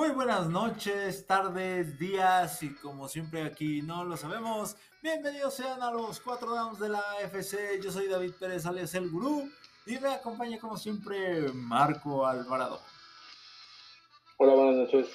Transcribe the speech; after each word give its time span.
Muy 0.00 0.12
buenas 0.12 0.48
noches, 0.48 1.26
tardes, 1.26 1.98
días 1.98 2.62
y 2.62 2.74
como 2.76 3.06
siempre 3.06 3.42
aquí 3.42 3.82
no 3.82 4.02
lo 4.02 4.16
sabemos, 4.16 4.74
bienvenidos 5.02 5.52
sean 5.52 5.82
a 5.82 5.90
los 5.90 6.20
cuatro 6.20 6.54
downs 6.54 6.78
de 6.78 6.88
la 6.88 7.02
FC. 7.20 7.78
Yo 7.82 7.92
soy 7.92 8.08
David 8.08 8.32
Pérez 8.40 8.64
alias 8.64 8.94
el 8.94 9.10
Gurú 9.10 9.52
y 9.84 9.98
me 9.98 10.08
acompaña 10.08 10.58
como 10.58 10.78
siempre 10.78 11.52
Marco 11.52 12.26
Alvarado. 12.26 12.80
Hola, 14.38 14.54
buenas 14.54 14.76
noches. 14.76 15.08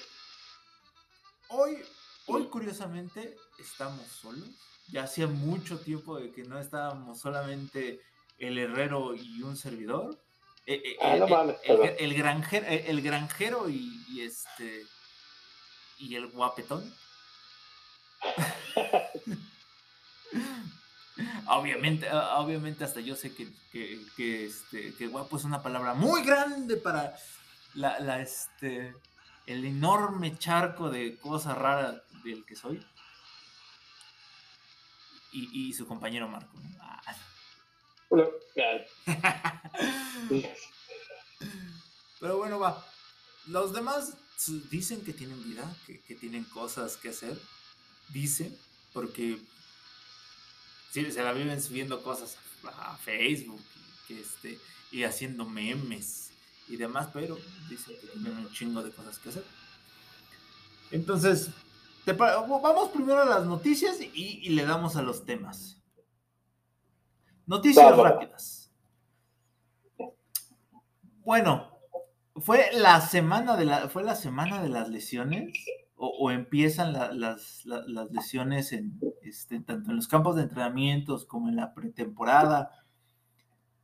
Hoy, 1.48 1.82
hoy 2.28 2.44
curiosamente 2.44 3.36
estamos 3.58 4.06
solos. 4.06 4.48
Ya 4.92 5.02
hacía 5.02 5.26
mucho 5.26 5.80
tiempo 5.80 6.16
de 6.16 6.30
que 6.30 6.44
no 6.44 6.60
estábamos 6.60 7.18
solamente 7.18 8.00
el 8.38 8.56
herrero 8.56 9.16
y 9.16 9.42
un 9.42 9.56
servidor. 9.56 10.16
Eh, 10.66 10.82
eh, 10.84 10.96
Ah, 11.00 11.12
el, 11.14 11.20
no 11.20 11.26
el- 11.26 11.30
mames, 11.32 11.56
el- 11.62 11.76
perdón. 11.78 11.96
el 11.98 12.14
granjero, 12.14 12.66
el, 12.66 12.78
el 12.86 13.02
granjero 13.02 13.68
y, 13.68 14.04
y 14.08 14.20
este 14.22 14.84
y 15.98 16.14
el 16.16 16.26
guapetón. 16.28 16.92
obviamente, 21.48 22.08
obviamente 22.12 22.84
hasta 22.84 23.00
yo 23.00 23.16
sé 23.16 23.34
que, 23.34 23.48
que, 23.72 24.00
que, 24.16 24.46
este, 24.46 24.94
que 24.94 25.06
guapo 25.06 25.36
es 25.36 25.44
una 25.44 25.62
palabra 25.62 25.94
muy 25.94 26.22
grande 26.24 26.76
para 26.76 27.16
la, 27.74 27.98
la, 28.00 28.20
este, 28.20 28.94
el 29.46 29.64
enorme 29.64 30.36
charco 30.38 30.90
de 30.90 31.16
cosas 31.18 31.56
raras 31.56 31.96
del 32.24 32.44
que 32.44 32.56
soy. 32.56 32.84
Y, 35.32 35.68
y 35.68 35.72
su 35.74 35.86
compañero 35.86 36.28
Marco. 36.28 36.52
¿no? 36.58 36.70
Ah. 36.80 37.00
Pero 42.20 42.38
bueno, 42.38 42.58
va. 42.58 42.84
Los 43.46 43.72
demás 43.72 44.14
dicen 44.70 45.02
que 45.02 45.12
tienen 45.12 45.42
vida, 45.44 45.76
que, 45.86 46.14
tienen 46.14 46.44
cosas 46.44 46.96
que 46.96 47.10
hacer. 47.10 47.38
Dicen, 48.08 48.56
porque 48.92 49.38
sí, 50.92 51.10
se 51.10 51.22
la 51.22 51.32
viven 51.32 51.60
subiendo 51.62 52.02
cosas 52.02 52.36
a, 52.64 52.96
Facebook 52.96 53.60
y, 53.60 54.06
que 54.06 54.20
este, 54.20 54.58
y 54.90 55.04
haciendo 55.04 55.44
memes 55.44 56.30
y 56.68 56.76
demás, 56.76 57.08
pero 57.12 57.38
dicen 57.68 57.96
que 58.00 58.06
tienen 58.08 58.38
un 58.38 58.52
chingo 58.52 58.82
de 58.82 58.90
cosas 58.90 59.18
que 59.18 59.28
hacer. 59.28 59.44
Entonces, 60.90 61.50
te 62.04 62.12
vamos 62.12 62.90
primero 62.90 63.22
a 63.22 63.26
las 63.26 63.44
noticias 63.44 63.98
y 64.00 64.48
le 64.50 64.64
damos 64.64 64.96
a 64.96 65.02
los 65.02 65.24
temas. 65.26 65.76
Noticias 67.46 67.84
rápidas. 67.96 68.72
Bueno, 71.24 71.68
fue 72.36 72.66
la 72.74 73.00
semana 73.00 73.56
de 73.56 73.64
la, 73.64 73.88
fue 73.88 74.02
la 74.04 74.14
semana 74.14 74.62
de 74.62 74.68
las 74.68 74.88
lesiones 74.88 75.52
o, 75.96 76.08
o 76.08 76.30
empiezan 76.30 76.92
la- 76.92 77.12
las, 77.12 77.64
la- 77.64 77.82
las 77.86 78.10
lesiones 78.10 78.72
en 78.72 79.00
este, 79.22 79.60
tanto 79.60 79.90
en 79.90 79.96
los 79.96 80.08
campos 80.08 80.36
de 80.36 80.42
entrenamientos 80.42 81.24
como 81.26 81.48
en 81.48 81.56
la 81.56 81.74
pretemporada. 81.74 82.70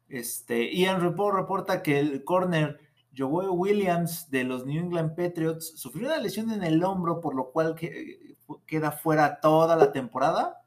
Este, 0.09 0.75
Ian 0.77 1.01
Report 1.01 1.35
reporta 1.37 1.83
que 1.83 1.99
el 1.99 2.23
corner 2.25 2.79
Joe 3.17 3.49
Williams 3.49 4.31
de 4.31 4.45
los 4.45 4.65
New 4.67 4.83
England 4.85 5.17
Patriots 5.17 5.73
sufrió 5.81 6.09
una 6.09 6.19
lesión 6.19 6.51
en 6.51 6.63
el 6.63 6.83
hombro, 6.85 7.21
por 7.21 7.35
lo 7.35 7.51
cual 7.51 7.75
que- 7.75 8.37
queda 8.67 8.93
fuera 8.93 9.41
toda 9.41 9.77
la 9.77 9.93
temporada. 9.93 10.62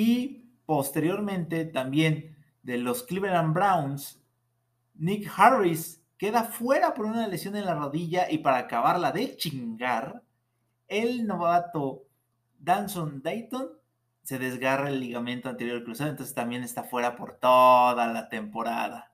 Y 0.00 0.44
posteriormente 0.64 1.64
también 1.64 2.36
de 2.62 2.78
los 2.78 3.02
Cleveland 3.02 3.52
Browns, 3.52 4.22
Nick 4.94 5.28
Harris 5.36 6.00
queda 6.16 6.44
fuera 6.44 6.94
por 6.94 7.06
una 7.06 7.26
lesión 7.26 7.56
en 7.56 7.64
la 7.64 7.74
rodilla 7.74 8.30
y 8.30 8.38
para 8.38 8.58
acabarla 8.58 9.10
de 9.10 9.36
chingar, 9.36 10.22
el 10.86 11.26
novato 11.26 12.04
Danson 12.60 13.22
Dayton 13.24 13.70
se 14.22 14.38
desgarra 14.38 14.88
el 14.88 15.00
ligamento 15.00 15.48
anterior 15.48 15.82
cruzado, 15.82 16.10
entonces 16.10 16.32
también 16.32 16.62
está 16.62 16.84
fuera 16.84 17.16
por 17.16 17.34
toda 17.40 18.06
la 18.06 18.28
temporada. 18.28 19.12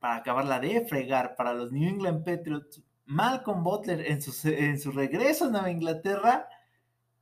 Para 0.00 0.16
acabarla 0.16 0.58
de 0.58 0.84
fregar 0.84 1.36
para 1.36 1.54
los 1.54 1.70
New 1.70 1.88
England 1.88 2.24
Patriots, 2.24 2.82
Malcolm 3.04 3.62
Butler 3.62 4.04
en 4.04 4.20
su, 4.20 4.48
en 4.48 4.80
su 4.80 4.90
regreso 4.90 5.44
a 5.44 5.50
Nueva 5.50 5.70
Inglaterra 5.70 6.48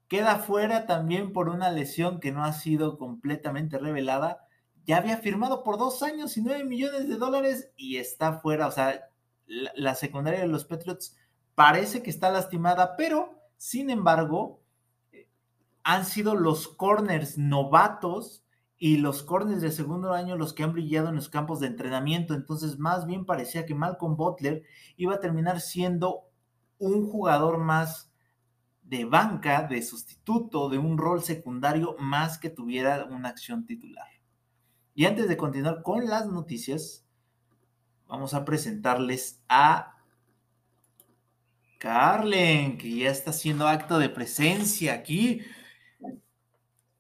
queda 0.09 0.39
fuera 0.39 0.87
también 0.87 1.33
por 1.33 1.49
una 1.49 1.71
lesión 1.71 2.21
que 2.21 2.33
no 2.33 2.45
ha 2.45 2.53
sido 2.53 2.99
completamente 2.99 3.79
revelada. 3.79 4.41
Ya 4.85 4.97
había 4.97 5.19
firmado 5.19 5.63
por 5.63 5.79
dos 5.79 6.03
años 6.03 6.37
y 6.37 6.43
nueve 6.43 6.65
millones 6.65 7.09
de 7.09 7.17
dólares 7.17 7.71
y 7.77 7.99
está 7.99 8.41
fuera. 8.41 8.67
O 8.67 8.71
sea, 8.71 9.11
la, 9.47 9.71
la 9.77 9.95
secundaria 9.95 10.41
de 10.41 10.49
los 10.49 10.65
Patriots 10.65 11.17
parece 11.55 12.03
que 12.03 12.11
está 12.11 12.31
lastimada, 12.31 12.97
pero 12.97 13.39
sin 13.59 13.91
embargo, 13.91 14.63
eh, 15.13 15.29
han 15.83 16.05
sido 16.05 16.35
los 16.35 16.69
corners 16.69 17.37
novatos 17.37 18.45
y 18.79 18.99
los 18.99 19.25
corners 19.25 19.61
de 19.61 19.73
segundo 19.73 20.13
año 20.13 20.37
los 20.37 20.55
que 20.55 20.63
han 20.63 20.73
brillado 20.73 21.09
en 21.09 21.17
los 21.17 21.29
campos 21.29 21.59
de 21.61 21.67
entrenamiento. 21.67 22.35
Entonces, 22.35 22.79
más 22.79 23.07
bien 23.07 23.27
parecía 23.27 23.67
que 23.67 23.75
Malcolm 23.75 24.17
Butler 24.17 24.63
iba 24.97 25.17
a 25.17 25.21
terminar 25.21 25.61
siendo 25.61 26.29
un 26.79 27.05
jugador 27.11 27.59
más 27.59 28.08
de 28.89 29.05
banca, 29.05 29.65
de 29.65 29.83
sustituto, 29.83 30.71
de 30.71 30.79
un 30.79 30.97
rol 30.97 31.23
secundario, 31.23 31.95
más 31.99 32.39
que 32.39 32.49
tuviera 32.49 33.05
una 33.05 33.29
acción 33.29 33.67
titular. 33.67 34.09
Y 34.95 35.05
antes 35.05 35.29
de 35.29 35.37
continuar 35.37 35.83
con 35.83 36.07
las 36.07 36.27
noticias, 36.27 37.07
vamos 38.07 38.33
a 38.33 38.47
presentarles 38.47 39.43
a 39.47 39.95
Carlen, 41.79 42.79
que 42.79 42.97
ya 42.97 43.11
está 43.11 43.31
haciendo 43.31 43.69
acto 43.69 43.99
de 43.99 44.09
presencia 44.09 44.95
aquí. 44.95 45.43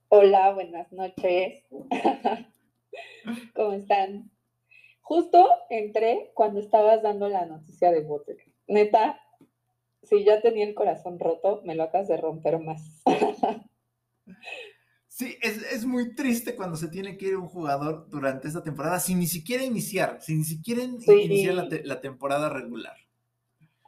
Hola, 0.08 0.52
buenas 0.52 0.92
noches. 0.92 1.64
¿Cómo 3.54 3.72
están? 3.72 4.30
Justo 5.00 5.48
entré 5.70 6.32
cuando 6.34 6.60
estabas 6.60 7.02
dando 7.02 7.30
la 7.30 7.46
noticia 7.46 7.90
de 7.90 8.02
Butler. 8.02 8.36
Neta, 8.66 9.18
si 10.02 10.24
ya 10.24 10.40
tenía 10.40 10.64
el 10.66 10.74
corazón 10.74 11.18
roto, 11.20 11.62
me 11.64 11.74
lo 11.76 11.84
acabas 11.84 12.08
de 12.08 12.16
romper 12.16 12.58
más. 12.58 13.02
Sí, 15.08 15.36
es, 15.42 15.62
es 15.72 15.84
muy 15.84 16.14
triste 16.14 16.54
cuando 16.56 16.76
se 16.76 16.88
tiene 16.88 17.16
que 17.18 17.26
ir 17.28 17.36
un 17.36 17.48
jugador 17.48 18.08
durante 18.08 18.48
esta 18.48 18.62
temporada 18.62 19.00
sin 19.00 19.18
ni 19.18 19.26
siquiera 19.26 19.64
iniciar, 19.64 20.18
sin 20.22 20.38
ni 20.38 20.44
siquiera 20.44 20.82
Sí. 20.98 21.12
iniciar 21.24 21.54
la, 21.54 21.68
te- 21.68 21.84
la 21.84 22.00
temporada 22.00 22.48
regular. 22.48 22.96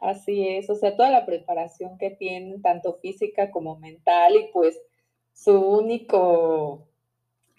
Así 0.01 0.47
es, 0.49 0.69
o 0.69 0.75
sea, 0.75 0.95
toda 0.97 1.11
la 1.11 1.25
preparación 1.25 1.97
que 1.97 2.09
tienen, 2.11 2.61
tanto 2.61 2.95
física 3.01 3.51
como 3.51 3.77
mental, 3.77 4.35
y 4.35 4.49
pues 4.51 4.77
su 5.33 5.53
único 5.53 6.87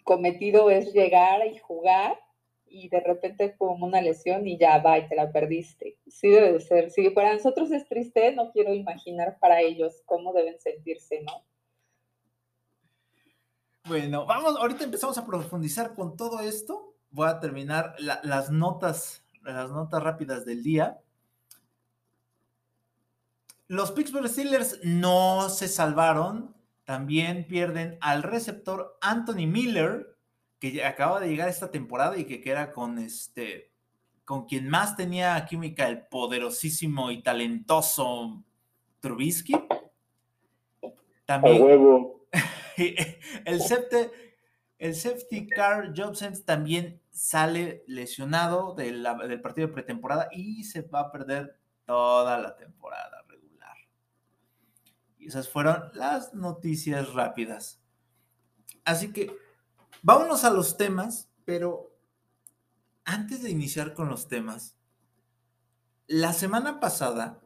cometido 0.05 0.71
es 0.71 0.93
llegar 0.95 1.47
y 1.47 1.59
jugar, 1.59 2.19
y 2.73 2.89
de 2.89 3.01
repente 3.01 3.55
como 3.57 3.87
una 3.87 4.01
lesión 4.01 4.47
y 4.49 4.57
ya 4.59 4.79
va 4.79 4.99
y 4.99 5.09
te 5.09 5.15
la 5.15 5.31
perdiste. 5.31 5.99
Sí 6.09 6.29
debe 6.29 6.53
de 6.55 6.61
ser, 6.61 6.91
si 6.91 7.11
para 7.11 7.35
nosotros 7.35 7.71
es 7.71 7.87
triste, 7.89 8.35
no 8.35 8.51
quiero 8.51 8.73
imaginar 8.73 9.39
para 9.41 9.61
ellos 9.61 10.03
cómo 10.07 10.33
deben 10.33 10.59
sentirse, 10.61 11.21
¿no? 11.23 11.45
Bueno, 13.85 14.27
vamos, 14.27 14.57
ahorita 14.57 14.85
empezamos 14.85 15.19
a 15.19 15.27
profundizar 15.27 15.95
con 15.95 16.17
todo 16.17 16.41
esto. 16.41 16.95
Voy 17.11 17.29
a 17.29 17.41
terminar 17.41 17.95
la- 17.99 18.21
las 18.23 18.51
notas, 18.51 19.25
las 19.43 19.71
notas 19.71 20.03
rápidas 20.03 20.45
del 20.47 20.63
día. 20.63 21.01
Los 23.67 23.91
Pittsburgh 23.93 24.29
Steelers 24.29 24.81
no 24.85 25.49
se 25.49 25.69
salvaron. 25.69 26.55
También 26.85 27.47
pierden 27.47 27.99
al 28.01 28.23
receptor 28.23 28.99
Anthony 29.01 29.47
Miller, 29.47 30.12
que 30.63 30.71
ya 30.71 30.89
acaba 30.89 31.19
de 31.19 31.27
llegar 31.27 31.49
esta 31.49 31.73
temporada 31.73 32.17
y 32.17 32.25
que 32.25 32.41
queda 32.41 32.71
con 32.71 33.01
este, 33.01 33.73
con 34.25 34.47
quien 34.47 34.69
más 34.69 34.95
tenía 34.97 35.45
química, 35.45 35.89
el 35.89 36.07
poderosísimo 36.07 37.11
y 37.11 37.21
talentoso 37.21 38.45
Trubisky. 39.01 39.55
a 39.55 40.93
También 41.27 41.63
huevo. 41.65 42.29
el, 43.45 43.61
safety, 43.61 44.09
el 44.79 44.95
safety 44.95 45.49
car 45.49 45.93
Jobsens 45.97 46.45
también 46.45 47.01
sale 47.11 47.83
lesionado 47.89 48.73
de 48.77 48.93
la- 48.93 49.15
del 49.17 49.41
partido 49.41 49.67
de 49.67 49.75
pretemporada 49.75 50.29
y 50.31 50.63
se 50.63 50.83
va 50.83 51.01
a 51.01 51.11
perder 51.11 51.59
toda 51.87 52.39
la 52.39 52.55
temporada 52.55 53.25
regular. 53.27 53.77
Y 55.19 55.27
esas 55.27 55.49
fueron 55.49 55.91
las 55.95 56.35
noticias 56.35 57.13
rápidas. 57.15 57.83
Así 58.85 59.13
que 59.13 59.43
vámonos 60.03 60.45
a 60.45 60.51
los 60.51 60.77
temas, 60.77 61.31
pero 61.45 61.97
antes 63.05 63.43
de 63.43 63.51
iniciar 63.51 63.95
con 63.95 64.09
los 64.09 64.29
temas, 64.29 64.77
la 66.07 66.33
semana 66.33 66.81
pasada, 66.81 67.41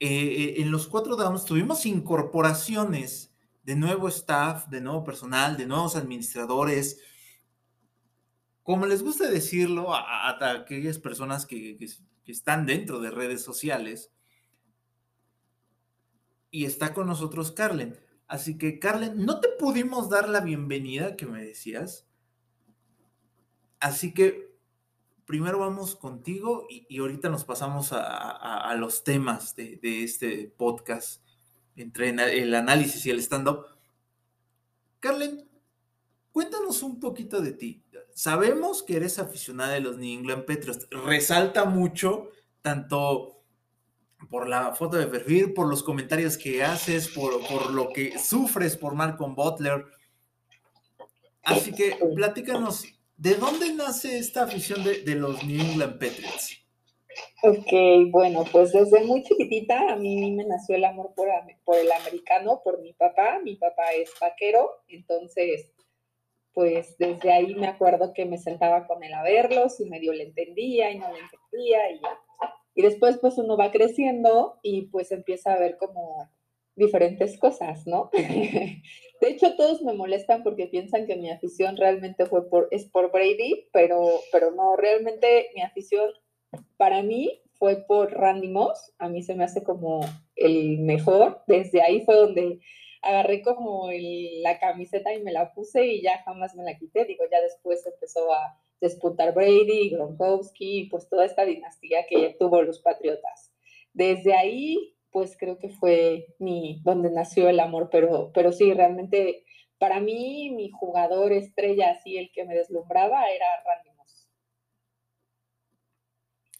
eh, 0.00 0.08
eh, 0.08 0.54
en 0.62 0.70
los 0.70 0.86
cuatro 0.86 1.16
downs, 1.16 1.44
tuvimos 1.44 1.86
incorporaciones 1.86 3.32
de 3.62 3.76
nuevo 3.76 4.08
staff, 4.08 4.66
de 4.68 4.80
nuevo 4.80 5.04
personal, 5.04 5.56
de 5.56 5.66
nuevos 5.66 5.94
administradores. 5.96 7.00
Como 8.62 8.86
les 8.86 9.02
gusta 9.02 9.28
decirlo 9.30 9.94
a, 9.94 10.30
aquellas 10.52 10.98
personas 10.98 11.46
que- 11.46 11.76
que 11.76 12.32
están 12.32 12.66
dentro 12.66 13.00
de 13.00 13.10
redes 13.10 13.42
sociales. 13.42 14.10
Y 16.50 16.64
está 16.64 16.94
con 16.94 17.06
nosotros 17.06 17.52
Carlen. 17.52 17.98
Así 18.28 18.58
que, 18.58 18.78
Carlen, 18.78 19.24
no 19.24 19.40
te 19.40 19.48
pudimos 19.58 20.10
dar 20.10 20.28
la 20.28 20.40
bienvenida 20.40 21.16
que 21.16 21.26
me 21.26 21.42
decías. 21.42 22.06
Así 23.80 24.12
que 24.12 24.48
primero 25.24 25.58
vamos 25.58 25.96
contigo 25.96 26.66
y, 26.68 26.98
ahorita 26.98 27.30
nos 27.30 27.44
pasamos 27.44 27.90
a, 27.92 28.74
los 28.78 29.02
temas 29.02 29.56
de, 29.56 29.78
este 29.82 30.52
podcast 30.56 31.22
entre 31.76 32.10
el 32.10 32.54
análisis 32.54 33.06
y 33.06 33.10
el 33.10 33.18
stand-up. 33.20 33.64
Carlen, 35.00 35.48
cuéntanos 36.30 36.82
un 36.82 37.00
poquito 37.00 37.40
de 37.40 37.52
ti. 37.52 37.82
Sabemos 38.14 38.82
que 38.82 38.96
eres 38.96 39.18
aficionada 39.18 39.72
de 39.72 39.80
los 39.80 39.96
New 39.96 40.18
England 40.18 40.44
Patriots. 40.44 40.86
Resalta 40.90 41.64
mucho, 41.64 42.30
tanto 42.62 43.37
por 44.30 44.48
la 44.48 44.74
foto 44.74 44.96
de 44.96 45.06
perfil, 45.06 45.54
por 45.54 45.68
los 45.68 45.82
comentarios 45.82 46.36
que 46.36 46.62
haces, 46.62 47.08
por, 47.08 47.72
lo 47.72 47.90
que 47.90 48.18
sufres 48.18 48.76
por 48.76 48.94
Malcolm 48.94 49.34
Butler. 49.34 49.84
Así 51.42 51.72
que 51.72 51.96
platícanos, 52.14 52.84
¿de 53.16 53.34
dónde 53.34 53.72
nace 53.72 54.18
esta 54.18 54.42
afición 54.42 54.84
de, 54.84 55.14
los 55.14 55.42
New 55.44 55.60
England 55.60 55.94
Patriots? 55.94 56.58
Ok, 57.42 58.10
bueno, 58.10 58.44
pues 58.50 58.72
desde 58.72 59.04
muy 59.04 59.22
chiquitita 59.22 59.92
a 59.92 59.96
mí 59.96 60.32
me 60.32 60.44
nació 60.44 60.76
el 60.76 60.84
amor 60.84 61.12
por, 61.16 61.28
por 61.64 61.76
el 61.76 61.90
americano, 61.90 62.60
por 62.62 62.80
mi 62.80 62.92
papá. 62.92 63.40
Mi 63.42 63.56
papá 63.56 63.92
es 63.92 64.12
vaquero, 64.20 64.82
entonces, 64.88 65.72
pues 66.52 66.96
desde 66.98 67.32
ahí 67.32 67.54
me 67.54 67.68
acuerdo 67.68 68.12
que 68.12 68.26
me 68.26 68.38
sentaba 68.38 68.86
con 68.86 69.02
él 69.02 69.14
a 69.14 69.22
verlos 69.22 69.80
y 69.80 69.86
medio 69.86 70.12
le 70.12 70.24
entendía 70.24 70.90
y 70.90 70.98
no 70.98 71.10
le 71.12 71.20
entendía 71.20 71.90
y 71.92 72.00
ya 72.00 72.18
y 72.78 72.82
después 72.82 73.18
pues 73.18 73.36
uno 73.38 73.56
va 73.56 73.72
creciendo 73.72 74.60
y 74.62 74.82
pues 74.82 75.10
empieza 75.10 75.52
a 75.52 75.58
ver 75.58 75.78
como 75.78 76.30
diferentes 76.76 77.36
cosas, 77.36 77.88
¿no? 77.88 78.08
De 78.12 79.28
hecho, 79.28 79.56
todos 79.56 79.82
me 79.82 79.94
molestan 79.94 80.44
porque 80.44 80.68
piensan 80.68 81.08
que 81.08 81.16
mi 81.16 81.28
afición 81.28 81.76
realmente 81.76 82.24
fue 82.26 82.48
por, 82.48 82.68
es 82.70 82.88
por 82.88 83.10
Brady, 83.10 83.68
pero, 83.72 84.20
pero 84.30 84.52
no, 84.52 84.76
realmente 84.76 85.48
mi 85.56 85.62
afición 85.62 86.08
para 86.76 87.02
mí 87.02 87.42
fue 87.54 87.84
por 87.84 88.12
Randy 88.12 88.46
Moss. 88.46 88.94
A 89.00 89.08
mí 89.08 89.24
se 89.24 89.34
me 89.34 89.42
hace 89.42 89.64
como 89.64 90.02
el 90.36 90.78
mejor. 90.78 91.42
Desde 91.48 91.82
ahí 91.82 92.04
fue 92.04 92.14
donde 92.14 92.60
agarré 93.02 93.42
como 93.42 93.90
la 93.90 94.60
camiseta 94.60 95.12
y 95.12 95.20
me 95.20 95.32
la 95.32 95.52
puse 95.52 95.84
y 95.84 96.00
ya 96.00 96.22
jamás 96.22 96.54
me 96.54 96.62
la 96.62 96.78
quité. 96.78 97.06
Digo, 97.06 97.24
ya 97.28 97.40
después 97.40 97.84
empezó 97.84 98.32
a 98.32 98.56
despuntar 98.80 99.34
Brady, 99.34 99.90
Gronkowski, 99.90 100.88
pues 100.90 101.08
toda 101.08 101.24
esta 101.24 101.44
dinastía 101.44 102.06
que 102.08 102.36
tuvo 102.38 102.62
los 102.62 102.80
Patriotas. 102.80 103.52
Desde 103.92 104.34
ahí, 104.34 104.96
pues 105.10 105.36
creo 105.38 105.58
que 105.58 105.70
fue 105.70 106.34
mi, 106.38 106.80
donde 106.84 107.10
nació 107.10 107.48
el 107.48 107.60
amor, 107.60 107.88
pero, 107.90 108.30
pero 108.32 108.52
sí, 108.52 108.72
realmente 108.72 109.44
para 109.78 110.00
mí 110.00 110.50
mi 110.50 110.70
jugador 110.70 111.32
estrella, 111.32 111.90
así 111.90 112.16
el 112.16 112.30
que 112.32 112.44
me 112.44 112.54
deslumbraba, 112.54 113.28
era 113.30 113.46
Randy 113.64 113.96
Moss. 113.96 114.28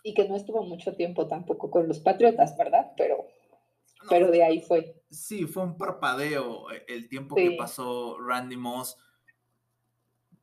Y 0.03 0.15
que 0.15 0.29
no 0.29 0.37
estuvo 0.37 0.63
mucho 0.63 0.95
tiempo 0.95 1.27
tampoco 1.27 1.71
con 1.71 1.89
los 1.89 2.01
Patriotas, 2.01 2.57
¿verdad? 2.57 2.93
Pero, 2.97 3.27
pero 4.09 4.31
de 4.31 4.45
ahí 4.45 4.61
fue. 4.61 5.03
Sí, 5.11 5.47
fue 5.47 5.65
un 5.65 5.77
parpadeo 5.77 6.71
eh, 6.71 6.85
el 6.89 7.09
tiempo 7.09 7.35
que 7.35 7.53
pasó 7.53 8.19
Randy 8.21 8.57
Moss 8.57 8.97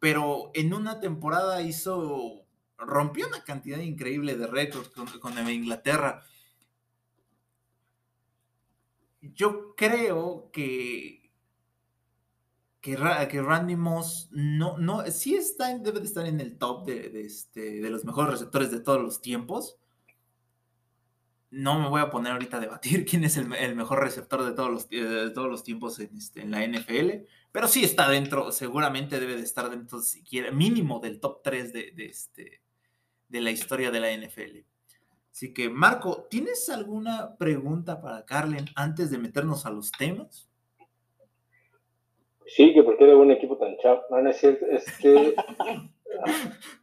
pero 0.05 0.51
en 0.53 0.71
una 0.71 0.99
temporada 0.99 1.63
hizo, 1.63 2.45
rompió 2.77 3.27
una 3.27 3.43
cantidad 3.43 3.79
increíble 3.79 4.37
de 4.37 4.45
récords 4.45 4.89
con, 4.89 5.49
Inglaterra. 5.49 6.21
Yo 9.19 9.73
creo 9.75 10.51
que, 10.53 11.31
que, 12.81 12.95
Randy 12.95 13.75
Moss 13.75 14.29
no, 14.29 14.77
no, 14.77 15.03
sí 15.07 15.33
está, 15.33 15.75
debe 15.75 16.01
de 16.01 16.05
estar 16.05 16.27
en 16.27 16.39
el 16.39 16.59
top 16.59 16.85
de, 16.85 17.25
este, 17.25 17.81
de 17.81 17.89
los 17.89 18.05
mejores 18.05 18.33
receptores 18.33 18.69
de 18.69 18.81
todos 18.81 19.01
los 19.01 19.21
tiempos 19.21 19.79
no 21.55 21.79
me 21.79 21.87
voy 21.87 22.01
a 22.01 22.09
poner 22.09 22.33
ahorita 22.33 22.57
a 22.57 22.59
debatir 22.59 23.05
quién 23.09 23.23
es 23.23 23.37
el, 23.37 23.47
mejor 23.47 24.01
receptor 24.01 24.43
de 24.43 24.51
todos 24.51 24.69
los, 24.69 24.89
de 24.89 25.31
todos 25.31 25.49
los 25.49 25.63
tiempos 25.63 25.99
en, 25.99 26.15
este, 26.17 26.41
en, 26.41 26.51
la 26.51 26.65
NFL, 26.65 27.25
pero 27.51 27.67
sí 27.67 27.83
está 27.83 28.09
dentro, 28.09 28.51
seguramente 28.51 29.19
debe 29.19 29.37
de 29.37 29.43
estar 29.43 29.69
dentro, 29.69 30.01
siquiera 30.01 30.51
mínimo 30.51 30.99
del 30.99 31.19
top 31.19 31.41
3 31.43 31.71
de, 31.71 31.91
de, 31.91 32.05
este, 32.05 32.61
de 33.29 33.41
la 33.41 33.51
historia 33.51 33.89
de 33.89 33.99
la 34.01 34.11
NFL. 34.11 34.59
Así 35.31 35.53
que, 35.53 35.69
Marco, 35.69 36.27
¿tienes 36.29 36.69
alguna 36.69 37.35
pregunta 37.37 38.01
para 38.01 38.25
Carlen 38.25 38.65
antes 38.75 39.09
de 39.09 39.17
meternos 39.17 39.65
a 39.65 39.69
los 39.69 39.91
temas? 39.91 40.49
Sí, 42.47 42.73
que 42.73 42.83
porque 42.83 43.03
era 43.03 43.17
un 43.17 43.31
equipo 43.31 43.57
tan 43.57 43.75
chavo. 43.77 44.01
No, 44.09 44.21
no 44.21 44.29
es 44.29 44.37
cierto, 44.37 44.65
es 44.67 44.85
que... 44.97 45.35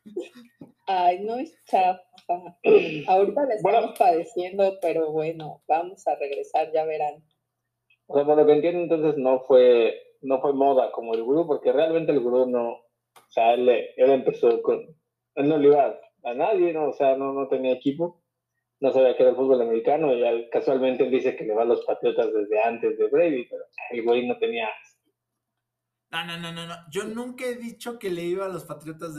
Ay, 0.87 1.21
no 1.21 1.37
es 1.37 1.55
chafa. 1.65 2.03
Ahorita 3.09 3.47
le 3.47 3.55
estamos 3.55 3.99
padeciendo, 3.99 4.79
pero 4.81 5.13
bueno, 5.13 5.63
vamos 5.69 6.07
a 6.07 6.17
regresar, 6.17 6.73
ya 6.73 6.85
verán. 6.85 7.23
O 8.07 8.15
sea, 8.15 8.25
por 8.25 8.37
lo 8.37 8.47
que 8.47 8.53
entiendo, 8.53 8.83
entonces 8.83 9.17
no 9.17 9.41
fue, 9.41 9.95
no 10.23 10.41
fue 10.41 10.53
moda 10.53 10.91
como 10.93 11.15
el 11.15 11.23
gurú, 11.23 11.47
porque 11.47 11.73
realmente 11.73 12.13
el 12.13 12.21
gurú 12.21 12.47
no, 12.47 12.71
o 12.71 13.31
sea, 13.31 13.55
él, 13.55 13.69
él 13.69 14.11
empezó 14.11 14.61
con, 14.61 14.81
él 15.37 15.49
no 15.49 15.57
le 15.57 15.69
iba 15.69 15.99
a, 16.25 16.35
nadie, 16.35 16.73
¿no? 16.73 16.89
O 16.89 16.93
sea, 16.93 17.17
no, 17.17 17.33
no 17.33 17.49
tenía 17.49 17.73
equipo, 17.73 18.23
no 18.81 18.93
sabía 18.93 19.17
que 19.17 19.23
era 19.23 19.31
el 19.31 19.37
fútbol 19.37 19.63
americano, 19.63 20.13
y 20.13 20.49
casualmente 20.51 21.05
él 21.05 21.11
dice 21.11 21.37
que 21.37 21.45
le 21.45 21.55
va 21.55 21.63
a 21.63 21.67
los 21.67 21.85
Patriotas 21.85 22.33
desde 22.33 22.61
antes 22.61 22.99
de 22.99 23.09
Brady, 23.09 23.47
pero 23.49 23.65
el 23.91 24.03
güey 24.03 24.27
no 24.27 24.37
tenía 24.39 24.69
no, 26.13 26.27
no, 26.27 26.53
no, 26.53 26.67
no, 26.67 26.75
Yo 26.91 27.05
nunca 27.05 27.47
he 27.47 27.55
dicho 27.55 27.99
que 27.99 28.11
le 28.11 28.23
iba 28.23 28.45
a 28.45 28.51
los 28.51 28.65
Patriotas 28.65 29.15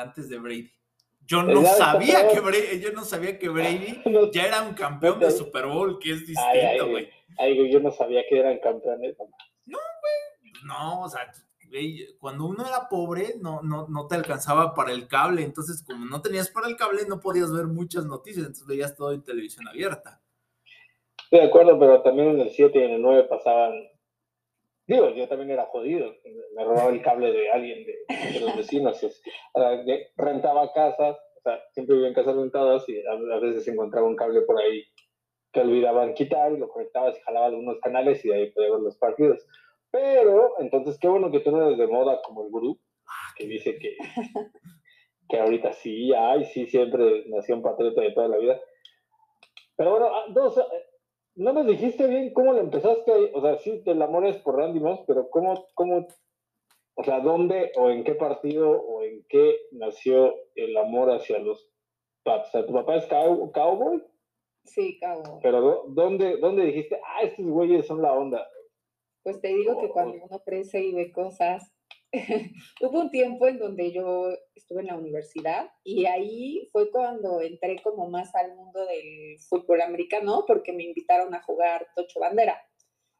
antes 0.00 0.30
de 0.30 0.38
Brady. 0.38 0.72
Yo 1.26 1.42
no 1.42 1.64
sabía 1.64 2.28
que 2.28 2.40
Brady, 2.40 2.80
yo 2.80 2.92
no 2.94 3.04
sabía 3.04 3.38
que 3.38 3.48
Brady 3.48 4.02
ya 4.32 4.46
era 4.46 4.62
un 4.62 4.74
campeón 4.74 5.20
de 5.20 5.30
Super 5.30 5.66
Bowl, 5.66 5.98
que 5.98 6.12
es 6.12 6.26
distinto, 6.26 6.88
güey. 6.90 7.08
Ay, 7.38 7.70
yo 7.70 7.80
no 7.80 7.90
sabía 7.90 8.22
que 8.28 8.38
eran 8.38 8.58
campeones. 8.58 9.16
No, 9.66 9.78
güey. 9.78 10.52
No, 10.64 11.02
o 11.02 11.08
sea, 11.08 11.32
cuando 12.18 12.44
uno 12.44 12.66
era 12.66 12.88
pobre, 12.88 13.34
no, 13.40 13.62
no, 13.62 13.86
no 13.88 14.06
te 14.06 14.14
alcanzaba 14.14 14.74
para 14.74 14.92
el 14.92 15.08
cable. 15.08 15.42
Entonces, 15.42 15.82
como 15.82 16.04
no 16.04 16.20
tenías 16.20 16.50
para 16.50 16.68
el 16.68 16.76
cable, 16.76 17.02
no 17.08 17.20
podías 17.20 17.52
ver 17.52 17.66
muchas 17.66 18.04
noticias. 18.04 18.46
Entonces 18.46 18.66
veías 18.66 18.94
todo 18.94 19.12
en 19.12 19.24
televisión 19.24 19.66
abierta. 19.68 20.20
Estoy 21.24 21.40
de 21.40 21.46
acuerdo, 21.46 21.78
pero 21.78 22.02
también 22.02 22.28
en 22.30 22.40
el 22.40 22.50
7 22.50 22.78
y 22.78 22.82
en 22.82 22.90
el 22.92 23.02
9 23.02 23.24
pasaban 23.24 23.72
Yo 24.92 25.28
también 25.28 25.50
era 25.50 25.66
jodido, 25.66 26.14
me 26.54 26.64
robaba 26.64 26.90
el 26.90 27.02
cable 27.02 27.32
de 27.32 27.50
alguien, 27.50 27.86
de, 27.86 28.40
los 28.40 28.56
vecinos, 28.56 29.00
rentaba 30.16 30.72
casas, 30.72 31.16
o 31.38 31.40
sea, 31.42 31.60
siempre 31.72 31.96
vivía 31.96 32.08
en 32.08 32.14
casas 32.14 32.36
rentadas 32.36 32.88
y 32.88 33.00
a, 33.06 33.38
veces 33.38 33.66
encontraba 33.68 34.06
un 34.06 34.16
cable 34.16 34.42
por 34.42 34.60
ahí 34.60 34.84
que 35.52 35.60
olvidaban 35.60 36.14
quitar 36.14 36.52
y 36.52 36.58
lo 36.58 36.68
conectabas 36.68 37.16
y 37.18 37.22
jalaba 37.22 37.46
algunos 37.46 37.78
canales 37.80 38.24
y 38.24 38.32
ahí 38.32 38.50
podía 38.52 38.70
ver 38.70 38.80
los 38.80 38.96
partidos. 38.98 39.46
Pero, 39.90 40.58
entonces, 40.60 40.98
qué 40.98 41.08
bueno 41.08 41.30
que 41.30 41.40
tú 41.40 41.50
no 41.50 41.66
eres 41.66 41.78
de 41.78 41.86
moda 41.86 42.20
como 42.22 42.44
el 42.44 42.50
gurú, 42.50 42.80
que 43.36 43.46
dice 43.46 43.78
que, 43.78 43.96
que 45.28 45.38
ahorita 45.38 45.72
sí 45.72 46.12
hay, 46.14 46.44
sí, 46.46 46.66
siempre 46.66 47.24
nació 47.28 47.56
un 47.56 47.62
patriota 47.62 48.00
de 48.00 48.12
toda 48.12 48.28
la 48.28 48.38
vida. 48.38 48.60
Pero 49.76 49.90
bueno, 49.90 50.06
ah, 50.06 50.24
dos, 50.28 50.58
no 51.34 51.52
nos 51.52 51.66
dijiste 51.66 52.06
bien 52.06 52.32
cómo 52.32 52.52
le 52.52 52.60
empezaste, 52.60 53.32
o 53.34 53.40
sea, 53.40 53.56
sí, 53.58 53.82
el 53.86 54.02
amor 54.02 54.26
es 54.26 54.36
por 54.38 54.56
Randy 54.56 54.80
Moss, 54.80 55.00
pero 55.06 55.30
cómo, 55.30 55.66
cómo, 55.74 56.06
o 56.94 57.04
sea, 57.04 57.20
dónde 57.20 57.72
o 57.76 57.90
en 57.90 58.04
qué 58.04 58.14
partido 58.14 58.70
o 58.70 59.02
en 59.02 59.24
qué 59.28 59.56
nació 59.72 60.34
el 60.54 60.76
amor 60.76 61.10
hacia 61.10 61.38
los 61.38 61.68
Pats. 62.24 62.48
O 62.48 62.50
sea, 62.52 62.66
¿tu 62.66 62.72
papá 62.72 62.96
es 62.96 63.06
cowboy? 63.06 64.02
Sí, 64.64 64.98
cowboy. 65.00 65.40
Pero 65.42 65.84
¿dónde, 65.88 66.36
dónde 66.38 66.66
dijiste, 66.66 67.00
ah, 67.04 67.22
estos 67.22 67.46
güeyes 67.46 67.86
son 67.86 68.00
la 68.02 68.12
onda? 68.12 68.46
Pues 69.24 69.40
te 69.40 69.48
digo 69.48 69.80
que 69.80 69.88
cuando 69.88 70.18
uno 70.22 70.42
crece 70.44 70.82
y 70.82 70.92
ve 70.92 71.12
cosas 71.12 71.72
Hubo 72.80 73.00
un 73.00 73.10
tiempo 73.10 73.48
en 73.48 73.58
donde 73.58 73.90
yo 73.92 74.28
estuve 74.54 74.82
en 74.82 74.88
la 74.88 74.96
universidad 74.96 75.70
y 75.82 76.04
ahí 76.04 76.68
fue 76.70 76.90
cuando 76.90 77.40
entré 77.40 77.80
como 77.82 78.08
más 78.08 78.34
al 78.34 78.54
mundo 78.54 78.84
del 78.84 79.38
fútbol 79.48 79.80
americano 79.80 80.44
porque 80.46 80.72
me 80.72 80.84
invitaron 80.84 81.34
a 81.34 81.42
jugar 81.42 81.86
Tocho 81.96 82.20
Bandera. 82.20 82.60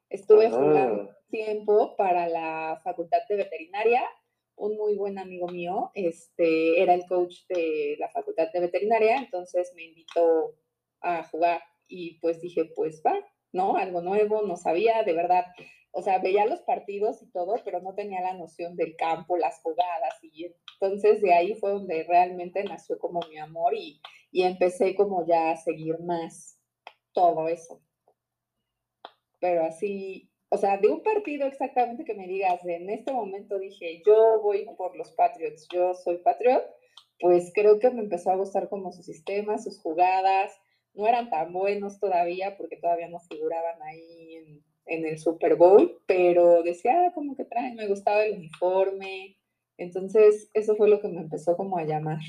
Estuve 0.09 0.51
jugando 0.51 1.09
ah. 1.09 1.17
tiempo 1.31 1.95
para 1.97 2.27
la 2.27 2.79
Facultad 2.83 3.19
de 3.27 3.37
Veterinaria. 3.37 4.03
Un 4.55 4.77
muy 4.77 4.95
buen 4.95 5.17
amigo 5.17 5.47
mío 5.47 5.89
este, 5.95 6.79
era 6.79 6.93
el 6.93 7.07
coach 7.07 7.37
de 7.49 7.95
la 7.97 8.09
Facultad 8.09 8.51
de 8.53 8.59
Veterinaria, 8.59 9.17
entonces 9.17 9.73
me 9.75 9.85
invitó 9.85 10.53
a 11.01 11.23
jugar 11.23 11.63
y 11.87 12.19
pues 12.19 12.39
dije, 12.39 12.65
pues 12.75 13.01
va, 13.03 13.17
¿no? 13.51 13.75
Algo 13.77 14.01
nuevo, 14.01 14.43
no 14.43 14.55
sabía, 14.55 15.01
de 15.01 15.13
verdad 15.13 15.45
o 15.95 16.01
sea, 16.01 16.17
veía 16.17 16.45
los 16.47 16.61
partidos 16.61 17.21
y 17.21 17.31
todo, 17.31 17.55
pero 17.63 17.79
no 17.79 17.93
tenía 17.93 18.19
la 18.21 18.33
noción 18.33 18.75
del 18.75 18.95
campo, 18.95 19.37
las 19.37 19.61
jugadas 19.61 20.15
y 20.23 20.47
Entonces 20.81 21.21
de 21.21 21.33
ahí 21.33 21.53
fue 21.53 21.71
donde 21.71 22.03
realmente 22.03 22.63
nació 22.63 22.97
como 22.97 23.19
mi 23.29 23.37
amor 23.37 23.75
y, 23.75 24.01
y 24.31 24.41
empecé 24.41 24.95
como 24.95 25.25
ya 25.27 25.51
a 25.51 25.57
seguir 25.57 25.99
más 25.99 26.59
todo 27.13 27.47
eso. 27.47 27.79
Pero 29.39 29.65
así, 29.65 30.31
o 30.49 30.57
sea, 30.57 30.77
de 30.77 30.87
un 30.87 31.03
partido 31.03 31.45
exactamente 31.45 32.05
que 32.05 32.15
me 32.15 32.27
digas, 32.27 32.65
en 32.65 32.89
este 32.89 33.13
momento 33.13 33.59
dije, 33.59 34.01
yo 34.03 34.41
voy 34.41 34.65
por 34.75 34.95
los 34.97 35.11
Patriots, 35.11 35.67
yo 35.71 35.93
soy 35.93 36.17
Patriot, 36.17 36.63
pues 37.19 37.51
creo 37.53 37.77
que 37.77 37.91
me 37.91 38.01
empezó 38.01 38.31
a 38.31 38.35
gustar 38.35 38.67
como 38.67 38.91
su 38.91 39.03
sistema, 39.03 39.59
sus 39.59 39.79
jugadas, 39.79 40.51
no 40.95 41.07
eran 41.07 41.29
tan 41.29 41.53
buenos 41.53 41.99
todavía 41.99 42.57
porque 42.57 42.77
todavía 42.77 43.09
no 43.09 43.19
figuraban 43.19 43.81
ahí 43.83 44.35
en, 44.35 44.72
en 44.85 45.05
el 45.05 45.17
Super 45.17 45.55
Bowl, 45.55 46.01
pero 46.05 46.63
decía, 46.63 47.07
ah, 47.07 47.11
como 47.13 47.35
que 47.35 47.45
traen, 47.45 47.75
me 47.75 47.87
gustaba 47.87 48.23
el 48.23 48.37
uniforme, 48.37 49.37
entonces 49.77 50.49
eso 50.53 50.75
fue 50.75 50.89
lo 50.89 50.99
que 50.99 51.07
me 51.07 51.21
empezó 51.21 51.55
como 51.55 51.77
a 51.77 51.83
llamar. 51.83 52.19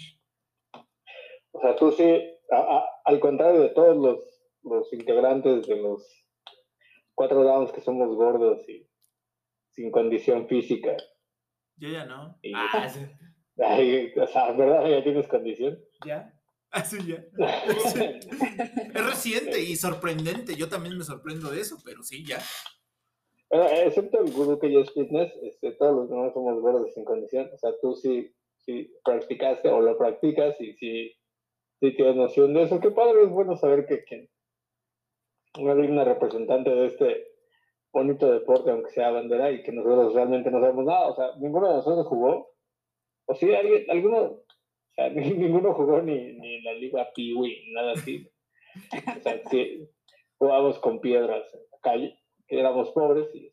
O 1.52 1.60
sea, 1.60 1.76
tú 1.76 1.92
sí, 1.92 2.20
al 3.04 3.20
contrario 3.20 3.60
de 3.60 3.68
todos 3.70 3.96
los, 3.96 4.50
los 4.62 4.92
integrantes 4.92 5.66
de 5.66 5.76
los 5.76 6.26
cuatro 7.14 7.42
downs 7.44 7.72
que 7.72 7.80
somos 7.80 8.14
gordos 8.16 8.68
y 8.68 8.88
sin 9.70 9.90
condición 9.90 10.48
física. 10.48 10.96
Yo 11.76 11.88
ya 11.88 12.04
no. 12.04 12.38
ah, 12.54 12.88
o 14.22 14.26
sea, 14.26 14.52
¿verdad? 14.52 14.88
¿Ya 14.88 15.02
tienes 15.02 15.28
condición? 15.28 15.78
Ya. 16.04 16.32
Así 16.74 16.98
ya. 17.06 17.24
es 18.94 19.06
reciente 19.06 19.60
y 19.62 19.76
sorprendente. 19.76 20.56
Yo 20.56 20.68
también 20.68 20.98
me 20.98 21.04
sorprendo 21.04 21.50
de 21.50 21.60
eso, 21.60 21.78
pero 21.84 22.02
sí, 22.02 22.26
ya. 22.26 22.38
Bueno, 23.48 23.66
excepto 23.68 24.20
el 24.20 24.32
gurú 24.32 24.58
que 24.58 24.72
yo 24.72 24.80
es 24.80 24.92
fitness, 24.92 25.32
este, 25.42 25.70
todos 25.72 25.94
los 25.94 26.10
demás 26.10 26.34
somos 26.34 26.60
gordos 26.60 26.92
sin 26.92 27.04
condición. 27.04 27.48
O 27.54 27.58
sea, 27.58 27.70
tú 27.80 27.94
sí, 27.94 28.34
sí 28.58 28.92
practicaste 29.04 29.68
o 29.68 29.80
lo 29.80 29.96
practicas 29.96 30.60
y 30.60 30.72
sí, 30.74 31.12
sí 31.78 31.94
tienes 31.94 32.16
noción 32.16 32.52
de 32.54 32.62
eso. 32.62 32.80
Qué 32.80 32.90
padre, 32.90 33.22
es 33.22 33.30
bueno 33.30 33.56
saber 33.56 33.86
que 33.86 34.02
quien 34.02 34.28
una 35.56 36.04
representante 36.04 36.70
de 36.70 36.86
este 36.86 37.26
bonito 37.92 38.32
deporte, 38.32 38.72
aunque 38.72 38.90
sea 38.90 39.12
bandera, 39.12 39.52
y 39.52 39.62
que 39.62 39.70
nosotros 39.70 40.12
realmente 40.12 40.50
no 40.50 40.58
sabemos 40.58 40.86
nada. 40.86 41.06
O 41.06 41.14
sea, 41.14 41.36
ninguno 41.38 41.68
de 41.68 41.74
nosotros 41.74 42.06
jugó. 42.08 42.50
O 43.26 43.34
sí, 43.36 43.54
alguien, 43.54 43.88
alguno, 43.88 44.40
o 44.96 45.02
sea, 45.02 45.08
ninguno 45.10 45.74
jugó 45.74 46.02
ni, 46.02 46.34
ni 46.34 46.60
la 46.62 46.72
Liga 46.74 47.10
Piwi, 47.14 47.72
nada 47.72 47.92
así. 47.92 48.28
O 49.16 49.20
sea, 49.20 49.40
sí, 49.50 49.88
con 50.80 51.00
piedras 51.00 51.54
en 51.54 51.60
la 51.70 51.78
calle, 51.80 52.18
éramos 52.48 52.90
pobres 52.90 53.32
y 53.34 53.52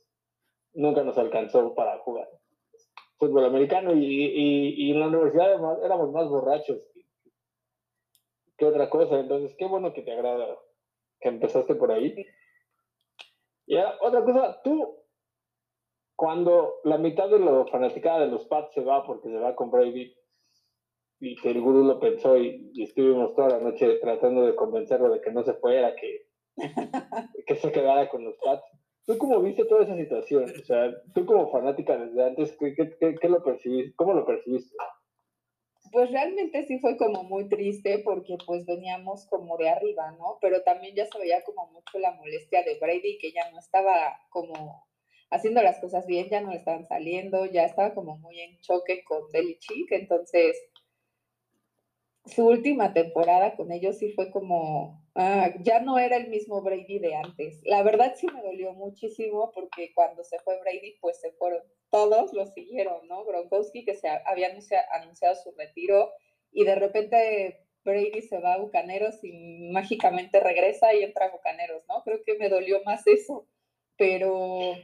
nunca 0.74 1.04
nos 1.04 1.18
alcanzó 1.18 1.74
para 1.76 1.98
jugar 2.00 2.28
fútbol 3.22 3.46
americano 3.46 3.94
y, 3.94 4.04
y, 4.04 4.88
y 4.88 4.92
en 4.92 5.00
la 5.00 5.08
universidad 5.08 5.54
éramos 5.86 6.12
más 6.12 6.28
borrachos 6.28 6.82
que, 8.58 8.66
otra 8.66 8.90
cosa. 8.90 9.20
Entonces, 9.20 9.56
qué 9.58 9.66
bueno 9.66 9.94
que 9.94 10.02
te 10.02 10.12
agrada 10.12 10.58
que 11.20 11.30
empezaste 11.30 11.76
por 11.76 11.92
ahí. 11.92 12.26
Y 13.68 13.78
otra 13.78 14.24
cosa, 14.24 14.60
tú, 14.64 14.98
cuando 16.16 16.80
la 16.84 16.98
mitad 16.98 17.30
de 17.30 17.38
lo 17.38 17.68
fanaticada 17.68 18.22
de 18.22 18.28
los 18.28 18.48
Pats 18.48 18.74
se 18.74 18.82
va 18.82 19.06
porque 19.06 19.30
se 19.30 19.38
va 19.38 19.56
con 19.56 19.70
Brady, 19.70 20.16
y 21.22 21.36
que 21.36 21.52
el 21.52 21.62
gurú 21.62 21.84
lo 21.84 22.00
pensó 22.00 22.36
y, 22.38 22.74
estuvimos 22.82 23.36
toda 23.36 23.50
la 23.50 23.60
noche 23.60 24.00
tratando 24.02 24.46
de 24.46 24.56
convencerlo 24.56 25.14
de 25.14 25.22
que 25.22 25.32
no 25.32 25.44
se 25.44 25.54
fuera, 25.54 25.96
que, 25.96 26.28
que 27.48 27.56
se 27.56 27.72
quedara 27.72 28.10
con 28.10 28.26
los 28.26 28.36
Pats. 28.44 28.66
¿Tú 29.06 29.18
cómo 29.18 29.40
viste 29.42 29.66
toda 29.66 29.84
esa 29.84 29.96
situación? 29.96 30.46
O 30.46 30.66
sea, 30.66 30.92
tú 31.14 31.26
como 31.26 31.52
fanática 31.52 31.96
desde 31.96 32.24
antes, 32.24 32.58
¿qué, 32.58 32.74
qué, 32.76 33.16
qué 33.16 33.30
lo 33.30 33.44
percibiste? 33.44 33.94
¿Cómo 33.96 34.14
lo 34.14 34.26
percibiste? 34.26 34.76
pues 35.92 36.10
realmente 36.10 36.64
sí 36.64 36.80
fue 36.80 36.96
como 36.98 37.24
muy 37.24 37.50
triste 37.50 38.00
porque 38.00 38.38
pues 38.46 38.66
veníamos 38.66 39.26
como 39.28 39.58
de 39.58 39.70
arriba, 39.70 40.12
¿no? 40.12 40.38
Pero 40.40 40.64
también 40.64 40.96
ya 40.96 41.06
se 41.06 41.20
veía 41.20 41.44
como 41.44 41.68
mucho 41.68 42.00
la 42.00 42.14
molestia 42.14 42.64
de 42.64 42.78
Brady 42.80 43.18
que 43.18 43.34
ya 43.34 43.50
no 43.52 43.60
estaba 43.60 44.18
como 44.30 44.86
haciendo 45.32 45.62
las 45.62 45.80
cosas 45.80 46.06
bien, 46.08 46.30
ya 46.30 46.42
no 46.42 46.52
le 46.52 46.58
estaban 46.58 46.86
saliendo, 46.88 47.46
ya 47.46 47.66
estaba 47.66 47.94
como 47.94 48.18
muy 48.18 48.40
en 48.40 48.60
choque 48.60 49.04
con 49.04 49.24
Belichick, 49.32 49.92
entonces 49.92 50.58
su 52.26 52.46
última 52.46 52.94
temporada 52.94 53.56
con 53.56 53.72
ellos 53.72 53.98
sí 53.98 54.12
fue 54.14 54.30
como, 54.32 55.04
ah, 55.16 55.50
ya 55.62 55.80
no 55.80 55.98
era 55.98 56.18
el 56.18 56.30
mismo 56.30 56.62
Brady 56.62 57.00
de 57.00 57.16
antes. 57.16 57.62
La 57.64 57.84
verdad 57.84 58.14
sí 58.16 58.28
me 58.28 58.42
dolió 58.42 58.74
muchísimo 58.74 59.52
porque 59.54 59.92
cuando 59.94 60.24
se 60.24 60.40
fue 60.40 60.60
Brady, 60.60 60.98
pues 61.02 61.20
se 61.20 61.32
fueron, 61.34 61.64
todos 61.90 62.34
lo 62.34 62.46
siguieron, 62.46 63.08
¿no? 63.08 63.26
Gronkowski 63.26 63.86
que 63.86 63.96
se 63.96 64.08
había 64.08 64.48
anunciado, 64.48 65.36
su 65.36 65.52
retiro 65.52 66.12
y 66.52 66.64
de 66.64 66.76
repente 66.76 67.60
Brady 67.84 68.22
se 68.22 68.40
va 68.40 68.54
a 68.54 68.60
Bucaneros 68.60 69.24
y 69.24 69.70
mágicamente 69.72 70.40
regresa 70.40 70.94
y 70.94 71.04
entra 71.04 71.26
a 71.26 71.32
Bucaneros, 71.32 71.84
¿no? 71.88 72.04
Creo 72.04 72.24
que 72.24 72.38
me 72.38 72.50
dolió 72.50 72.84
más 72.84 73.06
eso, 73.08 73.48
pero 73.98 74.76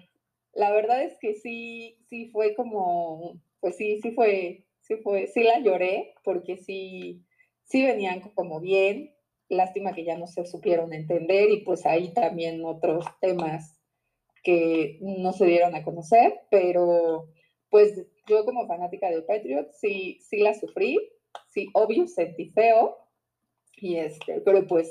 la 0.54 0.72
verdad 0.72 1.04
es 1.04 1.18
que 1.20 1.36
sí, 1.36 1.98
sí 2.10 2.30
fue 2.30 2.56
como, 2.56 3.40
pues 3.60 3.78
sí, 3.78 4.00
sí 4.02 4.12
fue, 4.12 4.66
sí 4.82 4.96
fue, 4.98 5.28
sí 5.28 5.44
la 5.44 5.60
lloré 5.60 6.16
porque 6.24 6.58
sí 6.58 7.24
sí 7.68 7.86
venían 7.86 8.22
como 8.22 8.60
bien, 8.60 9.14
lástima 9.50 9.94
que 9.94 10.04
ya 10.04 10.18
no 10.18 10.28
se 10.28 10.46
supieron 10.46 10.94
entender 10.94 11.50
y 11.52 11.64
pues 11.64 11.86
ahí 11.86 12.14
también 12.14 12.66
otros 12.66 13.06
temas 13.22 13.80
que 14.44 14.98
no 15.02 15.34
se 15.34 15.46
dieron 15.46 15.76
a 15.76 15.84
conocer, 15.84 16.34
pero 16.50 17.30
pues 17.70 18.08
yo 18.28 18.46
como 18.46 18.68
fanática 18.68 19.10
de 19.10 19.22
Patriot 19.22 19.72
sí, 19.72 20.20
sí 20.22 20.38
la 20.38 20.54
sufrí, 20.54 20.98
sí, 21.48 21.68
obvio 21.74 22.08
sentí 22.08 22.50
feo, 22.52 22.98
y 23.76 23.98
este, 23.98 24.42
pero 24.42 24.66
pues 24.66 24.90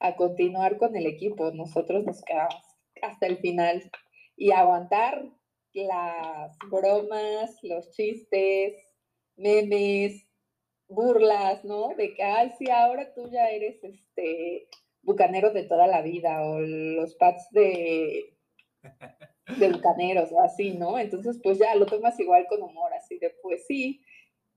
a 0.00 0.16
continuar 0.16 0.78
con 0.78 0.96
el 0.96 1.06
equipo, 1.06 1.50
nosotros 1.52 2.04
nos 2.04 2.22
quedamos 2.22 2.62
hasta 3.02 3.26
el 3.26 3.38
final 3.38 3.90
y 4.36 4.50
aguantar 4.50 5.26
las 5.72 6.56
bromas, 6.70 7.58
los 7.62 7.90
chistes, 7.92 8.74
memes, 9.36 10.25
burlas, 10.88 11.64
¿no? 11.64 11.88
De 11.96 12.14
que, 12.14 12.22
ay, 12.22 12.52
sí, 12.58 12.70
ahora 12.70 13.12
tú 13.14 13.28
ya 13.30 13.50
eres 13.50 13.82
este 13.82 14.68
bucanero 15.02 15.50
de 15.50 15.64
toda 15.64 15.86
la 15.86 16.02
vida 16.02 16.42
o 16.44 16.60
los 16.60 17.14
pads 17.14 17.48
de, 17.52 18.36
de 19.58 19.72
bucaneros 19.72 20.32
o 20.32 20.40
así, 20.40 20.72
¿no? 20.72 20.98
Entonces, 20.98 21.38
pues 21.42 21.58
ya 21.58 21.74
lo 21.74 21.86
tomas 21.86 22.18
igual 22.18 22.46
con 22.48 22.62
humor, 22.62 22.92
así 22.94 23.18
de, 23.18 23.30
pues 23.42 23.66
sí. 23.66 24.02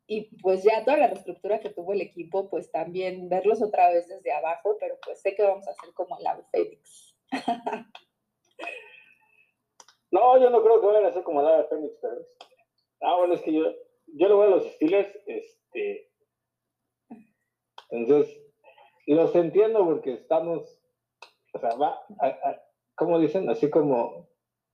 Y 0.07 0.35
pues 0.41 0.63
ya 0.63 0.83
toda 0.83 0.97
la 0.97 1.07
reestructura 1.07 1.59
que 1.59 1.69
tuvo 1.69 1.93
el 1.93 2.01
equipo, 2.01 2.49
pues 2.49 2.71
también 2.71 3.29
verlos 3.29 3.61
otra 3.61 3.91
vez 3.91 4.07
desde 4.07 4.31
abajo, 4.31 4.75
pero 4.79 4.97
pues 5.05 5.21
sé 5.21 5.35
que 5.35 5.43
vamos 5.43 5.67
a 5.67 5.71
hacer 5.71 5.93
como 5.93 6.17
la 6.19 6.41
Fénix. 6.51 7.15
no, 10.11 10.39
yo 10.39 10.49
no 10.49 10.63
creo 10.63 10.81
que 10.81 10.87
vayan 10.87 11.05
a 11.05 11.09
hacer 11.09 11.23
como 11.23 11.43
la 11.43 11.63
Fénix, 11.65 11.95
pero... 12.01 12.25
Ah, 13.01 13.15
bueno, 13.17 13.35
es 13.35 13.41
que 13.41 13.53
yo, 13.53 13.63
yo 14.07 14.27
lo 14.27 14.39
veo 14.39 14.47
a 14.47 14.55
los 14.55 14.65
estilos, 14.65 15.05
este, 15.27 16.08
entonces, 17.89 18.39
los 19.05 19.35
entiendo 19.35 19.85
porque 19.85 20.13
estamos, 20.13 20.79
o 21.53 21.59
sea, 21.59 21.75
va, 21.75 21.99
como 22.95 23.19
dicen, 23.19 23.49
así 23.49 23.69
como, 23.69 24.29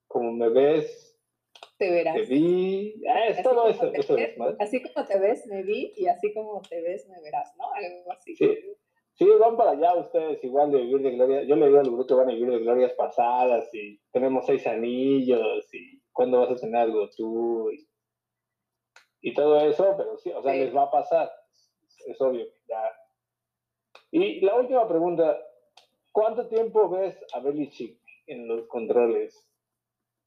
como 0.08 0.32
me 0.32 0.50
ves, 0.50 1.06
te 1.78 1.92
verás. 1.92 2.16
Te 2.16 2.22
vi, 2.24 3.02
ah, 3.10 3.28
es 3.28 3.44
todo 3.44 3.68
eso, 3.68 3.92
eso 3.94 4.18
es, 4.18 4.36
Así 4.60 4.82
como 4.82 5.06
te 5.06 5.20
ves, 5.20 5.46
me 5.48 5.64
vi, 5.64 5.92
y 5.98 6.08
así 6.08 6.34
como 6.34 6.62
te 6.62 6.82
ves, 6.82 7.08
me 7.10 7.22
verás, 7.22 7.54
¿no? 7.58 7.66
Algo 7.74 8.12
así. 8.12 8.36
Sí. 8.36 8.58
Sí, 9.18 9.26
van 9.40 9.56
para 9.56 9.72
allá 9.72 9.96
ustedes 9.96 10.44
igual 10.44 10.72
de 10.72 10.82
vivir 10.82 11.02
de 11.02 11.12
gloria. 11.12 11.44
Yo 11.44 11.56
le 11.56 11.68
digo 11.68 11.80
al 11.80 11.86
grupo 11.86 12.06
que 12.06 12.14
van 12.14 12.30
a 12.30 12.34
vivir 12.34 12.52
de 12.52 12.60
glorias 12.60 12.92
pasadas 12.94 13.74
y 13.74 13.98
tenemos 14.12 14.46
seis 14.46 14.68
anillos 14.68 15.74
y 15.74 16.02
cuándo 16.12 16.42
vas 16.42 16.52
a 16.52 16.56
tener 16.58 16.82
algo 16.82 17.10
tú 17.16 17.72
y, 17.72 17.88
y 19.22 19.34
todo 19.34 19.62
eso, 19.62 19.96
pero 19.96 20.18
sí, 20.18 20.32
o 20.32 20.44
sea, 20.44 20.54
les 20.54 20.76
va 20.76 20.84
a 20.84 20.92
pasar. 20.92 21.32
Es 22.08 22.20
obvio, 22.20 22.46
ya 22.68 22.92
y 24.16 24.40
la 24.40 24.56
última 24.56 24.88
pregunta, 24.88 25.38
¿cuánto 26.14 26.48
tiempo 26.48 26.90
ves 26.90 27.18
a 27.34 27.42
Belichick 27.42 28.00
en 28.28 28.48
los 28.48 28.66
controles 28.68 29.46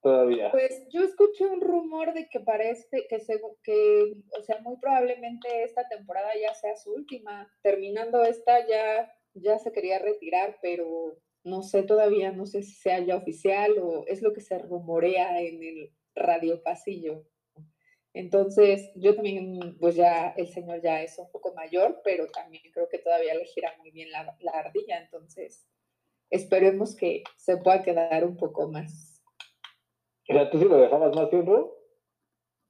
todavía? 0.03 0.51
Pues 0.51 0.87
yo 0.91 1.03
escuché 1.03 1.47
un 1.47 1.63
rumor 1.63 2.13
de 2.13 2.29
que 2.29 2.41
parece 2.41 3.07
que, 3.09 3.19
se, 3.19 3.41
que, 3.63 4.13
o 4.39 4.43
sea, 4.43 4.61
muy 4.61 4.77
probablemente 4.77 5.63
esta 5.63 5.89
temporada 5.89 6.29
ya 6.39 6.53
sea 6.53 6.77
su 6.77 6.93
última. 6.93 7.51
Terminando 7.63 8.23
esta 8.25 8.67
ya, 8.67 9.11
ya 9.33 9.59
se 9.59 9.73
quería 9.73 9.99
retirar, 9.99 10.59
pero 10.61 11.17
no 11.45 11.63
sé 11.63 11.83
todavía, 11.83 12.31
no 12.31 12.45
sé 12.45 12.63
si 12.63 12.75
sea 12.75 13.01
ya 13.01 13.17
oficial 13.17 13.79
o 13.79 14.05
es 14.07 14.21
lo 14.21 14.35
que 14.35 14.43
se 14.43 14.59
rumorea 14.59 15.41
en 15.41 15.63
el 15.63 15.93
radio 16.15 16.63
pasillo. 16.63 17.25
Entonces, 18.19 18.91
yo 18.97 19.15
también, 19.15 19.77
pues 19.79 19.95
ya 19.95 20.35
el 20.37 20.49
señor 20.49 20.83
ya 20.83 21.01
es 21.05 21.17
un 21.21 21.31
poco 21.31 21.55
mayor, 21.55 22.01
pero 22.03 22.27
también 22.27 22.65
creo 22.73 22.89
que 22.89 22.99
todavía 22.99 23.33
le 23.37 23.45
gira 23.45 23.73
muy 23.79 23.93
bien 23.93 24.11
la, 24.11 24.37
ardilla, 24.55 24.99
entonces 24.99 25.69
esperemos 26.29 26.97
que 26.97 27.23
se 27.37 27.59
pueda 27.59 27.85
quedar 27.85 28.25
un 28.25 28.37
poco 28.37 28.69
más. 28.69 29.23
O 30.29 30.33
sea, 30.33 30.51
¿tú 30.51 30.59
sí 30.59 30.65
lo 30.65 30.79
dejabas 30.79 31.15
más 31.15 31.31
tiempo? 31.31 31.77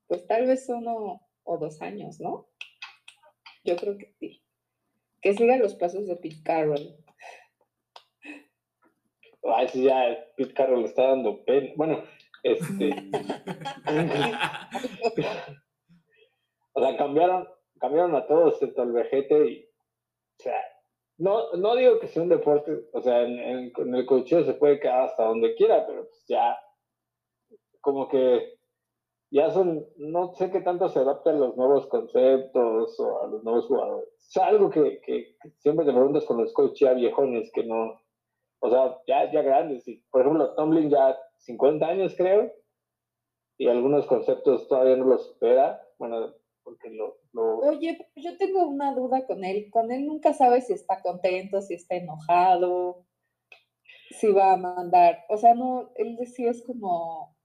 Pues 0.07 0.27
tal 0.27 0.45
vez 0.45 0.69
uno, 0.69 1.27
o 1.45 1.57
dos 1.57 1.81
años, 1.81 2.21
¿no? 2.21 2.51
Yo 3.65 3.77
creo 3.77 3.97
que 3.97 4.13
sí. 4.21 4.43
Que 5.23 5.33
siga 5.33 5.57
los 5.57 5.77
pasos 5.77 6.07
de 6.07 6.17
Pete 6.17 6.43
Carroll. 6.45 6.95
Ay, 9.45 9.69
sí, 9.69 9.85
ya 9.85 10.29
Pete 10.37 10.53
Carroll 10.53 10.83
le 10.83 10.89
está 10.89 11.05
dando 11.05 11.43
pena. 11.47 11.73
Bueno, 11.75 12.05
este. 12.43 12.91
o 16.73 16.81
sea, 16.81 16.97
cambiaron, 16.97 17.47
cambiaron 17.81 18.15
a 18.15 18.27
todos, 18.27 18.55
excepto 18.55 18.83
al 18.83 18.93
vejete 18.93 19.51
y. 19.51 19.65
O 19.65 20.43
sea, 20.43 20.61
no, 21.19 21.53
no 21.55 21.75
digo 21.75 21.99
que 21.99 22.07
sea 22.07 22.23
un 22.23 22.29
deporte, 22.29 22.85
o 22.93 23.03
sea, 23.03 23.23
en, 23.23 23.73
el 23.77 24.07
cocheo 24.07 24.45
se 24.45 24.55
puede 24.55 24.79
quedar 24.79 25.03
hasta 25.03 25.25
donde 25.25 25.55
quiera, 25.55 25.85
pero 25.87 26.05
pues 26.05 26.25
ya. 26.29 26.57
Como 27.81 28.09
que 28.09 28.59
ya 29.31 29.51
son, 29.51 29.87
no 29.97 30.35
sé 30.35 30.51
qué 30.51 30.61
tanto 30.61 30.89
se 30.89 31.01
adapta 31.01 31.31
a 31.31 31.35
los 31.35 31.57
nuevos 31.57 31.87
conceptos 31.87 32.99
o 32.99 33.23
a 33.23 33.27
los 33.27 33.45
nuevos 33.45 33.67
jugadores. 33.67 34.09
Es 34.19 34.37
algo 34.37 34.71
que, 34.71 35.01
que, 35.01 35.37
siempre 35.59 35.85
te 35.85 35.93
preguntas 35.93 36.25
con 36.25 36.39
los 36.39 36.53
coaches 36.53 36.81
ya 36.81 36.95
viejones 36.95 37.51
que 37.53 37.65
no, 37.65 38.01
o 38.61 38.71
sea, 38.71 38.99
ya, 39.07 39.31
ya 39.31 39.43
grandes. 39.43 39.87
Y, 39.87 40.03
por 40.11 40.23
ejemplo, 40.23 40.55
Tomlin 40.55 40.91
ya 40.91 41.17
50 41.39 41.87
años 41.87 42.15
creo, 42.17 42.53
y 43.59 43.67
algunos 43.69 44.07
conceptos 44.07 44.69
todavía 44.69 44.97
no 44.97 45.07
los 45.07 45.27
supera. 45.27 45.83
Bueno, 45.99 46.35
porque 46.63 46.91
lo, 46.91 47.19
lo... 47.33 47.59
Oye, 47.59 48.07
yo 48.15 48.37
tengo 48.37 48.67
una 48.67 48.95
duda 48.95 49.27
con 49.27 49.45
él. 49.45 49.69
Con 49.71 49.91
él 49.91 50.07
nunca 50.07 50.33
sabes 50.33 50.69
si 50.69 50.75
está 50.75 51.03
contento, 51.03 51.61
si 51.61 51.75
está 51.75 51.97
enojado, 51.97 53.05
si 54.11 54.31
va 54.31 54.53
a 54.53 54.57
mandar. 54.57 55.25
O 55.29 55.37
sea, 55.37 55.55
no, 55.55 55.91
él 55.97 56.19
sí 56.27 56.47
es 56.47 56.63
como 56.65 57.37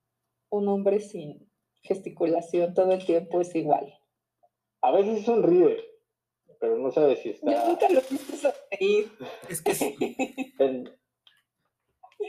un 0.49 0.67
hombre 0.67 0.99
sin 0.99 1.51
gesticulación 1.81 2.73
todo 2.73 2.91
el 2.91 3.05
tiempo 3.05 3.41
es 3.41 3.53
igual. 3.55 3.93
A 4.81 4.91
veces 4.91 5.25
sonríe, 5.25 5.77
pero 6.59 6.77
no 6.77 6.91
sabe 6.91 7.15
si 7.15 7.31
está. 7.31 7.51
Yo 7.51 7.67
nunca 7.67 7.89
lo 7.89 7.99
he 7.99 8.05
visto 8.09 8.35
sonreír. 8.35 9.11
Es 9.49 9.61
que 9.61 9.73
sí. 9.73 9.95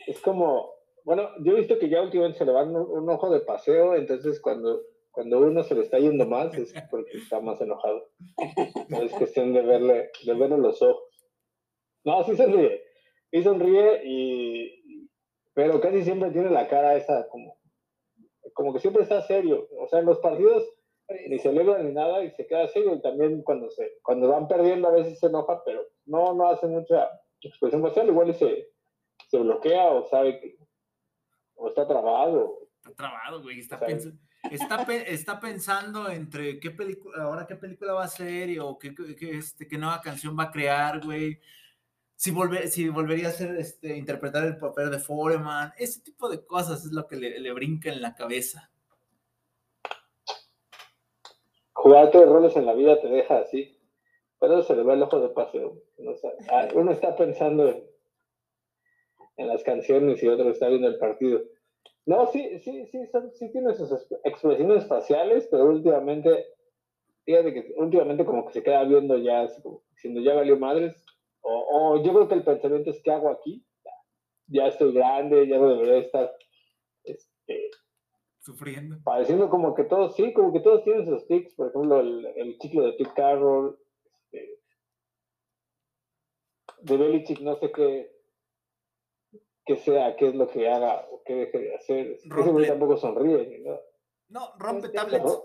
es 0.07 0.21
como, 0.21 0.74
bueno, 1.05 1.29
yo 1.41 1.53
he 1.53 1.61
visto 1.61 1.79
que 1.79 1.89
ya 1.89 2.03
últimamente 2.03 2.39
se 2.39 2.45
le 2.45 2.53
va 2.53 2.65
un, 2.65 3.09
ojo 3.09 3.31
de 3.31 3.41
paseo, 3.41 3.95
entonces 3.95 4.41
cuando, 4.41 4.81
cuando 5.11 5.39
uno 5.39 5.63
se 5.63 5.75
le 5.75 5.83
está 5.83 5.99
yendo 5.99 6.27
más 6.27 6.57
es 6.57 6.75
porque 6.91 7.19
está 7.19 7.41
más 7.41 7.61
enojado. 7.61 8.09
es 9.03 9.13
cuestión 9.13 9.53
de 9.53 9.63
verle, 9.63 10.11
de 10.25 10.35
verle 10.35 10.59
los 10.59 10.81
ojos. 10.83 11.05
No, 12.05 12.23
sí 12.25 12.37
sonríe. 12.37 12.83
Sí 13.31 13.43
sonríe 13.43 14.03
y. 14.05 15.09
Pero 15.55 15.81
casi 15.81 16.03
siempre 16.03 16.31
tiene 16.33 16.51
la 16.51 16.69
cara 16.69 16.97
esa 16.97 17.29
como 17.29 17.59
como 18.55 18.73
que 18.73 18.81
siempre 18.81 19.03
está 19.03 19.21
serio. 19.23 19.69
O 19.79 19.87
sea, 19.89 19.99
en 19.99 20.07
los 20.07 20.19
partidos 20.21 20.65
ni 21.29 21.39
celebra 21.39 21.83
ni 21.83 21.93
nada 21.93 22.25
y 22.25 22.31
se 22.31 22.47
queda 22.47 22.67
serio. 22.69 22.95
Y 22.95 23.03
también 23.03 23.43
cuando, 23.43 23.71
se, 23.71 23.99
cuando 24.03 24.29
van 24.29 24.49
perdiendo 24.49 24.89
a 24.89 24.93
veces 24.93 25.19
se 25.19 25.27
enoja, 25.27 25.63
pero 25.65 25.83
no, 26.07 26.35
no 26.35 26.49
hace 26.49 26.67
mucha 26.67 27.11
expresión 27.41 27.83
facial. 27.83 28.09
Igual 28.09 28.35
se, 28.35 28.69
se 29.29 29.39
bloquea 29.39 29.91
o 29.93 30.05
sabe 30.05 30.41
que 30.41 30.57
o 31.57 31.69
está 31.69 31.87
trabado. 31.87 32.69
Está 32.77 32.95
trabado, 32.95 33.43
güey. 33.43 33.61
Está, 33.61 33.81
está, 35.11 35.41
pensando 35.41 36.11
entre 36.11 36.61
qué 36.61 36.71
película, 36.71 37.25
ahora 37.25 37.47
qué 37.47 37.57
película 37.57 37.95
va 37.95 38.03
a 38.03 38.07
hacer 38.07 38.61
o 38.61 38.79
qué, 38.79 38.95
qué, 38.95 39.39
este, 39.39 39.67
qué 39.67 39.79
nueva 39.79 40.01
canción 40.01 40.37
va 40.39 40.45
a 40.45 40.51
crear, 40.51 41.05
güey 41.05 41.41
si, 42.17 42.31
volver, 42.31 42.69
si 42.69 42.89
volvería 42.89 43.29
a 43.29 43.33
ser, 43.33 43.57
este, 43.57 43.97
interpretar 43.97 44.45
el 44.45 44.57
papel 44.57 44.91
de 44.91 44.99
Foreman, 44.99 45.73
ese 45.77 46.01
tipo 46.01 46.29
de 46.29 46.45
cosas 46.45 46.85
es 46.85 46.93
lo 46.93 47.07
que 47.07 47.17
le, 47.17 47.53
brinca 47.53 47.91
en 47.91 48.01
la 48.01 48.15
cabeza. 48.15 48.71
Jugar 51.73 52.11
de 52.11 52.25
roles 52.25 52.57
en 52.57 52.67
la 52.67 52.73
vida 52.73 53.01
te 53.01 53.09
deja 53.09 53.39
así, 53.39 53.79
pero 54.39 54.63
se 54.63 54.75
le 54.75 54.83
va 54.83 54.95
el 54.95 55.03
ojo 55.03 55.21
de 55.21 55.29
paseo. 55.29 55.83
Ah, 56.51 56.69
uno 56.75 56.93
está 56.93 57.15
pensando 57.17 57.69
en, 57.69 57.85
en, 59.37 59.49
las 59.49 59.63
canciones 59.63 60.23
y 60.23 60.29
otro 60.29 60.51
está 60.51 60.69
viendo 60.69 60.89
el 60.89 60.99
partido. 60.99 61.43
No, 62.07 62.27
sí, 62.27 62.59
sí, 62.59 62.87
sí, 62.87 62.99
sí 63.35 63.53
tiene 63.53 63.75
sus 63.75 63.91
expresiones 64.25 64.87
faciales, 64.87 65.49
pero 65.51 65.67
últimamente, 65.67 66.47
fíjate 67.25 67.55
que 67.55 67.75
últimamente 67.77 68.25
como 68.25 68.47
que 68.47 68.53
se 68.53 68.63
queda 68.63 68.85
viendo 68.85 69.17
ya, 69.19 69.43
así 69.43 69.63
como 69.63 69.83
diciendo, 69.93 70.21
ya 70.21 70.35
valió 70.35 70.59
madres, 70.59 71.05
o, 71.41 72.03
yo 72.03 72.13
creo 72.13 72.29
que 72.29 72.35
el 72.35 72.45
pensamiento 72.45 72.91
es, 72.91 73.03
¿qué 73.03 73.11
hago 73.11 73.29
aquí? 73.29 73.65
Ya, 74.47 74.67
estoy 74.67 74.93
grande, 74.93 75.47
ya 75.47 75.59
no 75.59 75.69
debería 75.69 75.99
estar 75.99 76.35
este, 77.05 77.71
sufriendo. 78.41 78.97
Pareciendo 79.03 79.51
como 79.51 79.75
que 79.75 79.85
todos, 79.85 80.15
sí, 80.17 80.33
como 80.33 80.53
que 80.53 80.61
todos 80.61 80.85
tienen 80.85 81.07
sus 81.07 81.27
tics, 81.27 81.55
por 81.55 81.69
ejemplo, 81.69 82.01
el, 82.01 82.27
el 82.37 82.59
ciclo 82.61 82.85
de 82.85 82.93
Pete 82.93 83.11
Carroll, 83.15 83.79
este, 84.33 84.59
de 86.83 86.97
Belichick, 86.97 87.41
no 87.41 87.57
sé 87.57 87.73
qué, 87.73 88.14
qué 89.65 89.77
sea, 89.77 90.17
qué 90.17 90.29
es 90.29 90.35
lo 90.35 90.49
que 90.49 90.69
haga 90.69 91.07
o 91.11 91.23
qué 91.25 91.35
deje 91.35 91.59
de 91.59 91.75
hacer. 91.75 92.07
Ese 92.13 92.67
tampoco 92.67 92.97
sonríe. 92.97 93.61
¿no? 93.65 93.81
No, 94.29 94.53
rompe 94.59 94.89
tablets. 94.89 95.39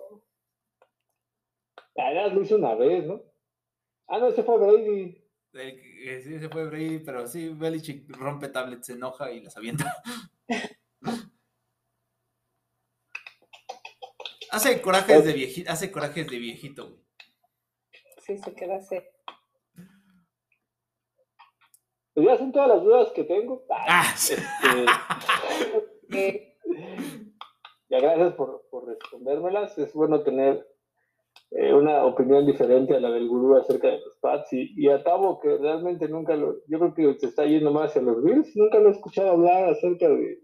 Además 1.95 2.33
lo 2.33 2.41
hizo 2.41 2.55
una 2.55 2.75
vez, 2.75 3.05
¿no? 3.05 3.21
Ah, 4.07 4.19
no, 4.19 4.27
ese 4.27 4.43
fue 4.43 4.57
Brady. 4.57 5.23
El, 5.53 6.23
sí, 6.23 6.39
se 6.39 6.49
fue 6.49 6.65
Brady, 6.65 6.99
pero 6.99 7.27
sí, 7.27 7.49
Belichick 7.49 8.09
rompe 8.15 8.49
tablets, 8.49 8.87
se 8.87 8.93
enoja 8.93 9.31
y 9.31 9.41
las 9.41 9.57
avienta. 9.57 9.93
hace 14.51 14.81
corajes 14.81 15.25
de 15.25 15.33
viejito, 15.33 15.71
hace 15.71 15.91
corajes 15.91 16.27
de 16.29 16.39
viejito, 16.39 16.89
güey. 16.89 17.03
Sí, 18.21 18.37
se 18.37 18.53
queda 18.53 18.77
así. 18.77 18.97
Pues 22.19 22.31
ya 22.31 22.37
son 22.37 22.51
todas 22.51 22.67
las 22.67 22.83
dudas 22.83 23.11
que 23.13 23.23
tengo. 23.23 23.63
Ah, 23.69 24.03
este, 24.13 24.35
ya 27.89 27.99
gracias 28.01 28.33
por, 28.33 28.63
por 28.69 28.89
respondérmelas. 28.89 29.77
Es 29.77 29.93
bueno 29.93 30.21
tener 30.21 30.67
eh, 31.51 31.73
una 31.73 32.03
opinión 32.03 32.45
diferente 32.45 32.93
a 32.93 32.99
la 32.99 33.09
del 33.09 33.29
gurú 33.29 33.55
acerca 33.55 33.87
de 33.87 34.01
los 34.01 34.17
Pats 34.19 34.51
y, 34.51 34.73
y 34.75 34.89
a 34.89 35.01
Tavo, 35.01 35.39
que 35.39 35.59
realmente 35.59 36.09
nunca 36.09 36.35
lo, 36.35 36.57
yo 36.67 36.79
creo 36.79 36.93
que 36.93 37.19
se 37.19 37.27
está 37.27 37.45
yendo 37.45 37.71
más 37.71 37.91
hacia 37.91 38.01
los 38.01 38.21
Bills, 38.21 38.53
nunca 38.57 38.79
lo 38.79 38.89
he 38.89 38.91
escuchado 38.91 39.29
hablar 39.29 39.69
acerca 39.69 40.09
de, 40.09 40.39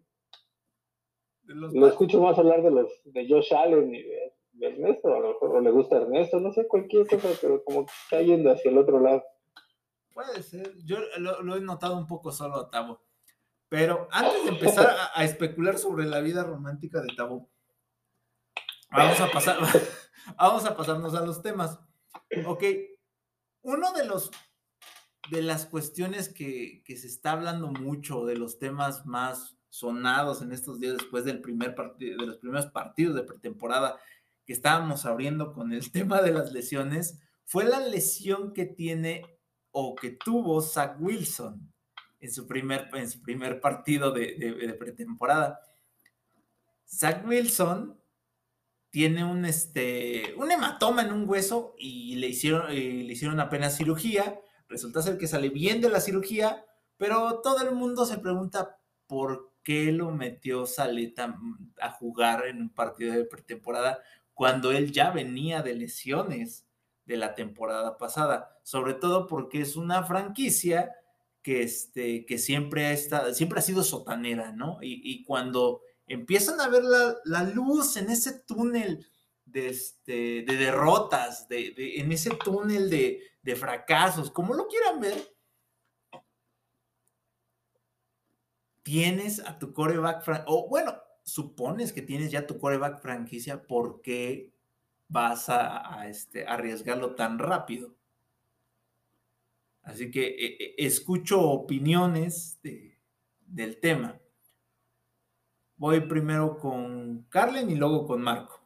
lo 1.44 1.88
escucho 1.88 2.22
más 2.22 2.40
hablar 2.40 2.64
de 2.64 2.72
los 2.72 2.90
de 3.04 3.28
Josh 3.28 3.54
Allen 3.54 3.94
y 3.94 4.02
de, 4.02 4.32
Ernesto, 4.62 5.14
a 5.14 5.20
lo 5.20 5.28
mejor 5.34 5.58
o 5.58 5.60
le 5.60 5.72
gusta 5.72 5.98
Ernesto, 5.98 6.40
no 6.40 6.54
sé, 6.54 6.70
cualquier 6.70 7.06
cosa, 7.06 7.28
pero 7.42 7.62
como 7.66 7.86
que 7.86 7.92
está 8.06 8.22
yendo 8.22 8.50
hacia 8.50 8.72
el 8.72 8.78
otro 8.78 9.02
lado. 9.02 9.22
Puede 10.16 10.42
ser, 10.44 10.74
yo 10.86 10.98
lo, 11.18 11.58
he 11.58 11.60
notado 11.60 11.98
un 11.98 12.08
poco 12.08 12.32
solo 12.32 12.56
a 12.56 12.70
Tavo. 12.72 13.04
Pero 13.68 14.08
antes 14.12 14.46
de 14.46 14.50
empezar 14.52 14.88
a, 14.88 15.20
a 15.20 15.26
especular 15.26 15.78
sobre 15.78 16.06
la 16.06 16.22
vida 16.22 16.44
romántica 16.44 17.02
de 17.02 17.14
Tavo, 17.18 17.52
vamos 18.90 19.20
a 19.20 19.30
pasar. 19.30 19.58
Vamos 20.38 20.66
a 20.66 20.76
pasarnos 20.76 21.14
a 21.14 21.24
los 21.24 21.44
temas. 21.44 21.78
Ok, 22.48 22.64
uno 23.62 23.94
de 23.94 24.06
los 24.06 24.32
de 25.30 25.42
las 25.42 25.66
cuestiones 25.66 26.30
que, 26.30 26.84
se 26.88 27.08
está 27.08 27.32
hablando 27.32 27.68
mucho, 27.68 28.26
de 28.26 28.38
los 28.38 28.60
temas 28.60 29.06
más 29.06 29.58
sonados 29.70 30.42
en 30.42 30.52
estos 30.52 30.80
días 30.80 30.98
después 30.98 31.26
del 31.26 31.42
primer 31.42 31.76
partido, 31.76 32.22
de 32.22 32.28
los 32.28 32.38
primeros 32.38 32.68
partidos 32.68 33.16
de 33.16 33.24
pretemporada 33.24 34.00
que 34.46 34.54
estábamos 34.54 35.06
abriendo 35.06 35.54
con 35.54 35.74
el 35.74 35.92
tema 35.92 36.22
de 36.22 36.32
las 36.32 36.52
lesiones, 36.52 37.20
fue 37.44 37.66
la 37.66 37.80
lesión 37.80 38.54
que 38.54 38.66
tiene 38.66 39.35
o 39.78 39.94
que 39.94 40.12
tuvo 40.12 40.62
Zach 40.62 40.96
Wilson 41.02 41.74
en 42.22 42.32
su 42.32 42.48
primer, 42.48 42.88
en 42.94 43.10
su 43.10 43.22
primer 43.22 43.60
partido 43.60 44.12
de, 44.12 44.74
pretemporada. 44.80 45.60
Zach 46.88 47.28
Wilson 47.28 48.00
tiene 48.90 49.26
un, 49.26 49.44
este, 49.44 50.34
un 50.38 50.50
hematoma 50.50 51.02
en 51.02 51.12
un 51.12 51.30
hueso 51.30 51.76
y 51.78 52.16
le 52.16 52.28
hicieron, 52.28 52.72
eh, 52.72 53.04
le 53.04 53.12
hicieron 53.12 53.42
apenas 53.42 53.76
cirugía. 53.76 54.40
Resulta 54.70 55.02
ser 55.02 55.18
que 55.18 55.28
sale 55.28 55.50
bien 55.50 55.82
de 55.82 55.90
la 55.90 56.00
cirugía, 56.00 56.66
pero 56.96 57.42
todo 57.42 57.68
el 57.68 57.76
mundo 57.76 58.06
se 58.06 58.18
pregunta 58.18 58.80
por 59.08 59.52
qué 59.62 59.92
lo 59.92 60.10
metió 60.12 60.66
Saleta 60.66 61.38
a 61.82 61.92
jugar 61.92 62.48
en 62.48 62.62
un 62.62 62.70
partido 62.70 63.14
de 63.14 63.26
pretemporada 63.26 64.00
cuando 64.34 64.72
él 64.72 64.94
ya 64.94 65.12
venía 65.12 65.62
de 65.62 65.76
lesiones 65.76 66.65
de 67.06 67.18
la 67.18 67.36
temporada 67.36 67.98
pasada, 67.98 68.60
sobre 68.64 68.94
todo 68.96 69.28
porque 69.28 69.62
es 69.62 69.76
una 69.76 70.04
franquicia 70.04 70.92
que, 71.42 71.62
este, 71.62 72.26
que 72.26 72.40
siempre, 72.40 72.88
ha 72.88 72.92
estado, 72.92 73.34
siempre 73.34 73.60
ha 73.60 73.62
sido 73.62 73.84
sotanera, 73.84 74.52
¿no? 74.52 74.80
Y, 74.82 75.24
cuando 75.26 75.82
empiezan 76.08 76.60
a 76.60 76.68
ver 76.68 76.84
la, 76.84 77.44
luz 77.44 77.98
en 77.98 78.10
ese 78.10 78.40
túnel 78.40 79.08
de, 79.46 79.70
este, 79.70 80.42
de 80.42 80.58
derrotas, 80.58 81.48
de, 81.48 81.74
en 82.00 82.12
ese 82.12 82.32
túnel 82.32 82.90
de, 82.90 83.22
fracasos, 83.56 84.32
como 84.32 84.56
lo 84.56 84.68
quieran 84.68 85.00
ver, 85.00 85.36
tienes 88.82 89.40
a 89.40 89.60
tu 89.60 89.72
coreback, 89.72 90.24
o 90.48 90.68
bueno, 90.68 91.00
supones 91.24 91.94
que 91.94 92.02
tienes 92.02 92.32
ya 92.32 92.48
tu 92.48 92.58
coreback 92.58 93.00
franquicia, 93.00 93.68
¿por 93.68 94.02
qué 94.02 94.55
vas 95.08 95.50
a, 95.50 96.08
este, 96.08 96.46
arriesgarlo 96.46 97.16
tan 97.16 97.40
rápido. 97.40 97.96
Así 99.84 100.10
que 100.10 100.28
eh, 100.28 100.58
eh, 100.60 100.76
escucho 100.78 101.42
opiniones 101.42 102.60
del 103.46 103.80
tema. 103.80 104.20
Voy 105.78 106.02
primero 106.02 106.58
con 106.58 107.28
Carlen 107.30 107.70
y 107.70 107.76
luego 107.76 108.08
con 108.08 108.22
Marco. 108.22 108.66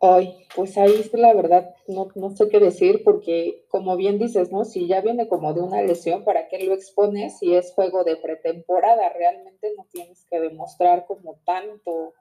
Ay, 0.00 0.46
pues 0.54 0.76
ahí 0.76 0.92
es 0.92 1.12
la 1.14 1.32
verdad, 1.32 1.74
no, 1.88 2.08
no 2.14 2.30
sé 2.36 2.50
qué 2.50 2.60
decir, 2.60 3.02
porque 3.02 3.64
como 3.68 3.96
bien 3.96 4.18
dices, 4.18 4.52
¿no? 4.52 4.64
Si 4.66 4.86
ya 4.86 5.00
viene 5.00 5.26
como 5.26 5.54
de 5.54 5.62
una 5.62 5.80
lesión, 5.82 6.22
¿para 6.22 6.48
qué 6.48 6.62
lo 6.64 6.74
expones? 6.74 7.38
Si 7.38 7.54
es 7.54 7.72
juego 7.72 8.04
de 8.04 8.16
pretemporada, 8.16 9.08
realmente 9.14 9.72
no 9.74 9.86
tienes 9.90 10.26
que 10.26 10.38
demostrar 10.38 11.06
como 11.06 11.40
tanto. 11.46 12.12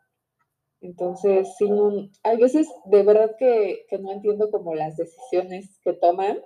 Entonces, 0.86 1.56
sí, 1.58 1.68
hay 2.22 2.38
veces 2.38 2.68
de 2.86 3.02
verdad 3.02 3.36
que, 3.40 3.88
que 3.90 3.98
no 3.98 4.12
entiendo 4.12 4.52
como 4.52 4.76
las 4.76 4.96
decisiones 4.98 5.80
que 5.84 5.94
toman 5.94 6.40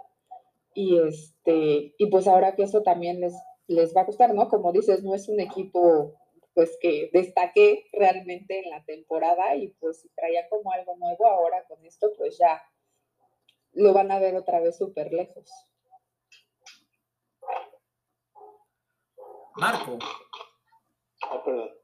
y 0.73 0.97
este, 0.97 1.93
y 1.97 2.05
pues 2.09 2.25
ahora 2.25 2.55
que 2.55 2.63
eso 2.63 2.81
también 2.81 3.19
les, 3.19 3.33
les 3.67 3.93
va 3.93 4.01
a 4.01 4.05
costar, 4.05 4.33
¿no? 4.33 4.47
Como 4.47 4.71
dices, 4.71 5.03
no 5.03 5.13
es 5.13 5.27
un 5.27 5.41
equipo 5.41 6.15
pues 6.53 6.77
que 6.79 7.09
destaque 7.11 7.85
realmente 7.91 8.63
en 8.63 8.69
la 8.69 8.83
temporada 8.85 9.55
y 9.57 9.69
pues 9.79 10.01
si 10.01 10.09
traía 10.09 10.47
como 10.47 10.71
algo 10.71 10.95
nuevo 10.95 11.27
ahora 11.27 11.65
con 11.67 11.85
esto, 11.85 12.13
pues 12.17 12.37
ya 12.37 12.63
lo 13.73 13.91
van 13.91 14.11
a 14.11 14.19
ver 14.19 14.37
otra 14.37 14.61
vez 14.61 14.77
súper 14.77 15.11
lejos. 15.11 15.51
Marco. 19.55 19.99
Ah, 21.23 21.43
perdón. 21.43 21.78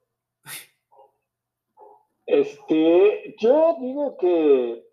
Este, 2.26 3.36
yo 3.40 3.78
digo 3.80 4.18
que 4.18 4.84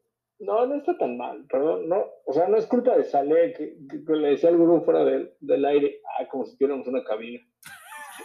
no, 0.41 0.67
no 0.67 0.75
está 0.77 0.99
tan 0.99 1.17
mal, 1.17 1.47
perdón, 1.49 1.89
no, 1.89 2.05
o 2.27 2.33
sea, 2.33 2.49
no 2.49 2.57
es 2.57 2.67
culpa 2.67 2.97
de 2.97 3.05
Saleh, 3.05 3.55
que, 3.55 3.77
le 4.15 4.29
decía 4.29 4.51
al 4.51 4.59
grupo 4.59 4.85
fuera 4.85 5.05
del, 5.05 5.33
del 5.41 5.65
aire, 5.65 6.01
ah, 6.19 6.27
como 6.29 6.45
si 6.45 6.57
tuviéramos 6.57 6.87
una 6.89 7.05
cabina. 7.05 7.41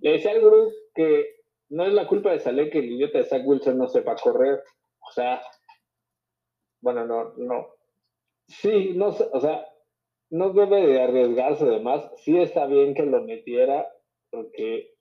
Le 0.00 0.12
decía 0.12 0.32
al 0.32 0.40
grupo 0.40 0.70
que 0.94 1.42
no 1.70 1.84
es 1.84 1.92
la 1.92 2.06
culpa 2.06 2.30
de 2.30 2.38
Saleh 2.38 2.70
que 2.70 2.78
el 2.78 2.92
idiota 2.92 3.18
de 3.18 3.24
Zach 3.24 3.42
Wilson 3.44 3.78
no 3.78 3.88
sepa 3.88 4.16
correr. 4.16 4.62
O 5.00 5.12
sea, 5.12 5.40
bueno, 6.80 7.06
no, 7.06 7.34
no. 7.36 7.68
Sí, 8.46 8.92
no 8.94 9.08
o 9.08 9.40
sea, 9.40 9.66
no 10.30 10.52
debe 10.52 10.86
de 10.86 11.02
arriesgarse 11.02 11.64
además. 11.64 12.10
Sí 12.16 12.38
está 12.38 12.66
bien 12.66 12.94
que 12.94 13.04
lo 13.04 13.22
metiera 13.22 13.88
porque 14.30 14.91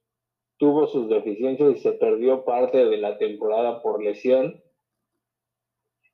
tuvo 0.61 0.85
sus 0.85 1.09
deficiencias 1.09 1.71
y 1.71 1.79
se 1.79 1.93
perdió 1.93 2.45
parte 2.45 2.85
de 2.85 2.97
la 2.97 3.17
temporada 3.17 3.81
por 3.81 4.03
lesión. 4.03 4.63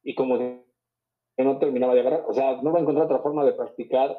Y 0.04 0.16
como 0.16 0.38
que 0.38 0.64
no 1.38 1.60
terminaba 1.60 1.94
de 1.94 2.00
agarrar, 2.00 2.24
o 2.30 2.34
sea, 2.34 2.62
no 2.62 2.72
va 2.72 2.80
a 2.80 2.82
encontrar 2.82 3.08
otra 3.08 3.20
forma 3.20 3.44
de 3.44 3.52
practicar 3.52 4.18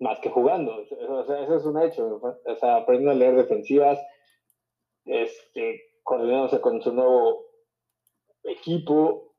más 0.00 0.20
que 0.20 0.28
jugando. 0.28 0.76
O 0.76 1.24
sea, 1.24 1.44
eso 1.44 1.56
es 1.56 1.64
un 1.64 1.80
hecho. 1.80 2.20
O 2.44 2.56
sea, 2.56 2.76
aprendiendo 2.76 3.12
a 3.12 3.14
leer 3.14 3.36
defensivas, 3.36 3.98
este, 5.06 5.80
coordinándose 6.02 6.60
con 6.60 6.82
su 6.82 6.92
nuevo 6.92 7.46
equipo. 8.42 9.34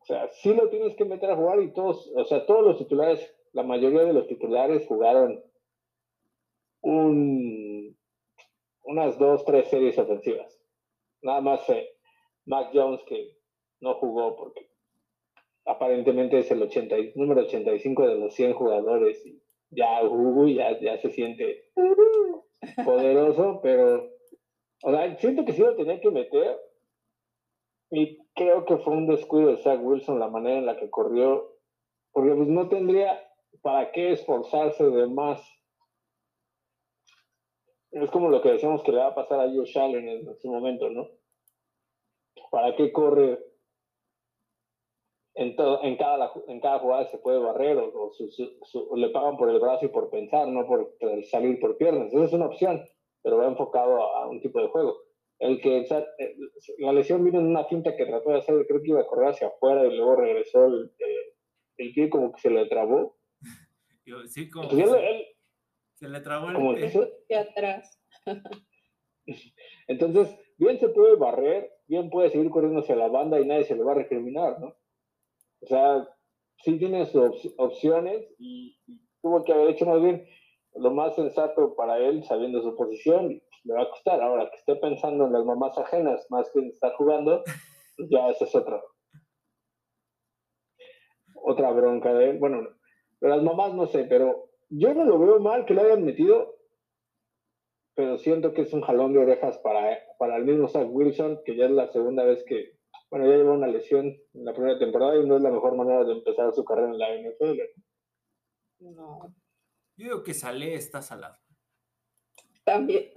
O 0.00 0.04
sea, 0.06 0.28
sí 0.32 0.52
lo 0.54 0.68
tienes 0.70 0.96
que 0.96 1.04
meter 1.04 1.30
a 1.30 1.36
jugar 1.36 1.62
y 1.62 1.72
todos, 1.72 2.10
o 2.16 2.24
sea, 2.24 2.44
todos 2.46 2.64
los 2.64 2.78
titulares, 2.78 3.32
la 3.52 3.62
mayoría 3.62 4.02
de 4.02 4.12
los 4.12 4.26
titulares 4.26 4.88
jugaron 4.88 5.40
un, 6.82 7.59
unas 8.84 9.18
dos, 9.18 9.44
tres 9.44 9.68
series 9.68 9.98
ofensivas. 9.98 10.60
Nada 11.22 11.40
más 11.40 11.68
eh, 11.68 11.88
Mac 12.46 12.70
Jones 12.72 13.02
que 13.06 13.36
no 13.80 13.94
jugó 13.94 14.36
porque 14.36 14.70
aparentemente 15.66 16.38
es 16.38 16.50
el 16.50 16.62
80, 16.62 16.96
número 17.14 17.42
85 17.42 18.08
de 18.08 18.14
los 18.16 18.34
100 18.34 18.54
jugadores 18.54 19.24
y 19.26 19.42
ya 19.70 20.00
ya, 20.02 20.80
ya 20.80 20.98
se 20.98 21.10
siente 21.10 21.70
poderoso, 22.84 23.60
pero 23.62 24.10
o 24.82 24.90
sea, 24.90 25.16
siento 25.18 25.44
que 25.44 25.52
sí 25.52 25.60
lo 25.60 25.76
tenía 25.76 26.00
que 26.00 26.10
meter 26.10 26.58
y 27.90 28.18
creo 28.34 28.64
que 28.64 28.78
fue 28.78 28.94
un 28.94 29.06
descuido 29.06 29.50
de 29.50 29.56
Zach 29.58 29.80
Wilson 29.82 30.20
la 30.20 30.28
manera 30.28 30.58
en 30.58 30.66
la 30.66 30.76
que 30.76 30.88
corrió, 30.88 31.56
porque 32.12 32.34
pues 32.34 32.48
no 32.48 32.68
tendría 32.68 33.20
para 33.62 33.90
qué 33.90 34.12
esforzarse 34.12 34.88
de 34.88 35.06
más. 35.08 35.42
Es 37.92 38.10
como 38.10 38.28
lo 38.28 38.40
que 38.40 38.52
decíamos 38.52 38.82
que 38.82 38.92
le 38.92 38.98
va 38.98 39.08
a 39.08 39.14
pasar 39.14 39.40
a 39.40 39.50
Josh 39.52 39.78
Allen 39.78 40.08
en 40.08 40.36
su 40.38 40.48
momento, 40.48 40.90
¿no? 40.90 41.08
¿Para 42.50 42.74
qué 42.76 42.92
corre 42.92 43.38
en, 45.34 45.56
todo, 45.56 45.82
en, 45.82 45.96
cada, 45.96 46.30
en 46.48 46.60
cada 46.60 46.78
jugada 46.80 47.06
se 47.06 47.18
puede 47.18 47.38
barrer 47.38 47.78
o, 47.78 48.12
le 48.96 49.08
pagan 49.10 49.36
por 49.36 49.50
el 49.50 49.60
brazo 49.60 49.86
y 49.86 49.88
por 49.88 50.10
pensar, 50.10 50.48
no 50.48 50.66
por, 50.66 50.96
salir 51.24 51.58
por 51.60 51.76
piernas. 51.76 52.12
Esa 52.12 52.24
es 52.24 52.32
una 52.32 52.46
opción, 52.46 52.84
pero 53.22 53.38
va 53.38 53.46
enfocado 53.46 54.02
a, 54.02 54.28
un 54.28 54.40
tipo 54.40 54.60
de 54.60 54.68
juego. 54.68 54.98
El 55.38 55.60
que 55.60 55.78
eh, 55.78 56.36
la 56.78 56.92
lesión 56.92 57.24
vino 57.24 57.40
en 57.40 57.46
una 57.46 57.64
cinta 57.64 57.96
que 57.96 58.04
trató 58.04 58.30
de 58.30 58.38
hacer, 58.38 58.66
creo 58.66 58.82
que 58.82 58.90
iba 58.90 59.00
a 59.00 59.06
correr 59.06 59.30
hacia 59.30 59.48
afuera 59.48 59.86
y 59.86 59.96
luego 59.96 60.16
regresó 60.16 60.66
el, 60.66 60.92
eh, 60.98 61.34
el 61.78 61.92
pie 61.92 62.10
como 62.10 62.32
que 62.32 62.40
se 62.40 62.50
le 62.50 62.66
trabó. 62.66 63.16
Sí, 64.26 64.50
como 64.50 64.68
pues 64.68 64.86
se, 66.00 66.08
le 66.08 66.20
trabó 66.20 66.50
el 66.50 66.90
pie. 67.26 67.38
atrás. 67.38 68.00
Entonces, 69.86 70.36
bien 70.58 70.78
se 70.78 70.88
puede 70.88 71.16
barrer, 71.16 71.70
bien 71.86 72.10
puede 72.10 72.30
seguir 72.30 72.50
corriendo 72.50 72.80
hacia 72.80 72.96
la 72.96 73.08
banda 73.08 73.40
y 73.40 73.46
nadie 73.46 73.64
se 73.64 73.76
le 73.76 73.84
va 73.84 73.92
a 73.92 73.96
recriminar, 73.96 74.58
¿no? 74.60 74.74
O 75.62 75.66
sea, 75.66 76.08
sí 76.64 76.78
tiene 76.78 77.06
sus 77.06 77.54
opciones 77.58 78.26
y, 78.38 78.76
tuvo 79.22 79.44
que 79.44 79.52
haber 79.52 79.68
hecho 79.68 79.84
más 79.84 80.00
bien 80.00 80.26
lo 80.76 80.92
más 80.92 81.14
sensato 81.14 81.74
para 81.74 81.98
él, 81.98 82.24
sabiendo 82.24 82.62
su 82.62 82.74
posición, 82.74 83.32
y 83.32 83.42
le 83.64 83.74
va 83.74 83.82
a 83.82 83.90
costar. 83.90 84.22
Ahora 84.22 84.48
que 84.48 84.56
esté 84.56 84.76
pensando 84.76 85.26
en 85.26 85.32
las 85.32 85.44
mamás 85.44 85.76
ajenas 85.76 86.24
más 86.30 86.50
que 86.50 86.60
en 86.60 86.68
estar 86.68 86.94
jugando, 86.94 87.42
pues 87.96 88.08
ya 88.08 88.30
esa 88.30 88.46
es 88.46 88.54
otra. 88.54 88.80
Otra 91.34 91.70
bronca 91.72 92.14
de 92.14 92.30
él. 92.30 92.38
Bueno, 92.38 92.66
las 93.20 93.42
mamás 93.42 93.74
no 93.74 93.86
sé, 93.88 94.04
pero 94.04 94.49
yo 94.70 94.94
no 94.94 95.04
lo 95.04 95.18
veo 95.18 95.40
mal 95.40 95.66
que 95.66 95.74
lo 95.74 95.82
hayan 95.82 96.04
metido, 96.04 96.56
pero 97.94 98.16
siento 98.18 98.54
que 98.54 98.62
es 98.62 98.72
un 98.72 98.82
jalón 98.82 99.12
de 99.12 99.18
orejas 99.18 99.58
para, 99.58 99.98
para 100.18 100.36
el 100.36 100.44
mismo 100.44 100.68
Zach 100.68 100.88
Wilson, 100.88 101.42
que 101.44 101.56
ya 101.56 101.66
es 101.66 101.72
la 101.72 101.90
segunda 101.92 102.24
vez 102.24 102.44
que, 102.46 102.78
bueno, 103.10 103.26
ya 103.26 103.36
lleva 103.36 103.52
una 103.52 103.66
lesión 103.66 104.06
en 104.06 104.44
la 104.44 104.54
primera 104.54 104.78
temporada 104.78 105.16
y 105.16 105.26
no 105.26 105.36
es 105.36 105.42
la 105.42 105.50
mejor 105.50 105.76
manera 105.76 106.04
de 106.04 106.12
empezar 106.12 106.52
su 106.54 106.64
carrera 106.64 106.88
en 106.88 106.98
la 106.98 107.14
NFL. 107.14 107.60
No. 108.78 109.34
Yo 109.96 110.04
digo 110.04 110.22
que 110.22 110.32
sale 110.32 110.74
está 110.74 111.02
salado. 111.02 111.36
También. 112.64 113.10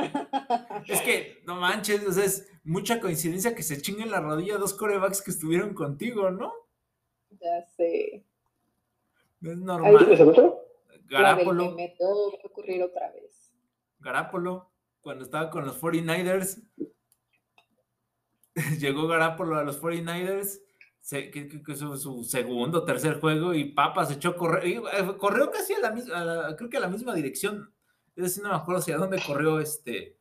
Es 0.88 1.02
que, 1.02 1.44
no 1.46 1.56
manches, 1.56 2.06
o 2.08 2.12
sea, 2.12 2.26
es 2.26 2.52
mucha 2.64 3.00
coincidencia 3.00 3.56
que 3.56 3.62
se 3.64 3.82
chinguen 3.82 4.10
la 4.10 4.20
rodilla 4.20 4.58
dos 4.58 4.74
corebacks 4.74 5.22
que 5.22 5.32
estuvieron 5.32 5.74
contigo, 5.74 6.32
¿no? 6.32 6.52
Ya 7.30 7.62
sé. 7.78 8.26
es 9.42 9.58
normal. 9.58 10.12
¿Es 10.12 10.20
el 10.20 10.30
otro? 10.30 10.63
Garápolo. 11.10 11.72
Me 11.72 11.88
va 11.88 11.94
a 12.44 12.48
ocurrir 12.48 12.84
otra 12.84 13.12
vez. 13.12 13.54
Garápolo, 14.00 14.72
cuando 15.02 15.24
estaba 15.24 15.50
con 15.50 15.66
los 15.66 15.80
49ers, 15.80 16.62
llegó 18.80 19.08
Garapolo 19.08 19.58
a 19.58 19.64
los 19.64 19.82
49ers, 19.82 20.62
que, 21.10 21.76
su, 21.76 21.98
su, 21.98 22.24
segundo 22.24 22.86
tercer 22.86 23.20
juego, 23.20 23.54
y 23.54 23.72
Papa 23.72 24.06
se 24.06 24.16
echó 24.16 24.30
a 24.30 24.36
correr, 24.36 24.66
eh, 24.66 24.82
corrió 25.18 25.52
casi 25.52 25.74
a 25.74 25.80
la 25.80 25.92
misma, 25.92 26.56
creo 26.56 26.70
que 26.70 26.78
a 26.78 26.82
la 26.82 26.88
misma 26.88 27.14
dirección, 27.14 27.74
es 28.16 28.24
decir, 28.24 28.44
no 28.44 28.50
me 28.50 28.56
acuerdo 28.56 28.80
hacia 28.80 28.98
dónde 28.98 29.22
corrió 29.26 29.60
este 29.60 30.18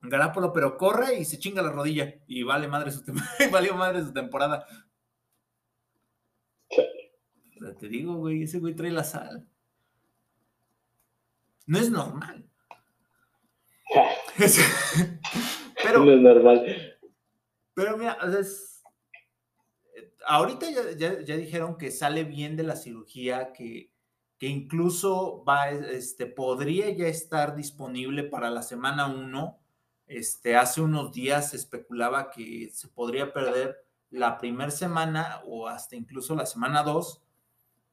Garapolo, 0.00 0.52
pero 0.52 0.76
corre 0.76 1.18
y 1.18 1.24
se 1.24 1.38
chinga 1.38 1.62
la 1.62 1.70
rodilla, 1.70 2.14
y 2.26 2.42
vale 2.42 2.66
madre 2.66 2.90
su, 2.90 3.02
valió 3.52 3.74
madre 3.74 4.02
su 4.02 4.12
temporada. 4.12 4.66
te 7.78 7.88
digo, 7.88 8.16
güey, 8.16 8.42
ese 8.42 8.58
güey 8.58 8.74
trae 8.74 8.90
la 8.90 9.04
sal. 9.04 9.48
No 11.66 11.78
es 11.78 11.90
normal. 11.90 12.48
pero, 15.82 16.04
no 16.04 16.12
es 16.12 16.20
normal. 16.20 16.98
Pero 17.74 17.96
mira, 17.96 18.18
ahorita 20.26 20.66
ya, 20.96 21.36
dijeron 21.36 21.76
que 21.76 21.90
sale 21.90 22.24
bien 22.24 22.56
de 22.56 22.62
la 22.62 22.76
cirugía, 22.76 23.52
que, 23.52 23.92
que 24.38 24.46
incluso 24.46 25.44
va, 25.44 25.70
este, 25.70 26.26
podría 26.26 26.90
ya 26.90 27.06
estar 27.06 27.54
disponible 27.54 28.24
para 28.24 28.50
la 28.50 28.62
semana 28.62 29.06
1. 29.06 29.58
Este, 30.06 30.56
hace 30.56 30.80
unos 30.80 31.12
días 31.12 31.50
se 31.50 31.56
especulaba 31.56 32.30
que 32.30 32.70
se 32.72 32.88
podría 32.88 33.32
perder 33.32 33.84
la 34.10 34.38
primera 34.38 34.70
semana 34.70 35.40
o 35.46 35.68
hasta 35.68 35.96
incluso 35.96 36.34
la 36.34 36.44
semana 36.44 36.82
2 36.82 37.22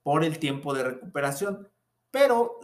por 0.04 0.24
el 0.24 0.40
tiempo 0.40 0.74
de 0.74 0.84
recuperación. 0.84 1.70
Pero 2.12 2.60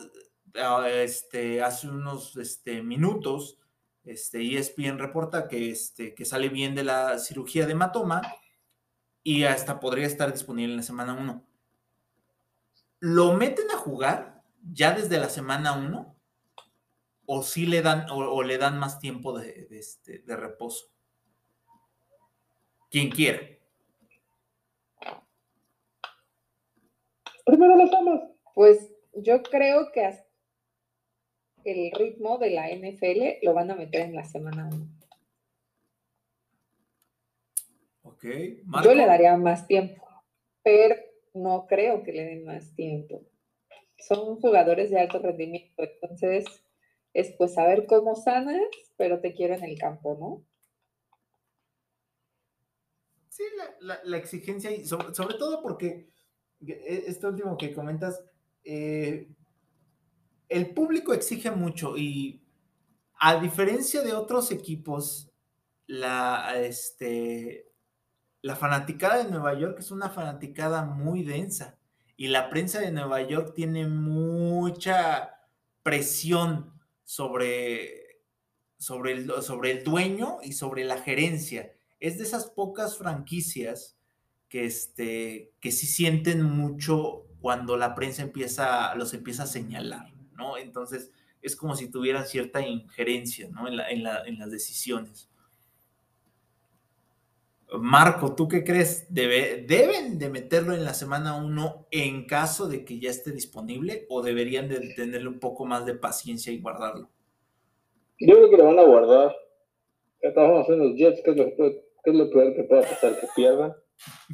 este, 0.87 1.61
hace 1.61 1.89
unos 1.89 2.37
este, 2.37 2.81
minutos 2.81 3.59
Este, 4.05 4.57
ESPN 4.57 4.99
reporta 4.99 5.47
que, 5.47 5.71
este, 5.71 6.13
que 6.13 6.25
sale 6.25 6.49
bien 6.49 6.75
de 6.75 6.83
la 6.83 7.17
cirugía 7.17 7.65
de 7.65 7.71
hematoma 7.71 8.21
y 9.23 9.45
hasta 9.45 9.79
podría 9.79 10.05
estar 10.05 10.31
disponible 10.31 10.73
en 10.73 10.77
la 10.77 10.83
semana 10.83 11.13
1. 11.13 11.43
¿Lo 12.99 13.33
meten 13.33 13.69
a 13.71 13.77
jugar 13.77 14.43
ya 14.71 14.91
desde 14.91 15.17
la 15.17 15.29
semana 15.29 15.73
1? 15.73 16.15
¿O 17.25 17.41
sí 17.41 17.65
le 17.65 17.81
dan, 17.81 18.05
o, 18.11 18.43
le 18.43 18.59
dan 18.59 18.77
más 18.77 18.99
tiempo 18.99 19.35
de, 19.37 19.67
este, 19.71 20.19
de 20.19 20.35
reposo? 20.35 20.85
Quien 22.91 23.09
quiera. 23.09 23.39
Primero 27.43 27.75
las 27.75 27.89
damas. 27.89 28.21
Pues 28.53 28.91
yo 29.15 29.41
creo 29.41 29.91
que 29.91 30.05
hasta 30.05 30.24
el 31.65 31.91
ritmo 31.91 32.37
de 32.37 32.51
la 32.51 32.69
NFL 32.69 33.43
lo 33.43 33.53
van 33.53 33.71
a 33.71 33.75
meter 33.75 34.01
en 34.01 34.15
la 34.15 34.23
semana 34.23 34.69
1. 34.71 34.87
Ok. 38.03 38.23
Yo 38.83 38.93
le 38.93 39.05
daría 39.05 39.35
más 39.35 39.67
tiempo, 39.67 40.07
pero 40.63 40.95
no 41.33 41.65
creo 41.67 42.03
que 42.03 42.13
le 42.13 42.23
den 42.23 42.45
más 42.45 42.73
tiempo. 42.75 43.23
Son 43.97 44.39
jugadores 44.39 44.91
de 44.91 44.99
alto 44.99 45.19
rendimiento, 45.19 45.83
entonces 45.83 46.45
es 47.13 47.31
pues 47.37 47.53
saber 47.53 47.85
cómo 47.87 48.15
sanas, 48.15 48.61
pero 48.97 49.19
te 49.19 49.33
quiero 49.33 49.55
en 49.55 49.63
el 49.63 49.79
campo, 49.79 50.15
¿no? 50.19 50.45
Sí, 53.29 53.43
la, 53.79 54.17
exigencia, 54.17 54.71
y 54.71 54.85
sobre, 54.85 55.37
todo 55.37 55.61
porque 55.61 56.07
e, 56.65 57.03
esto 57.07 57.27
último 57.27 57.57
que 57.57 57.73
comentas, 57.73 58.23
eh, 58.63 59.27
el 60.49 60.73
público 60.73 61.13
exige 61.13 61.51
mucho 61.51 61.97
y 61.97 62.41
a 63.17 63.39
diferencia 63.39 64.01
de 64.01 64.13
otros 64.13 64.51
equipos, 64.51 65.31
la, 65.87 66.53
este, 66.57 67.71
la 68.41 68.55
fanaticada 68.55 69.23
de 69.23 69.31
Nueva 69.31 69.57
York 69.57 69.77
es 69.79 69.91
una 69.91 70.09
fanaticada 70.09 70.83
muy 70.83 71.23
densa 71.23 71.77
y 72.17 72.27
la 72.27 72.49
prensa 72.49 72.79
de 72.79 72.91
Nueva 72.91 73.21
York 73.21 73.53
tiene 73.55 73.87
mucha 73.87 75.31
presión 75.83 76.73
sobre, 77.03 78.21
sobre, 78.77 79.13
el, 79.13 79.31
sobre 79.41 79.71
el 79.71 79.83
dueño 79.83 80.39
y 80.43 80.53
sobre 80.53 80.83
la 80.83 80.97
gerencia. 80.97 81.73
Es 81.99 82.17
de 82.17 82.23
esas 82.23 82.47
pocas 82.47 82.97
franquicias 82.97 83.97
que, 84.49 84.65
este, 84.65 85.53
que 85.59 85.71
sí 85.71 85.87
sienten 85.87 86.43
mucho 86.43 87.27
cuando 87.41 87.77
la 87.77 87.93
prensa 87.95 88.23
empieza, 88.23 88.95
los 88.95 89.13
empieza 89.13 89.43
a 89.43 89.47
señalar. 89.47 90.14
¿No? 90.35 90.57
Entonces, 90.57 91.11
es 91.41 91.55
como 91.55 91.75
si 91.75 91.91
tuvieran 91.91 92.25
cierta 92.25 92.61
injerencia, 92.61 93.49
¿no? 93.49 93.67
En, 93.67 94.03
las 94.03 94.51
decisiones. 94.51 95.29
Marco, 97.77 98.35
¿tú 98.35 98.47
qué 98.47 98.63
crees? 98.63 99.13
¿Deben 99.13 100.17
de 100.17 100.29
meterlo 100.29 100.73
en 100.73 100.83
la 100.83 100.93
semana 100.93 101.35
1 101.35 101.87
en 101.91 102.25
caso 102.25 102.67
de 102.67 102.85
que 102.85 102.99
ya 102.99 103.09
esté 103.09 103.31
disponible 103.31 104.05
o 104.09 104.21
deberían 104.21 104.69
de 104.69 104.93
tenerle 104.95 105.27
un 105.27 105.39
poco 105.39 105.65
más 105.65 105.85
de 105.85 105.95
paciencia 105.95 106.51
y 106.51 106.59
guardarlo? 106.59 107.09
Yo 108.19 108.35
creo 108.35 108.49
que 108.49 108.57
lo 108.57 108.65
van 108.65 108.79
a 108.79 108.83
guardar. 108.83 109.35
Ya 110.23 110.33
trabajamos 110.33 110.69
en 110.69 110.79
los 110.79 110.95
Jets, 110.95 111.21
¿qué 111.23 111.31
es 111.31 111.37
lo, 111.37 111.55
peor 112.31 112.55
que 112.55 112.63
pueda 112.63 112.81
pasar? 112.81 113.19
Que 113.19 113.27
pierdan. 113.35 113.75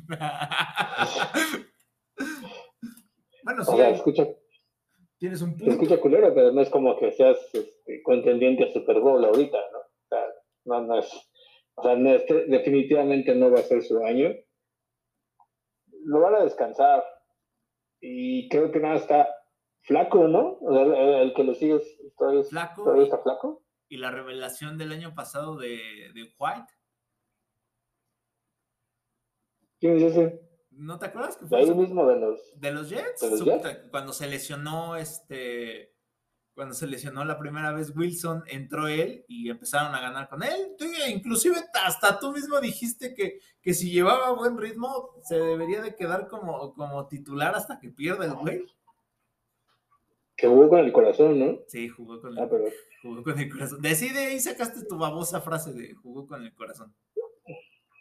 bueno, 3.44 3.66
sí. 3.66 3.80
escucha, 3.80 4.28
Tienes 5.22 5.40
un 5.44 5.56
punto. 5.56 5.72
Escucha 5.72 6.02
culero, 6.02 6.34
pero 6.34 6.52
no 6.52 6.62
es 6.62 6.70
como 6.72 6.98
que 6.98 7.12
seas 7.12 7.38
este, 7.54 8.02
contendiente 8.02 8.64
a 8.64 8.74
Super 8.74 9.00
Bowl 9.00 9.24
ahorita, 9.24 9.60
¿no? 9.72 9.78
O 9.78 10.08
sea, 10.10 10.26
no, 10.66 10.82
no 10.82 10.98
es. 10.98 11.32
O 11.76 11.84
sea, 11.84 11.96
definitivamente 11.96 13.36
no 13.36 13.52
va 13.52 13.60
a 13.60 13.64
ser 13.64 13.84
su 13.84 14.04
año. 14.04 14.34
Lo 16.06 16.22
van 16.22 16.34
a 16.34 16.44
descansar. 16.44 17.04
Y 18.00 18.50
creo 18.50 18.72
que 18.72 18.80
nada 18.80 18.96
está 18.96 19.30
flaco, 19.84 20.28
¿no? 20.28 20.58
O 20.60 20.74
sea, 20.74 21.22
el, 21.22 21.36
que 21.36 21.44
lo 21.44 21.54
sigues 21.54 21.84
todavía, 22.18 22.44
flaco 22.46 22.84
todavía 22.84 23.04
está 23.04 23.20
flaco. 23.20 23.64
Y 23.90 23.98
la 23.98 24.10
revelación 24.10 24.80
del 24.80 24.92
año 24.92 25.14
pasado 25.14 25.56
de, 25.56 25.78
de 26.16 26.34
White. 26.40 26.74
¿Quién 29.80 29.98
es 29.98 30.02
ese? 30.02 30.51
¿No 30.82 30.98
te 30.98 31.06
acuerdas? 31.06 31.38
Que 31.38 31.46
fue 31.46 31.60
ahí 31.60 31.72
mismo 31.76 32.08
de 32.08 32.20
los, 32.20 32.60
de 32.60 32.72
los 32.72 32.90
Jets. 32.90 33.24
Cuando 33.92 34.14
se 34.14 34.28
lesionó 34.28 34.96
este. 34.96 35.94
Cuando 36.56 36.74
se 36.74 36.88
lesionó 36.88 37.24
la 37.24 37.38
primera 37.38 37.72
vez 37.72 37.96
Wilson, 37.96 38.44
entró 38.48 38.88
él 38.88 39.24
y 39.28 39.50
empezaron 39.50 39.94
a 39.94 40.02
ganar 40.02 40.28
con 40.28 40.44
él. 40.44 40.76
inclusive 41.10 41.56
hasta 41.86 42.20
tú 42.20 42.34
mismo 42.34 42.60
dijiste 42.60 43.14
que, 43.14 43.40
que 43.62 43.74
si 43.74 43.92
llevaba 43.92 44.34
buen 44.34 44.58
ritmo, 44.58 45.12
se 45.24 45.40
debería 45.40 45.82
de 45.82 45.96
quedar 45.96 46.28
como, 46.28 46.74
como 46.74 47.08
titular 47.08 47.56
hasta 47.56 47.80
que 47.80 47.90
pierda 47.90 48.26
el 48.26 48.34
güey. 48.34 48.66
Que 50.36 50.48
jugó 50.48 50.68
con 50.68 50.80
el 50.80 50.92
corazón, 50.92 51.40
¿no? 51.40 51.60
Sí, 51.68 51.88
jugó 51.88 52.20
con, 52.20 52.38
el, 52.38 52.44
ah, 52.44 52.50
jugó 53.02 53.24
con 53.24 53.40
el 53.40 53.52
corazón. 53.52 53.82
Decide 53.82 54.34
y 54.34 54.40
sacaste 54.40 54.86
tu 54.86 54.98
babosa 54.98 55.42
frase 55.42 55.74
de 55.74 55.94
jugó 55.94 56.28
con 56.28 56.44
el 56.44 56.54
corazón. 56.56 56.94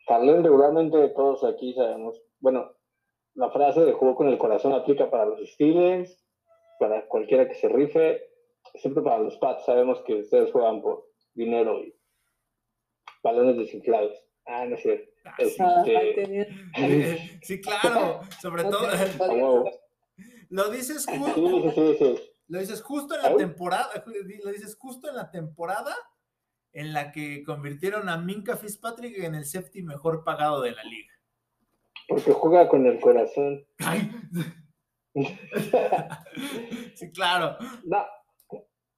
También 0.06 0.42
regularmente 0.42 1.08
todos 1.10 1.44
aquí 1.44 1.72
sabemos 1.74 2.20
bueno, 2.40 2.76
la 3.34 3.50
frase 3.50 3.80
de 3.80 3.92
juego 3.92 4.16
con 4.16 4.28
el 4.28 4.38
corazón 4.38 4.72
aplica 4.72 5.10
para 5.10 5.26
los 5.26 5.40
Steelers, 5.50 6.24
para 6.78 7.06
cualquiera 7.06 7.46
que 7.46 7.54
se 7.54 7.68
rife, 7.68 8.22
siempre 8.74 9.02
para 9.02 9.18
los 9.18 9.36
Pats. 9.38 9.64
Sabemos 9.64 10.02
que 10.02 10.14
ustedes 10.14 10.50
juegan 10.52 10.82
por 10.82 11.06
dinero 11.34 11.80
y 11.80 11.94
balones 13.22 13.56
desinflados. 13.56 14.12
Ah, 14.46 14.64
no 14.66 14.76
sé. 14.76 15.12
Este, 15.38 16.48
sí, 17.42 17.60
claro, 17.60 18.20
sobre 18.40 18.64
todo. 18.64 19.64
Lo 20.48 20.70
dices 20.70 21.06
justo. 21.06 22.00
Lo 22.48 22.58
dices 22.58 22.82
justo 22.82 23.14
en 23.14 23.22
la 23.22 23.36
temporada, 23.36 23.90
lo 24.42 24.50
dices 24.50 24.76
justo 24.76 25.08
en 25.08 25.14
la 25.14 25.30
temporada 25.30 25.94
en 26.72 26.92
la 26.92 27.12
que 27.12 27.44
convirtieron 27.44 28.08
a 28.08 28.16
Minka 28.16 28.56
Fitzpatrick 28.56 29.18
en 29.18 29.36
el 29.36 29.44
séptimo 29.44 29.88
mejor 29.88 30.24
pagado 30.24 30.60
de 30.62 30.72
la 30.72 30.82
liga. 30.82 31.12
Porque 32.10 32.32
juega 32.32 32.68
con 32.68 32.84
el 32.86 33.00
corazón. 33.00 33.64
sí, 36.96 37.12
claro. 37.12 37.56
No, 37.84 38.04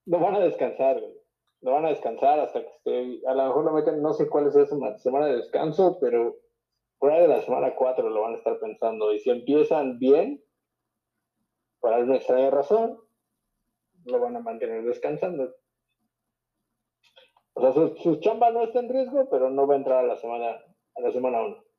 no 0.07 0.19
van 0.19 0.35
a 0.35 0.39
descansar, 0.39 0.99
güey. 0.99 1.13
No 1.61 1.73
van 1.73 1.85
a 1.85 1.89
descansar 1.89 2.39
hasta 2.39 2.61
que 2.61 2.69
esté. 2.69 3.21
A 3.27 3.35
lo 3.35 3.45
mejor 3.45 3.65
lo 3.65 3.73
meten, 3.73 4.01
no 4.01 4.13
sé 4.13 4.27
cuál 4.27 4.47
es 4.47 4.55
esa 4.55 4.97
semana 4.97 5.27
de 5.27 5.35
descanso, 5.35 5.99
pero 6.01 6.37
fuera 6.97 7.19
de 7.19 7.27
la 7.27 7.41
semana 7.41 7.75
4 7.75 8.09
lo 8.09 8.21
van 8.21 8.33
a 8.33 8.37
estar 8.37 8.59
pensando. 8.59 9.13
Y 9.13 9.19
si 9.19 9.29
empiezan 9.29 9.99
bien, 9.99 10.43
por 11.79 11.93
alguna 11.93 12.15
extraña 12.15 12.49
razón, 12.49 12.99
lo 14.05 14.19
van 14.19 14.37
a 14.37 14.39
mantener 14.39 14.83
descansando. 14.85 15.53
O 17.53 17.61
sea, 17.61 17.73
su, 17.73 17.95
su, 17.97 18.15
chamba 18.21 18.49
no 18.49 18.63
está 18.63 18.79
en 18.79 18.89
riesgo, 18.89 19.29
pero 19.29 19.51
no 19.51 19.67
va 19.67 19.75
a 19.75 19.77
entrar 19.77 19.99
a 19.99 20.07
la 20.07 20.17
semana, 20.17 20.59
a 20.95 21.01
la 21.01 21.11
semana 21.11 21.43
1. 21.43 21.72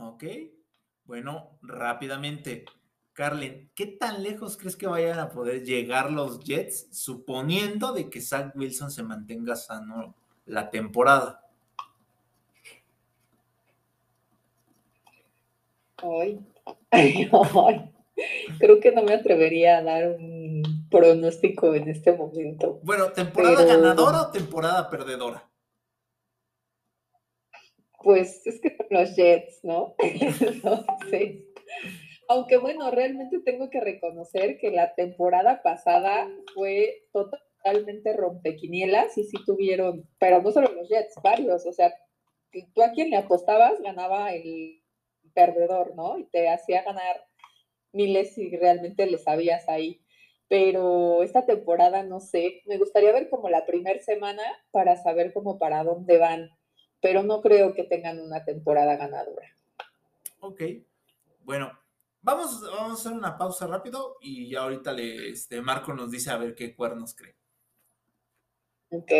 Ok, 0.00 0.24
bueno, 1.04 1.58
rápidamente. 1.62 2.64
Carlen, 3.12 3.70
¿qué 3.76 3.86
tan 3.86 4.24
lejos 4.24 4.56
crees 4.56 4.76
que 4.76 4.88
vayan 4.88 5.20
a 5.20 5.28
poder 5.28 5.62
llegar 5.62 6.10
los 6.10 6.40
Jets 6.40 6.88
suponiendo 6.90 7.92
de 7.92 8.10
que 8.10 8.20
Zach 8.20 8.54
Wilson 8.56 8.90
se 8.90 9.04
mantenga 9.04 9.54
sano 9.54 10.16
la 10.46 10.68
temporada? 10.70 11.40
Ay, 15.98 16.40
ay, 16.90 17.30
creo 18.58 18.80
que 18.80 18.90
no 18.90 19.04
me 19.04 19.14
atrevería 19.14 19.78
a 19.78 19.82
dar 19.82 20.08
un 20.08 20.62
pronóstico 20.90 21.72
en 21.74 21.88
este 21.88 22.12
momento. 22.12 22.80
Bueno, 22.82 23.12
¿temporada 23.12 23.64
ganadora 23.64 24.22
o 24.22 24.30
temporada 24.32 24.90
perdedora? 24.90 25.48
Pues 28.04 28.46
es 28.46 28.60
que 28.60 28.76
los 28.90 29.16
Jets, 29.16 29.64
¿no? 29.64 29.94
Entonces, 29.98 31.42
aunque 32.28 32.58
bueno, 32.58 32.90
realmente 32.90 33.40
tengo 33.40 33.70
que 33.70 33.80
reconocer 33.80 34.58
que 34.58 34.70
la 34.70 34.94
temporada 34.94 35.62
pasada 35.62 36.28
fue 36.54 37.06
totalmente 37.12 38.12
rompequinielas 38.12 39.16
y 39.18 39.24
sí 39.24 39.36
tuvieron, 39.44 40.08
pero 40.18 40.42
no 40.42 40.52
solo 40.52 40.70
los 40.72 40.88
Jets, 40.88 41.14
varios, 41.22 41.66
o 41.66 41.72
sea, 41.72 41.92
tú 42.74 42.82
a 42.82 42.92
quien 42.92 43.10
le 43.10 43.16
apostabas 43.16 43.80
ganaba 43.80 44.32
el 44.32 44.80
perdedor, 45.34 45.96
¿no? 45.96 46.18
Y 46.18 46.24
te 46.26 46.48
hacía 46.48 46.82
ganar 46.82 47.24
miles 47.92 48.34
si 48.34 48.54
realmente 48.56 49.06
le 49.06 49.18
sabías 49.18 49.68
ahí. 49.68 50.00
Pero 50.48 51.22
esta 51.22 51.46
temporada, 51.46 52.02
no 52.02 52.20
sé, 52.20 52.62
me 52.66 52.76
gustaría 52.76 53.12
ver 53.12 53.30
como 53.30 53.48
la 53.48 53.64
primera 53.66 53.98
semana 54.00 54.42
para 54.70 54.96
saber 54.96 55.32
cómo 55.32 55.58
para 55.58 55.82
dónde 55.82 56.18
van 56.18 56.50
pero 57.04 57.22
no 57.22 57.42
creo 57.42 57.74
que 57.74 57.84
tengan 57.84 58.18
una 58.18 58.46
temporada 58.46 58.96
ganadora. 58.96 59.54
Ok, 60.40 60.62
bueno, 61.40 61.70
vamos, 62.22 62.62
vamos 62.62 62.92
a 62.92 62.94
hacer 62.94 63.12
una 63.12 63.36
pausa 63.36 63.66
rápido 63.66 64.16
y 64.22 64.48
ya 64.48 64.62
ahorita 64.62 64.90
le, 64.94 65.28
este, 65.28 65.60
Marco 65.60 65.92
nos 65.92 66.10
dice 66.10 66.30
a 66.30 66.38
ver 66.38 66.54
qué 66.54 66.74
cuernos 66.74 67.14
cree. 67.14 67.36
Ok. 68.88 69.12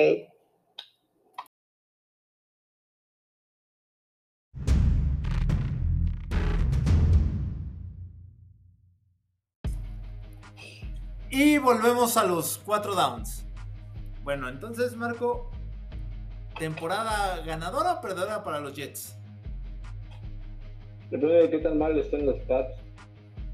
Y 11.29 11.59
volvemos 11.59 12.17
a 12.17 12.25
los 12.25 12.63
cuatro 12.65 12.95
downs. 12.95 13.45
Bueno, 14.23 14.49
entonces, 14.49 14.97
Marco, 14.97 15.51
¿temporada 16.59 17.41
ganadora 17.45 17.95
o 17.95 18.01
perdedora 18.01 18.43
para 18.45 18.61
los 18.61 18.75
Jets? 18.75 19.19
Depende 21.11 21.35
de 21.35 21.51
qué 21.51 21.59
tan 21.59 21.79
mal 21.79 21.97
estén 21.99 22.27
los 22.27 22.39
Pats. 22.41 22.77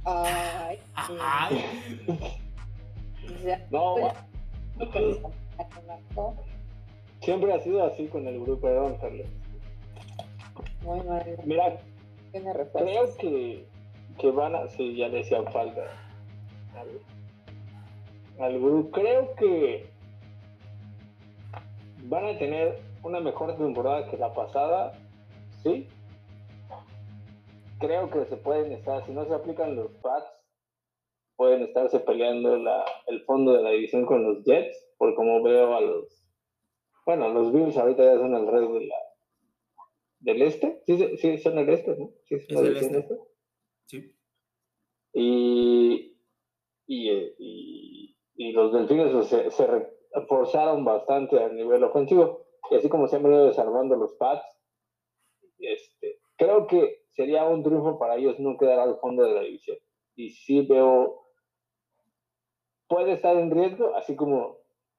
Ay. 0.05 0.79
Ay, 0.95 1.65
Ya. 3.45 3.67
No, 3.71 3.97
Pues, 4.79 5.19
siempre 7.21 7.53
ha 7.53 7.61
sido 7.61 7.85
así 7.85 8.07
con 8.07 8.27
el 8.27 8.41
grupo, 8.41 8.63
perdón, 8.63 8.97
Carlos. 9.01 9.27
Muy 10.83 11.01
mal. 11.03 11.37
Mira, 11.45 11.79
creo 12.33 13.17
que, 13.19 13.67
que 14.19 14.31
van 14.31 14.55
a. 14.55 14.69
Sí, 14.69 14.97
ya 14.97 15.09
le 15.09 15.21
hacían 15.21 15.45
falta. 15.53 15.83
Al, 16.75 18.43
al 18.45 18.59
grupo. 18.59 18.91
Creo 18.91 19.35
que 19.35 19.91
van 22.05 22.25
a 22.25 22.39
tener 22.39 22.81
una 23.03 23.21
mejor 23.21 23.57
temporada 23.57 24.09
que 24.11 24.17
la 24.17 24.33
pasada. 24.33 24.93
Sí. 25.63 25.89
Creo 27.79 28.11
que 28.11 28.27
se 28.27 28.37
pueden 28.37 28.73
estar, 28.73 29.05
si 29.07 29.13
no 29.13 29.25
se 29.25 29.35
aplican 29.35 29.75
los 29.75 29.91
Pats, 30.03 30.31
pueden 31.37 31.63
estarse 31.63 32.01
peleando 32.01 32.59
la, 32.59 32.85
el 33.07 33.23
fondo 33.25 33.55
de 33.55 33.63
la 33.63 33.71
división 33.71 34.05
con 34.05 34.23
los 34.23 34.45
Jets, 34.45 34.95
por 34.99 35.15
como 35.15 35.43
veo 35.43 35.75
a 35.75 35.81
los. 35.81 36.23
Bueno, 37.07 37.31
los 37.31 37.53
Bills 37.53 37.77
ahorita 37.79 38.05
ya 38.05 38.19
son 38.19 38.35
el 38.35 38.45
de 38.47 38.87
la, 38.87 38.97
del 40.19 40.43
este. 40.43 40.83
Sí, 40.85 41.17
sí, 41.17 41.39
son 41.39 41.59
el 41.59 41.69
este, 41.71 41.97
¿no? 41.97 42.11
Sí, 42.25 42.39
son 42.41 42.67
Es 42.67 42.71
el 42.71 42.77
este. 42.77 42.99
este. 42.99 43.19
sí. 43.87 44.17
Y, 45.13 46.19
y, 46.87 47.09
eh, 47.09 47.35
y, 47.39 48.17
y 48.37 48.53
los 48.53 48.73
delfines 48.73 49.27
se, 49.27 49.51
se 49.51 49.67
reforzaron 50.13 50.85
bastante 50.85 51.43
a 51.43 51.49
nivel 51.49 51.83
ofensivo. 51.83 52.50
Y 52.71 52.77
así 52.77 52.89
como 52.89 53.09
se 53.09 53.17
han 53.17 53.25
venido 53.25 53.47
desarmando 53.47 53.97
los 53.97 54.15
Pats, 54.15 54.47
este, 55.59 56.21
creo 56.37 56.67
que 56.67 57.03
sería 57.11 57.45
un 57.45 57.63
triunfo 57.63 57.99
para 57.99 58.17
ellos 58.17 58.39
no 58.39 58.57
quedar 58.57 58.79
al 58.79 58.99
fondo 58.99 59.25
de 59.25 59.35
la 59.35 59.41
división. 59.43 59.77
Y 60.15 60.31
sí 60.31 60.63
veo, 60.63 61.27
puede 62.89 63.13
estar 63.13 63.37
en 63.37 63.51
riesgo, 63.51 63.95
así 63.97 64.15
como 64.17 64.59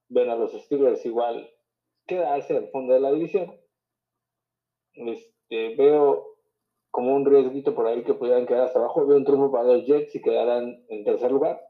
ven 0.09 0.29
a 0.29 0.35
los 0.35 0.51
Steelers 0.51 1.05
igual 1.05 1.49
quedarse 2.05 2.57
al 2.57 2.69
fondo 2.69 2.93
de 2.93 2.99
la 2.99 3.11
división. 3.11 3.57
Este, 4.93 5.75
veo 5.75 6.35
como 6.91 7.15
un 7.15 7.25
riesguito 7.25 7.73
por 7.73 7.87
ahí 7.87 8.03
que 8.03 8.13
pudieran 8.13 8.45
quedar 8.45 8.63
hasta 8.63 8.79
abajo. 8.79 9.05
Veo 9.05 9.17
un 9.17 9.23
triunfo 9.23 9.51
para 9.51 9.63
los 9.63 9.85
Jets 9.85 10.13
y 10.13 10.21
quedaran 10.21 10.85
en 10.89 11.03
tercer 11.05 11.31
lugar. 11.31 11.61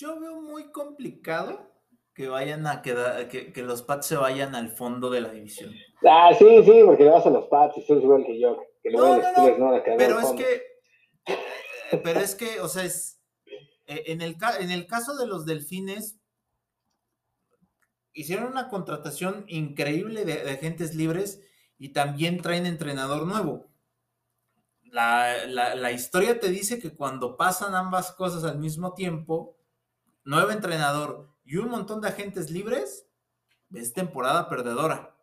Yo 0.00 0.18
veo 0.18 0.40
muy 0.40 0.72
complicado 0.72 1.70
que 2.14 2.26
vayan 2.26 2.66
a 2.66 2.80
quedar, 2.80 3.28
que, 3.28 3.52
que 3.52 3.62
los 3.62 3.82
Pats 3.82 4.06
se 4.06 4.16
vayan 4.16 4.54
al 4.54 4.70
fondo 4.70 5.10
de 5.10 5.20
la 5.20 5.30
división. 5.30 5.74
Ah, 6.08 6.30
sí, 6.38 6.62
sí, 6.64 6.80
porque 6.86 7.04
le 7.04 7.10
vas 7.10 7.26
a 7.26 7.30
los 7.30 7.46
Pats 7.48 7.76
y 7.76 7.80
es 7.82 7.90
igual 7.90 8.24
que 8.24 8.40
yo. 8.40 8.62
Que 8.82 8.90
No, 8.92 9.18
no, 9.18 9.58
no, 9.58 9.82
Pero 9.98 10.18
es 10.20 10.32
que, 10.32 10.62
pero 12.02 12.20
es 12.20 12.34
que, 12.34 12.60
o 12.62 12.68
sea, 12.68 12.84
es, 12.84 13.20
eh, 13.86 14.04
en 14.06 14.22
el, 14.22 14.38
en 14.60 14.70
el 14.70 14.86
caso 14.86 15.18
de 15.18 15.26
los 15.26 15.44
delfines, 15.44 16.18
hicieron 18.14 18.46
una 18.46 18.70
contratación 18.70 19.44
increíble 19.48 20.24
de, 20.24 20.42
de 20.44 20.50
agentes 20.52 20.94
libres 20.94 21.42
y 21.76 21.90
también 21.90 22.40
traen 22.40 22.64
entrenador 22.64 23.26
nuevo. 23.26 23.66
La, 24.82 25.44
la- 25.46 25.74
la 25.74 25.92
historia 25.92 26.40
te 26.40 26.48
dice 26.48 26.80
que 26.80 26.94
cuando 26.94 27.36
pasan 27.36 27.74
ambas 27.74 28.12
cosas 28.12 28.44
al 28.44 28.58
mismo 28.58 28.94
tiempo, 28.94 29.59
nuevo 30.24 30.50
entrenador 30.50 31.30
y 31.44 31.56
un 31.56 31.68
montón 31.70 32.00
de 32.00 32.08
agentes 32.08 32.50
libres, 32.50 33.06
es 33.72 33.92
temporada 33.92 34.48
perdedora. 34.48 35.16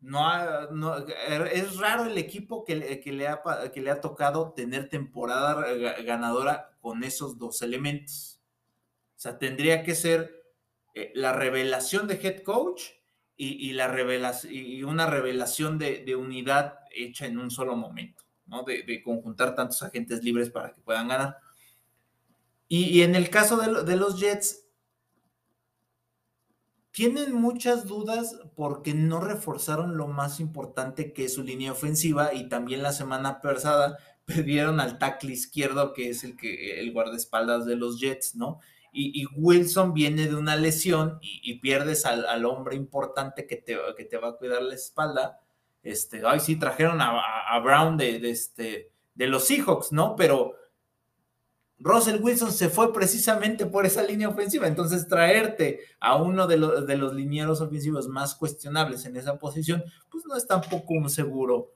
No, 0.00 0.70
no- 0.70 0.96
es 0.96 1.76
raro 1.76 2.04
el 2.06 2.16
equipo 2.16 2.64
que, 2.64 3.00
que 3.00 3.12
le 3.12 3.28
ha, 3.28 3.42
que 3.72 3.80
le 3.82 3.90
ha 3.90 4.00
tocado 4.00 4.52
tener 4.54 4.88
temporada 4.88 5.54
ga- 5.74 6.02
ganadora 6.04 6.70
con 6.80 7.04
esos 7.04 7.38
dos 7.38 7.60
elementos. 7.60 8.40
O 9.16 9.20
sea, 9.20 9.38
tendría 9.38 9.82
que 9.84 9.94
ser 9.94 10.42
eh, 10.94 11.12
la 11.14 11.34
revelación 11.34 12.08
de 12.08 12.14
head 12.14 12.42
coach 12.42 12.84
y, 13.36 13.68
y 13.68 13.74
la 13.74 13.88
revelación, 13.88 14.54
y 14.54 14.82
una 14.84 15.06
revelación 15.06 15.78
de, 15.78 16.02
unidad 16.16 16.78
hecha 16.94 17.26
en 17.26 17.38
un 17.38 17.50
solo 17.50 17.76
momento, 17.76 18.24
¿no? 18.46 18.62
De 18.64 19.02
conjuntar 19.02 19.54
tantos 19.54 19.82
agentes 19.82 20.24
libres 20.24 20.48
para 20.50 20.72
que 20.72 20.80
puedan 20.80 21.08
ganar. 21.08 21.36
Y, 22.72 23.02
en 23.02 23.16
el 23.16 23.30
caso 23.30 23.56
de, 23.56 23.66
lo- 23.66 23.82
de 23.82 23.96
los 23.96 24.20
Jets, 24.20 24.64
tienen 26.92 27.34
muchas 27.34 27.84
dudas 27.84 28.38
porque 28.54 28.94
no 28.94 29.20
reforzaron 29.20 29.96
lo 29.96 30.06
más 30.06 30.38
importante 30.38 31.12
que 31.12 31.24
es 31.24 31.34
su 31.34 31.42
línea 31.42 31.72
ofensiva 31.72 32.32
y 32.32 32.48
también 32.48 32.84
la 32.84 32.92
semana 32.92 33.40
pasada 33.40 33.98
perdieron 34.24 34.78
al 34.78 34.98
tackle 34.98 35.32
izquierdo 35.32 35.92
que 35.92 36.10
es 36.10 36.22
el 36.22 36.36
que 36.36 36.78
el 36.78 36.92
guardaespaldas 36.92 37.66
de 37.66 37.74
los 37.74 37.98
Jets, 37.98 38.36
¿no? 38.36 38.60
Y, 38.92 39.26
Wilson 39.34 39.92
viene 39.92 40.28
de 40.28 40.36
una 40.36 40.54
lesión 40.54 41.18
y, 41.22 41.58
pierdes 41.58 42.06
al, 42.06 42.44
hombre 42.44 42.76
importante 42.76 43.48
que 43.48 43.56
te, 43.56 43.76
que 43.96 44.04
te 44.04 44.16
va 44.16 44.28
a 44.28 44.36
cuidar 44.36 44.62
la 44.62 44.74
espalda. 44.74 45.40
Este, 45.82 46.22
ay, 46.24 46.38
sí, 46.38 46.56
trajeron 46.56 47.00
a, 47.00 47.58
Brown 47.60 47.96
de, 47.96 48.30
este, 48.30 48.92
de 49.14 49.26
los 49.26 49.44
Seahawks, 49.44 49.92
¿no? 49.92 50.14
Pero 50.16 50.54
Russell 51.80 52.20
Wilson 52.22 52.52
se 52.52 52.68
fue 52.68 52.92
precisamente 52.92 53.64
por 53.64 53.86
esa 53.86 54.02
línea 54.02 54.28
ofensiva. 54.28 54.66
Entonces, 54.66 55.08
traerte 55.08 55.80
a 55.98 56.16
uno 56.16 56.46
de, 56.46 56.58
los 56.58 56.86
de 56.86 56.96
los 56.96 57.14
linieros 57.14 57.62
ofensivos 57.62 58.06
más 58.06 58.34
cuestionables 58.34 59.06
en 59.06 59.16
esa 59.16 59.38
posición, 59.38 59.82
pues 60.10 60.24
no 60.26 60.36
es 60.36 60.46
tampoco 60.46 60.94
un 60.94 61.08
seguro 61.08 61.72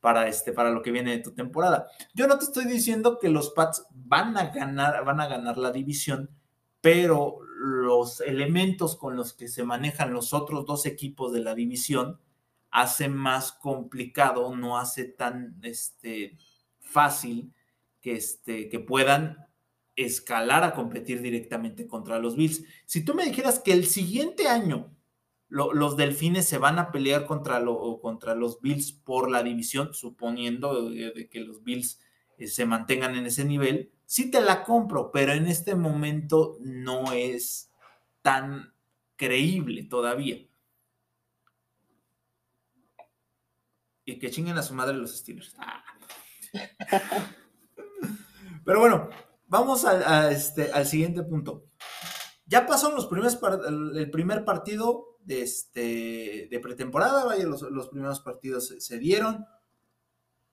para, 0.00 0.28
este, 0.28 0.52
para 0.52 0.70
lo 0.70 0.80
que 0.80 0.92
viene 0.92 1.10
de 1.10 1.22
tu 1.22 1.32
temporada. 1.32 1.88
Yo 2.14 2.28
no 2.28 2.38
te 2.38 2.44
estoy 2.44 2.66
diciendo 2.66 3.18
que 3.18 3.30
los 3.30 3.50
Pats 3.50 3.84
van 3.90 4.36
a 4.36 4.50
ganar, 4.50 5.04
van 5.04 5.20
a 5.20 5.26
ganar 5.26 5.58
la 5.58 5.72
división, 5.72 6.30
pero 6.80 7.38
los 7.58 8.20
elementos 8.20 8.94
con 8.94 9.16
los 9.16 9.32
que 9.32 9.48
se 9.48 9.64
manejan 9.64 10.12
los 10.12 10.32
otros 10.32 10.66
dos 10.66 10.86
equipos 10.86 11.32
de 11.32 11.40
la 11.40 11.56
división 11.56 12.20
hace 12.70 13.08
más 13.08 13.50
complicado, 13.50 14.54
no 14.54 14.78
hace 14.78 15.04
tan 15.04 15.58
este, 15.62 16.38
fácil 16.78 17.52
que, 18.00 18.14
este, 18.14 18.68
que 18.68 18.78
puedan 18.78 19.47
escalar 19.98 20.62
a 20.62 20.74
competir 20.74 21.20
directamente 21.20 21.86
contra 21.88 22.20
los 22.20 22.36
Bills. 22.36 22.64
Si 22.86 23.04
tú 23.04 23.14
me 23.14 23.24
dijeras 23.24 23.58
que 23.58 23.72
el 23.72 23.84
siguiente 23.84 24.48
año 24.48 24.94
lo, 25.48 25.72
los 25.72 25.96
delfines 25.96 26.46
se 26.46 26.58
van 26.58 26.78
a 26.78 26.92
pelear 26.92 27.26
contra, 27.26 27.58
lo, 27.58 28.00
contra, 28.00 28.36
los 28.36 28.60
Bills 28.60 28.92
por 28.92 29.28
la 29.28 29.42
división, 29.42 29.94
suponiendo 29.94 30.88
de, 30.90 31.12
de 31.12 31.28
que 31.28 31.40
los 31.40 31.64
Bills 31.64 32.00
eh, 32.36 32.46
se 32.46 32.64
mantengan 32.64 33.16
en 33.16 33.26
ese 33.26 33.44
nivel, 33.44 33.90
sí 34.06 34.30
te 34.30 34.40
la 34.40 34.62
compro, 34.62 35.10
pero 35.10 35.32
en 35.32 35.48
este 35.48 35.74
momento 35.74 36.56
no 36.60 37.12
es 37.12 37.72
tan 38.22 38.72
creíble 39.16 39.82
todavía. 39.82 40.46
Y 44.04 44.18
que 44.18 44.30
chinguen 44.30 44.56
a 44.56 44.62
su 44.62 44.74
madre 44.74 44.96
los 44.96 45.14
Steelers. 45.16 45.54
Ah. 45.58 45.84
Pero 48.64 48.80
bueno, 48.80 49.10
vamos 49.48 49.84
a 49.84 50.30
este, 50.30 50.70
al 50.72 50.86
siguiente 50.86 51.22
punto. 51.22 51.64
Ya 52.46 52.66
pasaron 52.66 52.96
los 52.96 53.06
primeros 53.06 53.38
el, 53.66 54.10
primer 54.10 54.44
partido 54.44 55.18
de, 55.20 55.42
este, 55.42 56.48
de 56.50 56.60
pretemporada, 56.60 57.26
vaya, 57.26 57.44
los, 57.44 57.62
los, 57.62 57.88
primeros 57.88 58.20
partidos 58.20 58.68
se, 58.68 58.80
se, 58.80 58.98
dieron. 58.98 59.46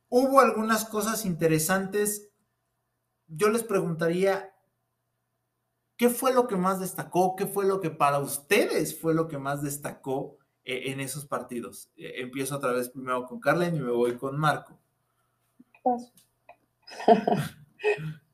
Hubo 0.10 0.42
algunas 0.42 0.86
cosas 0.86 1.26
interesantes. 1.26 2.32
Yo 3.28 3.50
les 3.50 3.64
preguntaría, 3.64 4.54
¿qué 5.96 6.10
fue 6.10 6.34
lo 6.34 6.48
que 6.48 6.58
más 6.58 6.82
destacó? 6.82 7.38
¿Qué 7.38 7.46
fue 7.46 7.66
lo 7.66 7.80
que 7.80 7.92
para 7.92 8.20
ustedes 8.20 9.00
fue 9.00 9.14
lo 9.14 9.30
que 9.30 9.38
más 9.38 9.62
destacó 9.62 10.38
eh, 10.66 10.92
en 10.92 11.00
esos 11.00 11.26
partidos? 11.26 11.92
Eh, 11.96 12.16
empiezo 12.18 12.58
otra 12.58 12.74
vez 12.74 12.90
primero 12.90 13.26
con 13.26 13.40
Carlen 13.40 13.76
y 13.76 13.80
me 13.80 13.92
voy 13.92 14.18
con 14.18 14.38
Marco. 14.38 14.78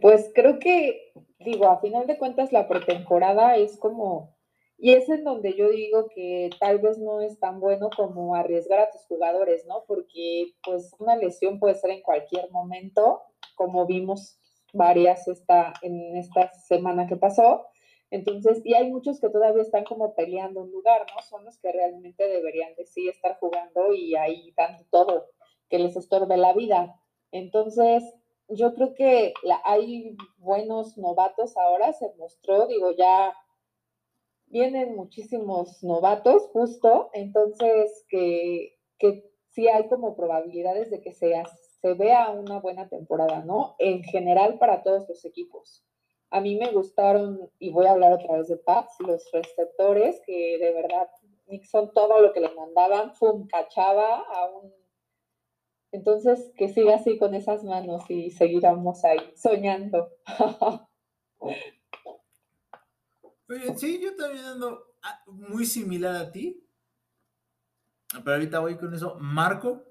pues 0.00 0.30
creo 0.34 0.58
que, 0.58 1.12
digo, 1.38 1.66
a 1.66 1.80
final 1.80 2.06
de 2.06 2.18
cuentas 2.18 2.52
la 2.52 2.68
pretemporada 2.68 3.56
es 3.56 3.78
como, 3.78 4.34
y 4.78 4.92
es 4.92 5.08
en 5.08 5.24
donde 5.24 5.54
yo 5.54 5.70
digo 5.70 6.08
que 6.14 6.50
tal 6.60 6.78
vez 6.78 6.98
no 6.98 7.20
es 7.20 7.38
tan 7.38 7.60
bueno 7.60 7.90
como 7.96 8.34
arriesgar 8.34 8.80
a 8.80 8.90
tus 8.90 9.06
jugadores, 9.06 9.64
¿no? 9.66 9.84
Porque 9.86 10.52
pues 10.64 10.94
una 10.98 11.16
lesión 11.16 11.58
puede 11.58 11.74
ser 11.74 11.90
en 11.90 12.02
cualquier 12.02 12.50
momento, 12.50 13.22
como 13.54 13.86
vimos 13.86 14.38
varias 14.72 15.28
esta, 15.28 15.72
en 15.82 16.16
esta 16.16 16.52
semana 16.54 17.06
que 17.06 17.16
pasó. 17.16 17.66
Entonces, 18.10 18.60
y 18.64 18.74
hay 18.74 18.90
muchos 18.90 19.20
que 19.20 19.28
todavía 19.28 19.62
están 19.62 19.84
como 19.84 20.14
peleando 20.14 20.62
un 20.62 20.70
lugar, 20.70 21.04
¿no? 21.14 21.22
Son 21.22 21.44
los 21.44 21.58
que 21.58 21.72
realmente 21.72 22.28
deberían 22.28 22.74
de 22.76 22.86
sí 22.86 23.08
estar 23.08 23.38
jugando 23.38 23.92
y 23.92 24.14
ahí 24.16 24.52
dando 24.56 24.84
todo, 24.90 25.30
que 25.68 25.78
les 25.78 25.96
estorbe 25.96 26.36
la 26.36 26.52
vida. 26.52 26.94
Entonces, 27.32 28.04
yo 28.48 28.74
creo 28.74 28.94
que 28.94 29.34
hay 29.64 30.16
buenos 30.38 30.96
novatos 30.98 31.56
ahora, 31.56 31.92
se 31.92 32.12
mostró, 32.18 32.66
digo, 32.66 32.92
ya 32.92 33.34
vienen 34.46 34.94
muchísimos 34.94 35.82
novatos 35.82 36.48
justo, 36.52 37.10
entonces 37.12 38.04
que, 38.08 38.76
que 38.98 39.30
sí 39.48 39.68
hay 39.68 39.88
como 39.88 40.16
probabilidades 40.16 40.90
de 40.90 41.00
que 41.00 41.12
sea, 41.12 41.44
se 41.80 41.94
vea 41.94 42.30
una 42.30 42.60
buena 42.60 42.88
temporada, 42.88 43.44
¿no? 43.44 43.76
En 43.78 44.02
general 44.02 44.58
para 44.58 44.82
todos 44.82 45.08
los 45.08 45.24
equipos. 45.24 45.84
A 46.30 46.40
mí 46.40 46.56
me 46.56 46.72
gustaron, 46.72 47.50
y 47.58 47.70
voy 47.70 47.86
a 47.86 47.92
hablar 47.92 48.12
otra 48.12 48.36
vez 48.36 48.48
de 48.48 48.56
Pats, 48.56 48.96
los 49.00 49.30
receptores, 49.32 50.20
que 50.26 50.58
de 50.58 50.72
verdad 50.72 51.08
Nixon 51.46 51.92
todo 51.92 52.20
lo 52.20 52.32
que 52.32 52.40
le 52.40 52.54
mandaban, 52.54 53.14
¡fum! 53.14 53.46
cachaba 53.46 54.20
a 54.20 54.46
un... 54.50 54.72
Entonces, 55.94 56.52
que 56.56 56.68
siga 56.68 56.96
así 56.96 57.16
con 57.18 57.36
esas 57.36 57.62
manos 57.62 58.02
y 58.10 58.32
seguiramos 58.32 59.04
ahí 59.04 59.32
soñando. 59.36 60.10
sí, 63.76 64.00
yo 64.02 64.16
también 64.16 64.44
ando 64.44 64.96
ah, 65.04 65.22
muy 65.28 65.64
similar 65.64 66.16
a 66.16 66.32
ti. 66.32 66.60
Pero 68.24 68.32
ahorita 68.32 68.58
voy 68.58 68.76
con 68.76 68.92
eso. 68.92 69.14
Marco. 69.20 69.84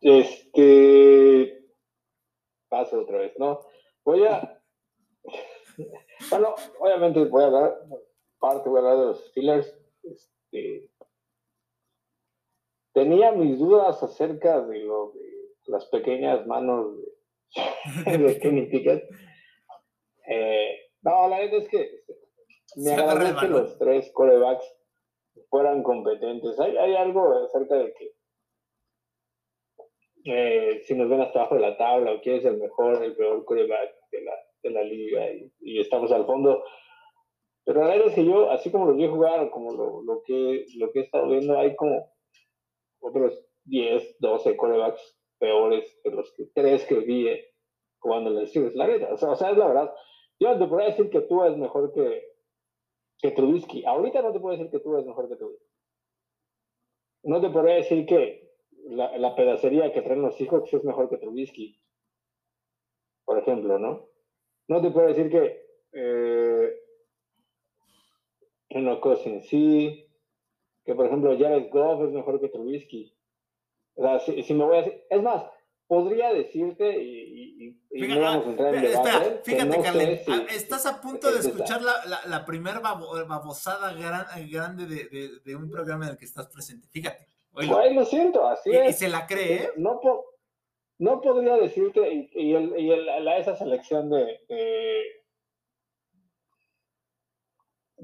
Este. 0.00 1.66
Paso 2.68 3.00
otra 3.00 3.18
vez, 3.18 3.32
¿no? 3.40 3.58
Voy 4.04 4.24
a. 4.24 4.62
bueno, 6.30 6.54
obviamente 6.78 7.24
voy 7.24 7.42
a 7.42 7.46
hablar. 7.46 7.88
Parte 8.38 8.68
voy 8.68 8.78
a 8.78 8.82
hablar 8.82 8.98
de 8.98 9.04
los 9.06 9.26
Steelers. 9.30 9.76
Este, 10.04 10.93
tenía 12.94 13.32
mis 13.32 13.58
dudas 13.58 14.02
acerca 14.02 14.62
de 14.62 14.78
lo 14.78 15.12
de 15.12 15.72
las 15.72 15.84
pequeñas 15.86 16.46
manos 16.46 16.96
de, 18.06 18.18
de 18.18 18.38
Kenny 18.38 18.66
Pickett. 18.66 19.04
Eh, 20.28 20.78
no, 21.02 21.28
la 21.28 21.40
verdad 21.40 21.58
es 21.58 21.68
que 21.68 21.90
me 22.76 22.92
agradece 22.92 23.40
que 23.40 23.48
los 23.48 23.78
tres 23.78 24.10
corebacks 24.12 24.64
fueran 25.50 25.82
competentes. 25.82 26.58
Hay, 26.58 26.76
hay 26.76 26.94
algo 26.94 27.44
acerca 27.44 27.74
de 27.76 27.92
que 27.92 28.12
eh, 30.26 30.80
si 30.84 30.94
nos 30.94 31.10
ven 31.10 31.20
hasta 31.20 31.40
abajo 31.40 31.56
de 31.56 31.60
la 31.60 31.76
tabla 31.76 32.12
o 32.12 32.20
quién 32.20 32.36
es 32.36 32.44
el 32.44 32.56
mejor, 32.56 33.02
el 33.02 33.14
peor 33.14 33.44
coreback 33.44 33.90
de 34.10 34.22
la, 34.22 34.32
de 34.62 34.70
la 34.70 34.82
liga 34.82 35.26
y, 35.60 35.80
estamos 35.80 36.10
al 36.12 36.24
fondo. 36.24 36.64
Pero 37.64 37.80
la 37.80 37.88
verdad 37.88 38.08
es 38.08 38.14
que 38.14 38.24
yo, 38.24 38.50
así 38.50 38.70
como 38.70 38.86
los 38.86 38.96
vi 38.96 39.06
jugar 39.06 39.50
como 39.50 39.72
lo, 39.72 40.02
lo, 40.02 40.22
que, 40.22 40.64
lo 40.76 40.90
que 40.92 41.00
he 41.00 41.02
estado 41.02 41.28
viendo, 41.28 41.58
hay 41.58 41.74
como 41.76 42.13
otros 43.04 43.46
10, 43.64 44.16
12 44.18 44.56
corebacks 44.56 45.18
peores 45.38 45.98
que 46.02 46.10
los 46.10 46.32
que, 46.32 46.46
tres 46.54 46.84
que 46.86 47.00
vi 47.00 47.28
eh, 47.28 47.54
jugando 47.98 48.30
en 48.30 48.38
el 48.38 48.48
Steelers. 48.48 48.74
La 48.74 48.86
verdad, 48.86 49.12
o 49.12 49.36
sea, 49.36 49.50
es 49.50 49.58
la 49.58 49.66
verdad. 49.66 49.94
Yo 50.40 50.52
no 50.52 50.58
te 50.58 50.66
podría 50.66 50.88
decir 50.88 51.10
que 51.10 51.20
tú 51.22 51.44
es 51.44 51.56
mejor 51.56 51.92
que, 51.92 52.22
que 53.18 53.30
Trubisky. 53.30 53.84
Ahorita 53.84 54.22
no 54.22 54.32
te 54.32 54.40
puedo 54.40 54.56
decir 54.56 54.70
que 54.70 54.80
tú 54.80 54.96
es 54.96 55.06
mejor 55.06 55.28
que 55.28 55.36
Trubisky. 55.36 55.66
No 57.24 57.40
te 57.40 57.50
podría 57.50 57.76
decir 57.76 58.06
que 58.06 58.52
la, 58.86 59.16
la 59.18 59.34
pedacería 59.34 59.92
que 59.92 60.02
traen 60.02 60.22
los 60.22 60.40
hijos 60.40 60.72
es 60.72 60.84
mejor 60.84 61.08
que 61.08 61.18
Trubisky. 61.18 61.80
Por 63.24 63.38
ejemplo, 63.38 63.78
¿no? 63.78 64.08
No 64.68 64.82
te 64.82 64.90
puedo 64.90 65.08
decir 65.08 65.30
que 65.30 65.64
eh, 65.92 66.74
una 68.70 69.00
cosa 69.00 69.28
en 69.28 69.42
sí, 69.42 70.03
que 70.84 70.94
por 70.94 71.06
ejemplo 71.06 71.36
Jared 71.38 71.70
Goff 71.70 72.02
es 72.02 72.10
mejor 72.10 72.40
que 72.40 72.48
Trubisky. 72.48 73.14
O 73.94 74.02
sea, 74.02 74.20
si, 74.20 74.42
si 74.42 74.54
me 74.54 74.64
voy 74.64 74.78
a 74.78 74.82
decir, 74.82 75.04
es 75.08 75.22
más, 75.22 75.44
podría 75.86 76.32
decirte 76.32 77.02
y, 77.02 77.76
no 77.90 78.20
vamos 78.20 78.46
a 78.46 78.50
entrar 78.50 78.74
en 78.74 78.84
espera, 78.84 79.40
fíjate, 79.44 79.82
Carlen, 79.82 80.20
ah, 80.28 80.42
estás 80.50 80.86
a 80.86 81.00
punto 81.00 81.30
de 81.30 81.38
escuchar 81.38 81.80
la, 81.82 81.94
la, 82.26 82.44
primera 82.44 82.80
babosada 82.80 83.92
grande 83.92 84.86
de, 85.44 85.56
un 85.56 85.70
programa 85.70 86.06
en 86.06 86.12
el 86.12 86.16
que 86.16 86.24
estás 86.24 86.48
presente. 86.48 86.88
Fíjate. 86.88 87.26
Ay, 87.54 87.94
lo 87.94 88.04
siento, 88.04 88.46
así 88.48 88.70
es. 88.72 88.90
Y 88.90 88.92
se 88.94 89.08
la 89.08 89.26
cree, 89.26 89.54
¿eh? 89.54 89.70
No, 89.76 90.00
no 90.98 91.20
podría 91.20 91.56
decirte, 91.56 92.28
y, 92.32 92.54
el, 92.54 92.78
y 92.78 92.92
esa 93.38 93.54
selección 93.54 94.10
de, 94.10 94.40
de, 94.48 95.23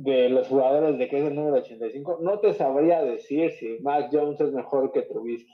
los 0.03 0.49
jugadores 0.49 0.99
de 0.99 1.09
que 1.09 1.19
es 1.19 1.25
el 1.25 1.35
número 1.35 1.57
85, 1.57 2.19
no 2.21 2.39
te 2.41 2.55
sabría 2.55 3.03
decir 3.03 3.51
si 3.53 3.79
Mac 3.81 4.09
Jones 4.13 4.41
es 4.41 4.53
mejor 4.53 4.93
que 4.93 5.03
Trubisky. 5.03 5.53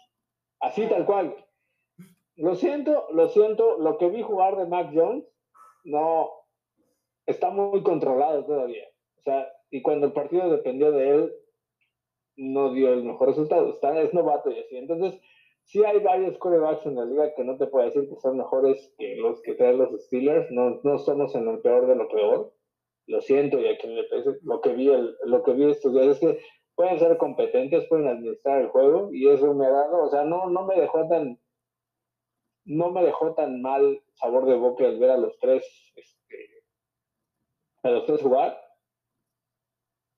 Así 0.61 0.87
tal 0.87 1.05
cual 1.05 1.35
lo 2.37 2.55
siento, 2.55 3.07
lo 3.13 3.29
siento, 3.29 3.79
lo 3.79 3.99
que 3.99 4.09
vi 4.09 4.23
jugar 4.23 4.57
de 4.57 4.67
Mac 4.67 4.91
Jones 4.95 5.25
no 5.85 6.31
está 7.27 7.51
muy 7.51 7.83
controlado 7.83 8.45
todavía. 8.45 8.85
O 9.19 9.23
sea, 9.23 9.49
y 9.71 9.83
cuando 9.83 10.07
el 10.07 10.13
partido 10.13 10.51
dependió 10.51 10.93
de 10.93 11.11
él, 11.11 11.33
no 12.37 12.73
dio 12.73 12.93
el 12.93 13.05
mejor 13.05 13.29
resultado. 13.29 13.71
Está, 13.71 14.01
es 14.01 14.13
novato 14.13 14.51
y 14.51 14.59
así. 14.59 14.77
Entonces, 14.77 15.19
sí 15.65 15.85
hay 15.85 16.01
varios 16.01 16.39
corebacks 16.39 16.87
en 16.87 16.97
la 16.97 17.05
liga 17.05 17.35
que 17.35 17.45
no 17.45 17.57
te 17.57 17.67
puedo 17.67 17.87
decir 17.87 18.09
que 18.09 18.17
son 18.17 18.37
mejores 18.37 18.95
que 18.99 19.17
los 19.17 19.41
que 19.43 19.55
traen 19.55 19.79
los 19.79 19.91
Steelers. 20.05 20.51
No, 20.51 20.81
no 20.85 20.99
somos 20.99 21.35
en 21.35 21.49
el 21.49 21.61
peor 21.61 21.87
de 21.87 21.97
lo 21.97 22.09
peor. 22.09 22.53
Lo 23.07 23.21
siento, 23.21 23.61
y 23.61 23.69
a 23.69 23.79
quien 23.79 23.95
le 23.95 24.05
pese, 24.05 24.39
lo 24.43 24.61
que 24.61 24.73
vi, 24.73 24.89
el, 24.89 25.17
lo 25.25 25.43
que 25.43 25.53
vi 25.53 25.71
estos 25.71 25.93
días 25.93 26.07
es 26.07 26.19
que 26.21 26.41
pueden 26.75 26.99
ser 26.99 27.17
competentes, 27.17 27.87
pueden 27.89 28.09
administrar 28.09 28.61
el 28.61 28.69
juego, 28.69 29.11
y 29.13 29.29
eso 29.29 29.55
me 29.55 29.67
ha 29.67 29.71
dado, 29.71 30.05
o 30.05 30.11
sea, 30.11 30.25
no, 30.25 30.51
no 30.51 30.67
me 30.67 30.81
dejó 30.81 31.07
tan 31.09 31.39
no 32.67 32.91
me 32.91 33.03
dejó 33.05 33.33
tan 33.35 33.63
mal 33.63 34.03
sabor 34.15 34.45
de 34.47 34.57
boca 34.57 34.85
el 34.85 34.99
ver 34.99 35.11
a 35.11 35.17
los 35.17 35.39
tres, 35.39 35.65
este, 35.95 36.65
a 37.85 37.91
los 37.91 38.05
tres 38.05 38.21
jugar. 38.21 38.61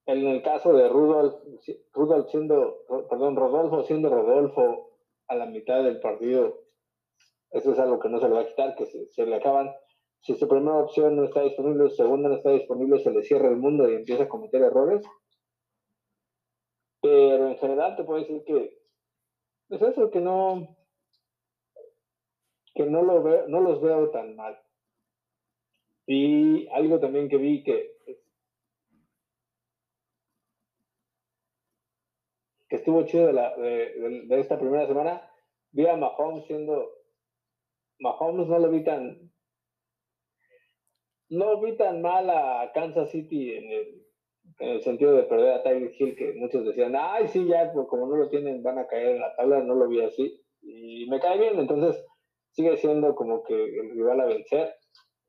En 0.06 0.26
el 0.26 0.42
caso 0.42 0.72
de 0.72 0.88
Rudolf, 0.88 1.34
Rudolf 1.92 2.30
siendo, 2.30 2.78
perdón, 3.10 3.36
Rodolfo 3.36 3.82
siendo 3.82 4.08
Rodolfo 4.08 4.98
a 5.28 5.34
la 5.34 5.44
mitad 5.44 5.84
del 5.84 6.00
partido, 6.00 6.62
eso 7.50 7.72
es 7.72 7.78
algo 7.78 8.00
que 8.00 8.08
no 8.08 8.18
se 8.18 8.28
le 8.28 8.34
va 8.34 8.40
a 8.40 8.46
quitar, 8.46 8.74
que 8.74 8.86
se, 8.86 9.26
le 9.26 9.36
acaban. 9.36 9.70
Si 10.20 10.34
su 10.34 10.48
primera 10.48 10.76
opción 10.76 11.16
no 11.16 11.24
está 11.24 11.42
disponible, 11.42 11.88
su 11.88 11.96
segunda 11.96 12.28
no 12.28 12.36
está 12.36 12.50
disponible, 12.50 12.98
se 12.98 13.10
le 13.10 13.22
cierra 13.22 13.48
el 13.48 13.56
mundo 13.56 13.88
y 13.88 13.94
empieza 13.94 14.24
a 14.24 14.28
cometer 14.28 14.62
errores. 14.62 15.06
Pero 17.00 17.48
en 17.48 17.56
general 17.58 17.96
te 17.96 18.04
puedo 18.04 18.20
decir 18.20 18.42
que 18.44 18.78
es 19.70 19.82
eso, 19.82 20.10
que 20.10 20.20
no, 20.20 20.76
que 22.74 22.86
no, 22.86 23.02
lo 23.02 23.22
veo, 23.22 23.48
no 23.48 23.60
los 23.60 23.80
veo 23.80 24.10
tan 24.10 24.34
mal. 24.34 24.58
Y 26.06 26.66
algo 26.68 26.98
también 26.98 27.28
que 27.28 27.36
vi 27.36 27.62
que, 27.62 27.96
que 32.68 32.76
estuvo 32.76 33.04
chido 33.04 33.26
de, 33.26 33.32
la, 33.32 33.56
de, 33.56 34.24
de, 34.26 34.40
esta 34.40 34.58
primera 34.58 34.86
semana, 34.86 35.30
vi 35.72 35.86
a 35.86 35.96
Mahomes 35.96 36.46
siendo, 36.46 36.90
Mahomes 37.98 38.46
no 38.46 38.58
lo 38.58 38.70
vi 38.70 38.84
tan, 38.84 39.30
no 41.30 41.60
vi 41.60 41.76
tan 41.76 42.00
mal 42.02 42.28
a 42.30 42.70
Kansas 42.74 43.10
City 43.10 43.54
en 43.54 43.70
el, 43.70 44.06
en 44.60 44.68
el 44.70 44.82
sentido 44.82 45.14
de 45.14 45.24
perder 45.24 45.54
a 45.54 45.62
Tyler 45.62 45.92
Hill, 45.98 46.16
que 46.16 46.32
muchos 46.34 46.64
decían, 46.64 46.94
ay, 46.96 47.28
sí, 47.28 47.46
ya, 47.46 47.70
pues 47.72 47.86
como 47.88 48.06
no 48.06 48.16
lo 48.16 48.28
tienen, 48.28 48.62
van 48.62 48.78
a 48.78 48.86
caer 48.86 49.16
en 49.16 49.20
la 49.20 49.34
tabla, 49.36 49.62
no 49.62 49.74
lo 49.74 49.88
vi 49.88 50.00
así. 50.00 50.40
Y 50.62 51.06
me 51.08 51.20
cae 51.20 51.38
bien, 51.38 51.58
entonces 51.58 52.04
sigue 52.50 52.76
siendo 52.76 53.14
como 53.14 53.42
que 53.42 53.54
el 53.54 53.90
rival 53.90 54.20
a 54.20 54.26
vencer. 54.26 54.74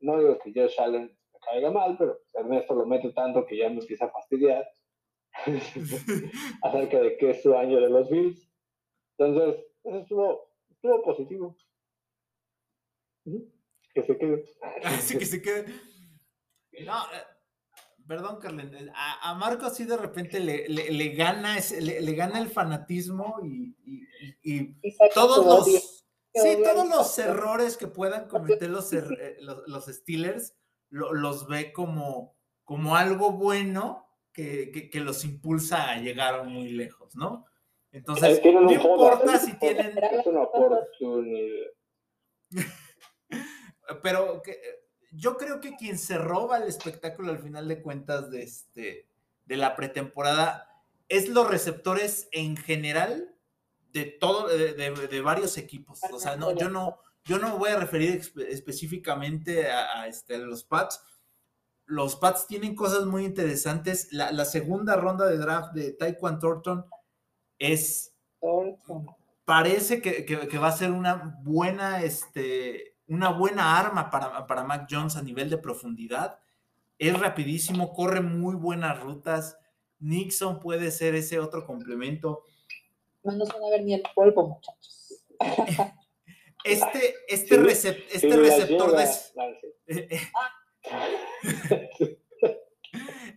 No 0.00 0.18
digo 0.18 0.38
que 0.38 0.52
Josh 0.54 0.80
Allen 0.80 1.04
me 1.04 1.38
caiga 1.40 1.70
mal, 1.70 1.96
pero 1.98 2.18
Ernesto 2.34 2.74
lo 2.74 2.86
mete 2.86 3.12
tanto 3.12 3.44
que 3.46 3.58
ya 3.58 3.68
me 3.68 3.80
empieza 3.80 4.06
a 4.06 4.10
fastidiar 4.10 4.66
acerca 6.62 7.00
de 7.00 7.16
qué 7.18 7.30
es 7.30 7.42
su 7.42 7.54
año 7.54 7.80
de 7.80 7.90
los 7.90 8.10
Bills. 8.10 8.50
Entonces, 9.18 9.64
eso 9.84 9.98
estuvo, 9.98 10.50
estuvo 10.70 11.02
positivo. 11.02 11.56
Que 13.94 14.02
se 14.02 14.16
quede. 14.16 14.44
Así 14.82 15.18
que 15.18 15.26
se 15.26 15.42
quede. 15.42 15.66
No, 16.84 17.04
eh, 17.12 17.24
perdón, 18.06 18.38
Carlen. 18.40 18.74
Eh, 18.74 18.92
a, 18.94 19.34
Marco 19.34 19.66
así 19.66 19.84
de 19.84 19.96
repente 19.96 20.40
le, 20.40 20.68
le, 20.68 21.08
gana, 21.10 21.56
le, 21.80 22.00
le, 22.00 22.12
gana 22.14 22.38
el 22.38 22.48
fanatismo 22.48 23.38
y, 23.42 23.76
y, 23.84 24.06
y, 24.42 24.76
y 24.82 24.96
todos 25.14 25.44
los 25.44 26.00
Sí, 26.32 26.58
todos 26.62 26.88
los 26.88 27.18
errores 27.18 27.76
que 27.76 27.88
puedan 27.88 28.28
cometer 28.28 28.70
los, 28.70 28.92
eh, 28.92 29.36
los, 29.40 29.86
Steelers 29.86 30.54
los 30.90 31.48
ve 31.48 31.72
como, 31.72 32.36
como 32.64 32.94
algo 32.94 33.32
bueno 33.32 34.06
que, 34.32 34.70
que, 34.70 35.00
los 35.00 35.24
impulsa 35.24 35.90
a 35.90 35.96
llegar 35.96 36.44
muy 36.44 36.70
lejos, 36.70 37.16
¿no? 37.16 37.46
Entonces, 37.90 38.40
no 38.44 38.70
importa 38.70 39.38
si 39.38 39.58
tienen... 39.58 39.92
Pero 44.02 44.40
yo 45.10 45.36
creo 45.36 45.60
que 45.60 45.76
quien 45.76 45.98
se 45.98 46.18
roba 46.18 46.58
el 46.58 46.68
espectáculo 46.68 47.30
al 47.30 47.40
final 47.40 47.68
de 47.68 47.82
cuentas 47.82 48.30
de, 48.30 48.42
este, 48.42 49.08
de 49.46 49.56
la 49.56 49.74
pretemporada 49.76 50.70
es 51.08 51.28
los 51.28 51.48
receptores 51.48 52.28
en 52.32 52.56
general 52.56 53.34
de 53.92 54.04
todo, 54.04 54.46
de, 54.46 55.20
varios 55.20 55.58
equipos. 55.58 56.00
O 56.12 56.20
sea, 56.20 56.36
no, 56.36 56.54
yo 56.54 56.70
no, 56.70 56.98
yo 57.24 57.38
no 57.38 57.58
voy 57.58 57.70
a 57.70 57.78
referir 57.78 58.22
específicamente 58.48 59.70
a, 59.70 60.06
este, 60.06 60.38
los 60.38 60.64
Pats. 60.64 61.02
Los 61.86 62.14
Pats 62.14 62.46
tienen 62.46 62.76
cosas 62.76 63.06
muy 63.06 63.24
interesantes. 63.24 64.12
La, 64.12 64.44
segunda 64.44 64.96
ronda 64.96 65.26
de 65.26 65.38
draft 65.38 65.72
de 65.74 65.92
Taekwondo 65.92 66.38
Thornton 66.38 66.86
es. 67.58 68.14
Parece 69.44 70.00
que, 70.00 70.58
va 70.58 70.68
a 70.68 70.76
ser 70.76 70.92
una 70.92 71.40
buena, 71.42 72.04
este, 72.04 72.96
una 73.10 73.28
buena 73.30 73.78
arma 73.78 74.08
para, 74.08 74.46
para 74.46 74.64
Mac 74.64 74.86
Jones 74.88 75.16
a 75.16 75.22
nivel 75.22 75.50
de 75.50 75.58
profundidad. 75.58 76.38
Es 76.96 77.18
rapidísimo, 77.18 77.92
corre 77.92 78.20
muy 78.20 78.54
buenas 78.54 79.00
rutas. 79.00 79.58
Nixon 79.98 80.60
puede 80.60 80.92
ser 80.92 81.16
ese 81.16 81.40
otro 81.40 81.66
complemento. 81.66 82.44
No 83.24 83.32
nos 83.32 83.48
van 83.48 83.64
a 83.64 83.70
ver 83.70 83.82
ni 83.82 83.94
el 83.94 84.02
polvo, 84.14 84.48
muchachos. 84.48 85.26
Este, 86.62 87.14
este, 87.26 87.56
este 88.12 88.36
receptor 88.36 88.94
de. 88.94 89.08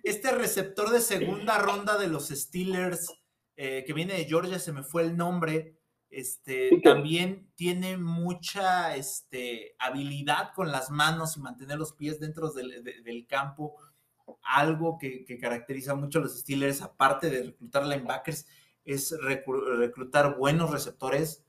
este 0.03 0.31
receptor 0.31 0.89
de 0.89 0.99
segunda 0.99 1.57
ronda 1.57 1.97
de 1.97 2.07
los 2.07 2.27
Steelers, 2.27 3.07
eh, 3.55 3.85
que 3.87 3.93
viene 3.93 4.15
de 4.15 4.25
Georgia, 4.25 4.59
se 4.59 4.73
me 4.73 4.83
fue 4.83 5.03
el 5.03 5.15
nombre. 5.15 5.77
Este, 6.13 6.79
también 6.83 7.51
tiene 7.55 7.97
mucha 7.97 8.95
este, 8.95 9.75
habilidad 9.79 10.53
con 10.53 10.71
las 10.71 10.91
manos 10.91 11.35
y 11.35 11.41
mantener 11.41 11.77
los 11.77 11.93
pies 11.93 12.19
dentro 12.19 12.51
del, 12.51 13.25
campo, 13.27 13.75
algo 14.43 14.97
que, 14.99 15.25
que, 15.25 15.39
caracteriza 15.39 15.95
mucho 15.95 16.19
a 16.19 16.21
los 16.21 16.39
Steelers, 16.39 16.81
aparte 16.81 17.29
de 17.29 17.43
reclutar 17.43 17.85
linebackers, 17.85 18.45
es 18.85 19.15
reclutar 19.21 20.37
buenos 20.37 20.71
receptores. 20.71 21.43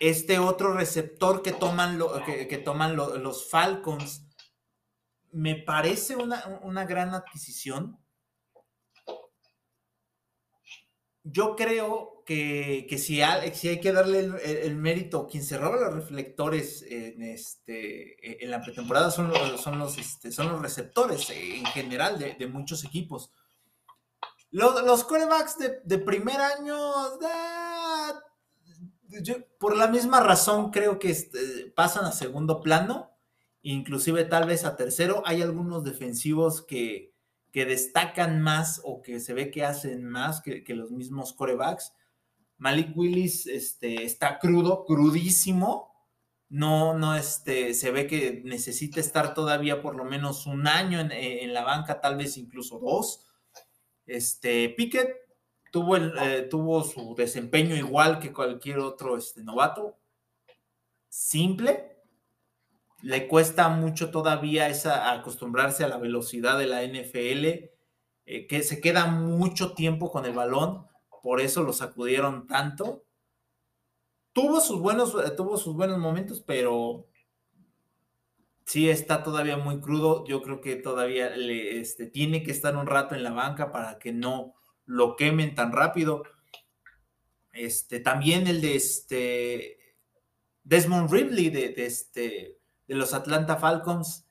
Este 0.00 0.38
otro 0.38 0.72
receptor 0.74 1.42
que 1.42 1.52
toman, 1.52 2.00
que, 2.26 2.58
toman 2.58 2.96
los 2.96 3.48
Falcons 3.48 4.26
me 5.30 5.56
parece 5.56 6.16
una, 6.16 6.84
gran 6.84 7.14
adquisición. 7.14 7.98
Yo 11.22 11.56
creo 11.56 12.13
que, 12.24 12.86
si, 12.98 13.22
hay, 13.22 13.50
hay, 13.50 13.80
que 13.80 13.92
darle 13.92 14.30
el, 14.44 14.76
mérito, 14.76 15.26
quien 15.26 15.44
se 15.44 15.58
roba 15.58 15.76
los 15.76 15.94
reflectores 15.94 16.82
en, 16.88 17.22
este, 17.22 18.44
en 18.44 18.50
la 18.50 18.62
pretemporada 18.62 19.10
son 19.10 19.28
los, 19.28 19.60
son 19.60 19.78
los, 19.78 19.98
este, 19.98 20.32
son 20.32 20.48
los 20.48 20.62
receptores 20.62 21.30
en 21.30 21.64
general 21.66 22.18
de 22.18 22.46
muchos 22.46 22.84
equipos. 22.84 23.30
Los, 24.54 24.84
los 24.84 25.02
corebacks 25.02 25.56
de, 25.58 25.98
primer 25.98 26.40
año, 26.40 26.78
por 29.58 29.76
la 29.76 29.88
misma 29.88 30.20
razón 30.20 30.70
creo 30.70 31.00
que 31.00 31.10
este, 31.10 31.72
pasan 31.74 32.04
a 32.04 32.12
segundo 32.12 32.60
plano, 32.60 33.10
inclusive 33.62 34.24
tal 34.24 34.46
vez 34.46 34.64
a 34.64 34.76
tercero. 34.76 35.24
Hay 35.26 35.42
algunos 35.42 35.82
defensivos 35.82 36.62
que, 36.62 37.12
destacan 37.52 38.42
más 38.42 38.80
o 38.84 39.02
que 39.02 39.18
se 39.18 39.34
ve 39.34 39.50
que 39.50 39.64
hacen 39.64 40.04
más 40.08 40.40
que, 40.40 40.62
los 40.68 40.92
mismos 40.92 41.32
corebacks. 41.32 41.92
Malik 42.64 42.96
Willis 42.96 43.46
este, 43.46 44.04
está 44.04 44.40
crudo, 44.40 44.84
crudísimo. 44.86 45.92
No, 46.48 46.98
no, 46.98 47.14
este, 47.14 47.74
se 47.74 47.90
ve 47.90 48.06
que 48.06 48.42
necesita 48.44 49.00
estar 49.00 49.34
todavía 49.34 49.82
por 49.82 49.94
lo 49.94 50.04
menos 50.04 50.46
un 50.46 50.66
año 50.66 50.98
en, 50.98 51.12
en 51.12 51.54
la 51.54 51.62
banca, 51.62 52.00
tal 52.00 52.16
vez 52.16 52.36
incluso 52.36 52.78
dos 52.80 53.24
este, 54.06 54.68
Pickett 54.70 55.16
tuvo, 55.70 55.96
el, 55.96 56.12
eh, 56.18 56.42
tuvo 56.42 56.82
su 56.84 57.14
desempeño 57.14 57.74
igual 57.74 58.18
que 58.18 58.32
cualquier 58.32 58.78
otro 58.78 59.16
este, 59.16 59.42
novato. 59.42 59.96
Simple. 61.08 61.90
Le 63.02 63.28
cuesta 63.28 63.68
mucho 63.68 64.10
todavía 64.10 64.68
esa, 64.68 65.12
acostumbrarse 65.12 65.84
a 65.84 65.88
la 65.88 65.98
velocidad 65.98 66.58
de 66.58 66.66
la 66.66 66.82
NFL, 66.82 67.70
eh, 68.26 68.46
que 68.48 68.62
se 68.62 68.80
queda 68.80 69.06
mucho 69.06 69.74
tiempo 69.74 70.10
con 70.10 70.24
el 70.24 70.32
balón, 70.32 70.86
por 71.24 71.40
eso 71.40 71.62
lo 71.62 71.72
sacudieron 71.72 72.46
tanto. 72.46 73.06
Tuvo 74.34 74.60
sus 74.60 74.78
buenos, 74.78 75.14
eh, 75.14 75.30
tuvo 75.34 75.56
sus 75.56 75.74
buenos 75.74 75.98
momentos, 75.98 76.42
pero 76.46 77.08
sí 78.66 78.90
está 78.90 79.22
todavía 79.22 79.56
muy 79.56 79.80
crudo. 79.80 80.26
Yo 80.26 80.42
creo 80.42 80.60
que 80.60 80.76
todavía 80.76 81.30
le, 81.30 81.80
este, 81.80 82.04
tiene 82.04 82.42
que 82.42 82.50
estar 82.50 82.76
un 82.76 82.86
rato 82.86 83.14
en 83.14 83.24
la 83.24 83.32
banca 83.32 83.72
para 83.72 83.98
que 83.98 84.12
no 84.12 84.52
lo 84.84 85.16
quemen 85.16 85.54
tan 85.54 85.72
rápido. 85.72 86.24
Este, 87.54 88.00
también 88.00 88.46
el 88.46 88.60
de 88.60 88.76
este 88.76 89.78
Desmond 90.62 91.10
Ridley 91.10 91.48
de, 91.48 91.72
este, 91.86 92.58
de 92.86 92.94
los 92.94 93.14
Atlanta 93.14 93.56
Falcons, 93.56 94.23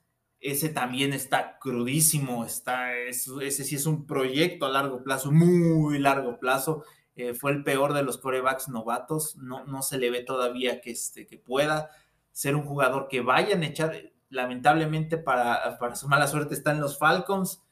ese 0.44 0.68
también 0.68 1.14
está 1.14 1.58
crudísimo, 1.58 2.44
está, 2.44 2.94
ese 2.98 3.64
sí 3.64 3.76
es 3.76 3.86
un 3.86 4.06
proyecto 4.06 4.66
a 4.66 4.68
largo 4.68 5.02
plazo, 5.02 5.32
muy 5.32 5.98
largo 5.98 6.38
plazo. 6.38 6.84
Eh, 7.16 7.32
fue 7.32 7.52
el 7.52 7.64
peor 7.64 7.94
de 7.94 8.02
los 8.02 8.18
corebacks 8.18 8.68
novatos, 8.68 9.36
no, 9.36 9.64
no 9.64 9.80
se 9.80 9.96
le 9.96 10.10
ve 10.10 10.22
todavía 10.22 10.82
que, 10.82 10.90
este, 10.90 11.26
que 11.26 11.38
pueda 11.38 11.88
ser 12.30 12.56
un 12.56 12.64
jugador 12.66 13.08
que 13.08 13.22
vayan 13.22 13.62
a 13.62 13.68
echar, 13.68 14.12
lamentablemente 14.28 15.16
para, 15.16 15.78
para 15.78 15.96
su 15.96 16.08
mala 16.08 16.26
suerte 16.26 16.52
están 16.52 16.78
los 16.78 16.98
Falcons. 16.98 17.62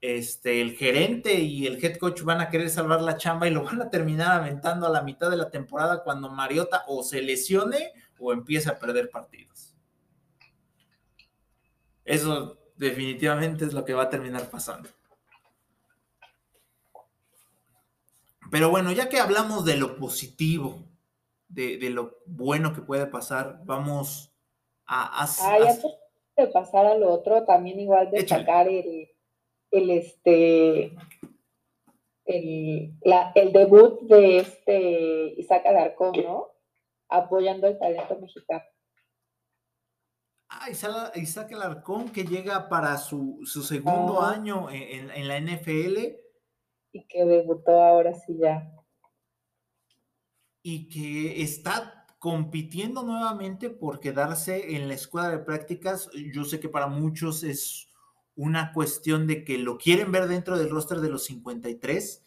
Este, 0.00 0.62
el 0.62 0.72
gerente 0.72 1.34
y 1.34 1.68
el 1.68 1.84
head 1.84 1.98
coach 1.98 2.22
van 2.22 2.40
a 2.40 2.48
querer 2.48 2.70
salvar 2.70 3.02
la 3.02 3.18
chamba 3.18 3.46
y 3.46 3.52
lo 3.52 3.62
van 3.62 3.82
a 3.82 3.90
terminar 3.90 4.32
aventando 4.32 4.86
a 4.86 4.90
la 4.90 5.02
mitad 5.02 5.30
de 5.30 5.36
la 5.36 5.50
temporada 5.50 6.02
cuando 6.02 6.28
Mariota 6.28 6.84
o 6.88 7.04
se 7.04 7.22
lesione 7.22 7.92
o 8.18 8.32
empiece 8.32 8.68
a 8.68 8.80
perder 8.80 9.10
partidos. 9.10 9.69
Eso 12.10 12.58
definitivamente 12.74 13.64
es 13.64 13.72
lo 13.72 13.84
que 13.84 13.94
va 13.94 14.02
a 14.02 14.10
terminar 14.10 14.50
pasando. 14.50 14.88
Pero 18.50 18.68
bueno, 18.68 18.90
ya 18.90 19.08
que 19.08 19.20
hablamos 19.20 19.64
de 19.64 19.76
lo 19.76 19.96
positivo, 19.96 20.82
de, 21.46 21.76
de 21.76 21.90
lo 21.90 22.18
bueno 22.26 22.74
que 22.74 22.82
puede 22.82 23.06
pasar, 23.06 23.60
vamos 23.64 24.34
ah, 24.88 25.24
ya 25.38 26.44
de 26.44 26.50
pasar 26.50 26.84
al 26.84 27.04
otro, 27.04 27.44
también 27.44 27.78
igual 27.78 28.10
destacar 28.10 28.66
el, 28.66 29.08
el, 29.70 29.90
este, 29.90 30.92
el, 32.24 32.92
el 33.36 33.52
debut 33.52 34.00
de 34.00 34.38
este 34.38 35.34
Isaac 35.36 35.64
Alarcón, 35.64 36.14
¿no? 36.24 36.48
Apoyando 37.08 37.68
el 37.68 37.78
talento 37.78 38.18
mexicano. 38.18 38.64
Ah, 40.52 40.68
Isaac 40.68 41.52
Alarcón 41.52 42.08
que 42.08 42.24
llega 42.24 42.68
para 42.68 42.98
su, 42.98 43.38
segundo 43.46 44.20
ah. 44.20 44.32
año 44.32 44.68
en, 44.68 45.08
en, 45.10 45.28
la 45.28 45.40
NFL. 45.40 45.96
Y 46.92 47.06
que 47.06 47.24
debutó 47.24 47.80
ahora 47.80 48.12
sí 48.14 48.36
ya. 48.36 48.68
Y 50.62 50.88
que 50.88 51.42
está 51.42 52.04
compitiendo 52.18 53.04
nuevamente 53.04 53.70
por 53.70 54.00
quedarse 54.00 54.74
en 54.74 54.88
la 54.88 54.94
escuela 54.94 55.30
de 55.30 55.38
prácticas. 55.38 56.10
Yo 56.34 56.44
sé 56.44 56.58
que 56.58 56.68
para 56.68 56.88
muchos 56.88 57.44
es 57.44 57.88
una 58.34 58.72
cuestión 58.72 59.28
de 59.28 59.44
que 59.44 59.56
lo 59.56 59.78
quieren 59.78 60.10
ver 60.10 60.26
dentro 60.26 60.58
del 60.58 60.68
roster 60.68 60.98
de 60.98 61.10
los 61.10 61.24
53. 61.26 62.24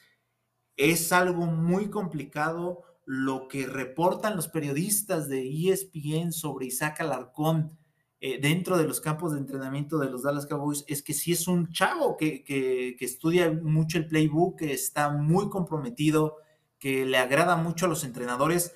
Es 0.77 1.11
algo 1.11 1.45
muy 1.45 1.89
complicado 1.89 2.83
lo 3.05 3.49
que 3.49 3.67
reportan 3.67 4.37
los 4.37 4.47
periodistas 4.47 5.27
de 5.27 5.41
ESPN 5.41 6.31
sobre 6.31 6.67
Isaac 6.67 7.01
Alarcón 7.01 7.77
eh, 8.25 8.39
dentro 8.41 8.77
de 8.77 8.85
los 8.85 9.01
campos 9.01 9.33
de 9.33 9.39
entrenamiento 9.39 9.97
de 9.97 10.09
los 10.09 10.23
Dallas 10.23 10.45
Cowboys 10.45 10.85
es 10.87 11.03
que 11.03 11.13
sí 11.13 11.33
es 11.33 11.45
un 11.45 11.73
chavo 11.73 12.15
que, 12.15 12.45
que 12.45 12.95
estudia 13.01 13.51
mucho 13.51 13.97
el 13.97 14.07
playbook, 14.07 14.59
que 14.59 14.71
está 14.71 15.09
muy 15.09 15.49
comprometido, 15.49 16.37
que 16.79 17.05
le 17.05 17.17
agrada 17.17 17.57
mucho 17.57 17.85
a 17.85 17.89
los 17.89 18.05
entrenadores 18.05 18.75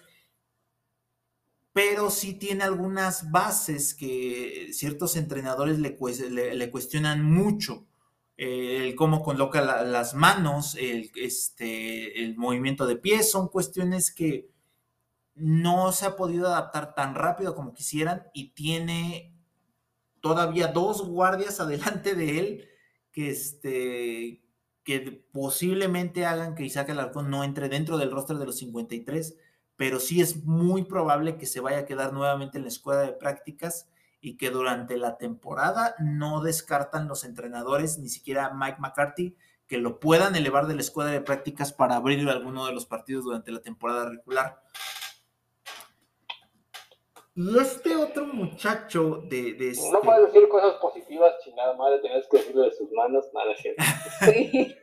pero 1.77 2.09
sí 2.09 2.33
tiene 2.33 2.63
algunas 2.63 3.29
bases 3.29 3.93
que 3.93 4.69
ciertos 4.73 5.15
entrenadores 5.15 5.77
le, 5.77 5.95
le, 6.55 6.71
cuestionan 6.71 7.23
mucho. 7.23 7.85
el 8.35 8.95
cómo 8.95 9.21
coloca 9.21 9.61
las 9.61 10.15
manos, 10.15 10.73
el, 10.73 11.11
este, 11.13 12.23
el 12.23 12.35
movimiento 12.35 12.87
de 12.87 12.95
pies, 12.95 13.29
son 13.29 13.47
cuestiones 13.47 14.11
que 14.11 14.49
no 15.35 15.91
se 15.91 16.07
ha 16.07 16.15
podido 16.15 16.47
adaptar 16.47 16.95
tan 16.95 17.13
rápido 17.13 17.53
como 17.53 17.75
quisieran 17.75 18.23
y 18.33 18.55
tiene 18.55 19.36
todavía 20.27 20.67
dos 20.67 21.07
guardias 21.07 21.59
adelante 21.59 22.15
de 22.15 22.39
él 22.39 22.69
que, 23.11 23.29
este, 23.29 24.43
que 24.83 25.25
posiblemente 25.31 26.25
hagan 26.25 26.55
que 26.55 26.65
Isaac 26.65 26.89
Alarcón 26.89 27.29
no 27.29 27.43
entre 27.43 27.69
dentro 27.69 27.97
del 27.97 28.11
roster 28.11 28.37
de 28.37 28.45
los 28.45 28.57
53 28.57 29.35
pero 29.77 29.99
sí 29.99 30.21
es 30.21 30.43
muy 30.43 30.83
probable 30.83 31.37
que 31.37 31.45
se 31.45 31.61
vaya 31.61 31.79
a 31.79 31.85
quedar 31.85 32.11
nuevamente 32.11 32.57
en 32.57 32.63
la 32.63 32.69
escuela 32.69 33.01
de 33.01 33.13
prácticas 33.13 33.87
y 34.19 34.35
que 34.35 34.49
durante 34.49 34.97
la 34.97 35.17
temporada 35.17 35.95
no 35.99 36.41
descartan 36.41 37.07
los 37.07 37.23
entrenadores, 37.23 37.99
ni 37.99 38.09
siquiera 38.09 38.51
Mike 38.53 38.79
McCarthy, 38.79 39.37
que 39.67 39.77
lo 39.77 39.99
puedan 39.99 40.35
elevar 40.35 40.65
de 40.65 40.73
la 40.73 40.81
escuela 40.81 41.11
de 41.11 41.21
prácticas 41.21 41.71
para 41.71 41.95
abrir 41.95 42.27
alguno 42.27 42.65
de 42.65 42.73
los 42.73 42.87
partidos 42.87 43.23
durante 43.23 43.51
la 43.51 43.61
temporada 43.61 44.09
regular. 44.09 44.63
Y 47.37 47.59
este 47.59 47.95
otro 47.95 48.25
muchacho 48.25 49.21
de... 49.29 49.53
de 49.53 49.69
este... 49.69 49.91
No 49.91 50.01
puedes 50.01 50.33
decir 50.33 50.49
cosas 50.49 50.73
positivas 50.81 51.35
si 51.43 51.53
nada 51.53 51.75
más 51.75 51.91
le 51.91 51.99
tienes 51.99 52.27
que 52.27 52.37
decirlo 52.37 52.63
de 52.63 52.71
sus 52.71 52.91
manos, 52.91 53.25
nada 53.31 53.51
es 53.53 53.59
cierto. 53.61 53.83
Sí. 54.25 54.75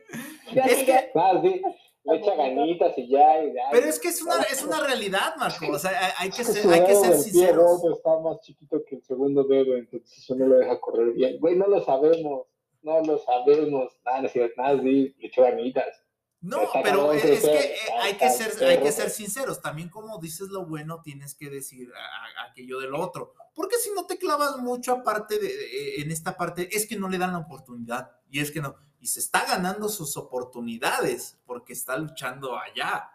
Es 0.55 0.77
que- 0.77 0.85
ya- 0.85 1.09
Nada, 1.13 1.41
sí, 1.41 1.61
le 2.05 2.15
echa 2.17 2.35
ganitas 2.35 2.97
y 2.97 3.09
ya. 3.09 3.43
Y 3.43 3.53
ya 3.53 3.63
Pero 3.71 3.87
es 3.87 3.99
que 3.99 4.07
es 4.07 4.21
una, 4.21 4.41
es 4.43 4.63
una 4.63 4.79
realidad, 4.79 5.35
Marco. 5.37 5.69
O 5.69 5.77
sea, 5.77 5.91
hay- 5.91 6.11
hay 6.19 6.29
que 6.29 6.43
ser, 6.45 6.71
hay 6.71 6.81
que 6.85 6.91
dedo 6.93 7.03
ser 7.03 7.13
sinceros. 7.17 7.81
gordo 7.81 7.95
está 7.97 8.19
más 8.19 8.39
chiquito 8.41 8.81
que 8.87 8.95
el 8.95 9.03
segundo 9.03 9.43
dedo, 9.43 9.75
entonces 9.75 10.17
eso 10.17 10.35
no 10.35 10.47
lo 10.47 10.55
deja 10.57 10.79
correr 10.79 11.11
bien. 11.11 11.37
Güey, 11.41 11.57
no 11.57 11.67
lo 11.67 11.83
sabemos, 11.83 12.47
no 12.83 13.01
lo 13.01 13.17
sabemos. 13.17 13.91
Nada, 14.05 14.21
no 14.21 14.29
nada, 14.55 14.81
sí, 14.81 15.13
le 15.19 15.27
echó 15.27 15.41
ganitas. 15.41 16.04
No, 16.45 16.59
pero 16.83 17.11
es, 17.13 17.21
que 17.41 17.47
eh, 17.57 17.75
hay 18.01 18.17
que 18.17 18.29
ser, 18.29 18.63
hay 18.63 18.81
que 18.81 18.91
ser 18.91 19.09
sinceros. 19.09 19.61
También 19.61 19.89
como 19.89 20.19
dices 20.19 20.49
lo 20.49 20.65
bueno, 20.65 21.01
tienes 21.01 21.33
que 21.35 21.49
decir 21.49 21.91
a- 21.93 22.41
a- 22.43 22.49
aquello 22.51 22.79
de 22.79 22.87
lo 22.87 22.99
otro. 23.01 23.33
Porque 23.53 23.77
si 23.77 23.89
no 23.95 24.05
te 24.05 24.17
clavas 24.17 24.57
mucho 24.57 24.93
aparte 24.93 25.39
de, 25.39 25.47
de- 25.47 26.01
en 26.01 26.11
esta 26.11 26.35
parte, 26.37 26.69
es 26.75 26.85
que 26.87 26.97
no 26.97 27.09
le 27.09 27.17
dan 27.17 27.31
la 27.33 27.39
oportunidad. 27.39 28.11
Y 28.29 28.39
es 28.39 28.51
que 28.51 28.61
no. 28.61 28.75
Y 28.99 29.07
se 29.07 29.19
está 29.19 29.45
ganando 29.45 29.87
sus 29.89 30.17
oportunidades 30.17 31.37
porque 31.45 31.73
está 31.73 31.97
luchando 31.97 32.57
allá. 32.57 33.09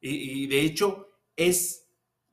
Y, 0.00 0.42
y 0.44 0.46
de 0.46 0.60
hecho, 0.60 1.08
es, 1.36 1.86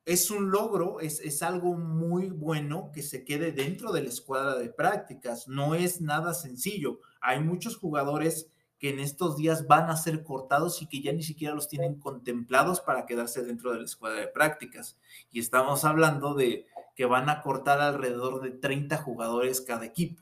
es 0.06 0.32
un 0.32 0.52
logro, 0.52 1.00
es, 1.00 1.20
es 1.22 1.42
algo 1.44 1.74
muy 1.76 2.30
bueno 2.30 2.92
que 2.94 3.02
se 3.04 3.24
quede 3.26 3.52
dentro 3.52 3.92
de 3.92 4.04
la 4.04 4.10
escuadra 4.10 4.56
de 4.56 4.70
prácticas. 4.70 5.48
No 5.48 5.76
es 5.76 6.02
nada 6.02 6.34
sencillo. 6.34 7.00
Hay 7.22 7.40
muchos 7.40 7.78
jugadores 7.78 8.50
que 8.84 8.90
en 8.90 9.00
estos 9.00 9.38
días 9.38 9.66
van 9.66 9.90
a 9.90 9.96
ser 9.96 10.26
cortados 10.26 10.82
y 10.82 10.88
que 10.88 11.02
ya 11.02 11.14
ni 11.14 11.24
siquiera 11.24 11.56
los 11.56 11.70
tienen 11.70 11.98
contemplados 12.02 12.82
para 12.82 13.06
quedarse 13.06 13.42
dentro 13.42 13.72
de 13.72 13.78
la 13.78 13.86
escuadra 13.86 14.20
de 14.20 14.28
prácticas. 14.28 15.00
Y 15.32 15.40
estamos 15.40 15.86
hablando 15.86 16.34
de 16.34 16.68
que 16.94 17.06
van 17.06 17.30
a 17.30 17.42
cortar 17.42 17.80
alrededor 17.80 18.42
de 18.42 18.52
30 18.52 18.98
jugadores 18.98 19.62
cada 19.62 19.86
equipo. 19.86 20.22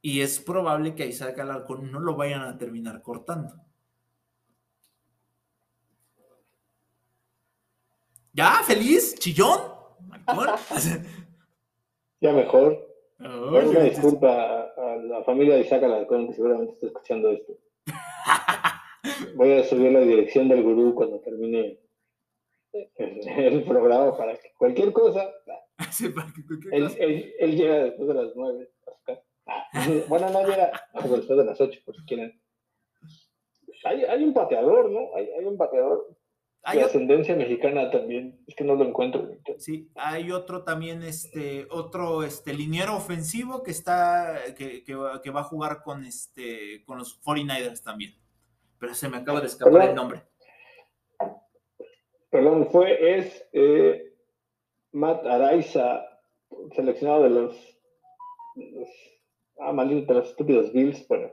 Y 0.00 0.20
es 0.20 0.38
probable 0.38 0.94
que 0.94 1.02
a 1.02 1.06
Isaac 1.06 1.40
Alarcón 1.40 1.90
no 1.90 1.98
lo 1.98 2.14
vayan 2.14 2.42
a 2.42 2.56
terminar 2.56 3.02
cortando. 3.02 3.60
¿Ya? 8.32 8.62
¿Feliz? 8.64 9.16
¿Chillón? 9.18 9.60
Ya 12.20 12.32
mejor. 12.32 12.93
Ay, 13.18 13.28
Una 13.68 13.80
disculpa 13.80 14.72
a, 14.76 14.96
la 14.96 15.22
familia 15.24 15.54
de 15.54 15.60
Isaac 15.62 15.82
Alarcón 15.84 16.26
que 16.28 16.34
seguramente 16.34 16.72
está 16.74 16.86
escuchando 16.86 17.30
esto. 17.30 17.52
Voy 19.36 19.52
a 19.52 19.64
subir 19.64 19.92
la 19.92 20.00
dirección 20.00 20.48
del 20.48 20.62
gurú 20.62 20.94
cuando 20.94 21.20
termine 21.20 21.78
el, 22.72 23.28
el 23.28 23.64
programa 23.64 24.16
para 24.16 24.34
que 24.36 24.52
cualquier 24.58 24.92
cosa, 24.92 25.30
Sí, 25.90 26.08
para 26.08 26.26
que 26.34 26.44
cualquier 26.46 26.74
él, 26.74 26.82
cosa- 26.84 26.98
él, 26.98 27.34
él 27.38 27.56
llega 27.56 27.84
después 27.84 28.08
de 28.08 28.14
las 28.14 28.32
nueve 28.34 28.70
a 28.86 28.90
su 28.92 29.04
casa. 29.04 29.22
Ah, 29.46 29.64
Bueno, 30.08 30.30
no 30.30 30.46
llega 30.46 30.72
después 30.94 31.28
de 31.28 31.44
las 31.44 31.60
ocho, 31.60 31.80
por 31.84 31.94
si 31.96 32.04
quieren. 32.06 32.40
Hay, 33.84 34.02
hay 34.04 34.24
un 34.24 34.32
pateador, 34.32 34.90
¿no? 34.90 35.14
Hay, 35.14 35.28
hay 35.38 35.44
un 35.44 35.56
pateador 35.58 36.16
Hay 36.66 36.78
otro- 36.78 36.88
ascendencia 36.88 37.36
mexicana 37.36 37.90
también. 37.90 38.42
Es 38.46 38.54
que 38.54 38.64
no 38.64 38.74
lo 38.74 38.84
encuentro. 38.84 39.28
Sí, 39.58 39.90
hay 39.94 40.32
otro 40.32 40.64
también, 40.64 41.02
este, 41.02 41.66
otro, 41.70 42.22
este, 42.22 42.54
liniero 42.54 42.96
ofensivo 42.96 43.62
que 43.62 43.70
está, 43.70 44.34
que, 44.56 44.82
que 44.82 44.94
va, 44.94 45.20
que 45.20 45.30
va 45.30 45.40
a 45.40 45.44
jugar 45.44 45.82
con, 45.82 46.04
este, 46.04 46.82
con 46.84 46.98
los 46.98 47.20
49ers 47.22 47.82
también. 47.82 48.14
Pero 48.78 48.94
se 48.94 49.08
me 49.08 49.18
acaba 49.18 49.40
de 49.40 49.46
escapar 49.46 49.72
Perdón. 49.72 49.88
el 49.90 49.94
nombre. 49.94 50.22
Perdón, 52.30 52.68
fue, 52.72 53.18
es 53.18 53.46
eh, 53.52 54.12
Matt 54.92 55.24
Araiza, 55.26 56.04
seleccionado 56.74 57.22
de 57.24 57.30
los, 57.30 57.78
los 58.56 58.88
ah, 59.60 59.72
maldito, 59.72 60.12
de 60.14 60.20
los 60.20 60.30
estúpidos 60.30 60.72
Bills, 60.72 61.06
bueno, 61.08 61.30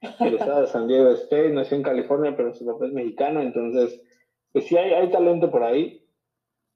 de 0.00 0.66
San 0.68 0.86
Diego 0.88 1.10
State, 1.10 1.50
nació 1.50 1.76
en 1.76 1.82
California, 1.82 2.34
pero 2.36 2.54
su 2.54 2.64
papá 2.64 2.86
es 2.86 2.92
mexicano, 2.92 3.40
entonces, 3.42 4.00
pues 4.52 4.66
sí 4.66 4.76
hay, 4.76 4.92
hay 4.94 5.10
talento 5.10 5.50
por 5.50 5.62
ahí. 5.62 6.06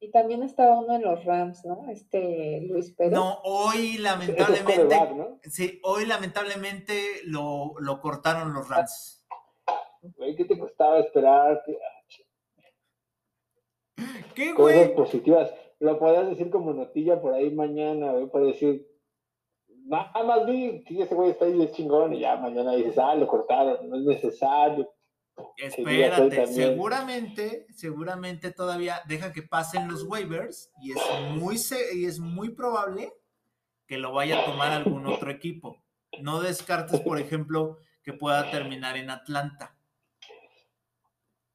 Y 0.01 0.11
también 0.11 0.43
estaba 0.43 0.79
uno 0.81 0.97
en 0.97 1.03
los 1.03 1.25
Rams, 1.25 1.65
¿no? 1.65 1.87
Este 1.91 2.61
Luis 2.69 2.93
Pérez. 2.93 3.13
No, 3.15 3.39
hoy 3.45 3.95
es 3.95 4.01
lamentablemente, 4.01 4.75
quarterback, 4.75 5.13
¿no? 5.17 5.39
sí, 5.45 5.81
hoy 5.83 6.05
lamentablemente 6.05 7.21
lo, 7.25 7.73
lo 7.81 8.01
cortaron 8.01 8.53
los 8.53 8.69
Rams. 8.69 9.25
Güey, 10.03 10.37
¿Qué 10.37 10.45
te 10.45 10.59
costaba 10.59 10.99
esperar? 11.01 11.63
¿Qué- 11.65 11.79
¿Qué, 14.35 14.55
Cosas 14.55 14.77
güey? 14.89 14.95
positivas. 14.95 15.55
Lo 15.79 15.99
podías 15.99 16.29
decir 16.29 16.51
como 16.51 16.73
notilla 16.73 17.21
por 17.21 17.33
ahí 17.35 17.51
mañana, 17.51 18.13
güey, 18.13 18.27
puedes 18.27 18.49
decir, 18.55 18.87
nada 19.85 20.23
más 20.25 20.47
vi 20.47 20.83
que 20.85 21.03
ese 21.03 21.15
güey 21.15 21.31
está 21.31 21.45
ahí 21.45 21.63
es 21.63 21.73
chingón 21.73 22.15
y 22.15 22.21
ya 22.21 22.37
mañana 22.37 22.73
dices, 22.73 22.99
ah, 22.99 23.15
lo 23.15 23.27
cortaron, 23.27 23.89
no 23.89 23.97
es 23.97 24.03
necesario. 24.03 24.91
Espérate, 25.57 26.47
seguramente, 26.47 27.67
seguramente 27.71 28.53
todavía 28.53 29.01
deja 29.07 29.33
que 29.33 29.43
pasen 29.43 29.89
los 29.89 30.05
waivers 30.05 30.71
y 30.81 30.93
es 30.93 30.99
muy, 31.33 31.57
y 31.95 32.05
es 32.07 32.21
muy 32.21 32.51
probable 32.51 33.13
que 33.87 33.99
lo 33.99 34.13
vaya 34.13 34.41
a 34.41 34.45
tomar 34.45 34.73
algún 34.73 35.07
otro 35.07 35.31
equipo. 35.31 35.83
No 36.21 36.41
descartes, 36.41 37.01
por 37.01 37.19
ejemplo, 37.19 37.79
que 38.03 38.13
pueda 38.13 38.51
terminar 38.51 38.97
en 38.97 39.11
Atlanta. 39.11 39.77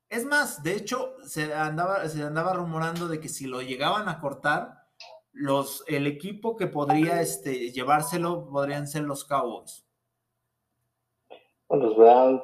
Es 0.10 0.26
más, 0.26 0.64
de 0.64 0.74
hecho, 0.74 1.16
se 1.24 1.54
andaba, 1.54 2.08
se 2.10 2.24
andaba 2.24 2.54
rumorando 2.54 3.08
de 3.08 3.20
que 3.20 3.30
si 3.30 3.48
lo 3.48 3.62
llegaban 3.62 4.10
a 4.10 4.20
cortar, 4.20 4.79
los, 5.40 5.86
el 5.88 6.06
equipo 6.06 6.58
que 6.58 6.68
podría 6.68 7.22
este, 7.22 7.72
llevárselo 7.72 8.50
podrían 8.50 8.88
ser 8.88 9.04
los 9.04 9.24
Cowboys. 9.24 9.86
Con 11.66 11.80
los 11.80 11.96
Browns. 11.96 12.44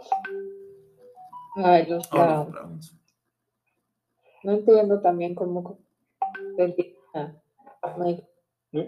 Ay, 1.58 1.86
los 1.88 2.10
o 2.14 2.18
los 2.18 2.52
Browns. 2.52 2.96
No 4.44 4.54
entiendo 4.54 5.02
también 5.02 5.36
cómo 5.36 5.78
vendían 6.56 7.42
a 7.82 7.98
Mike. 7.98 8.26
¿no? 8.72 8.86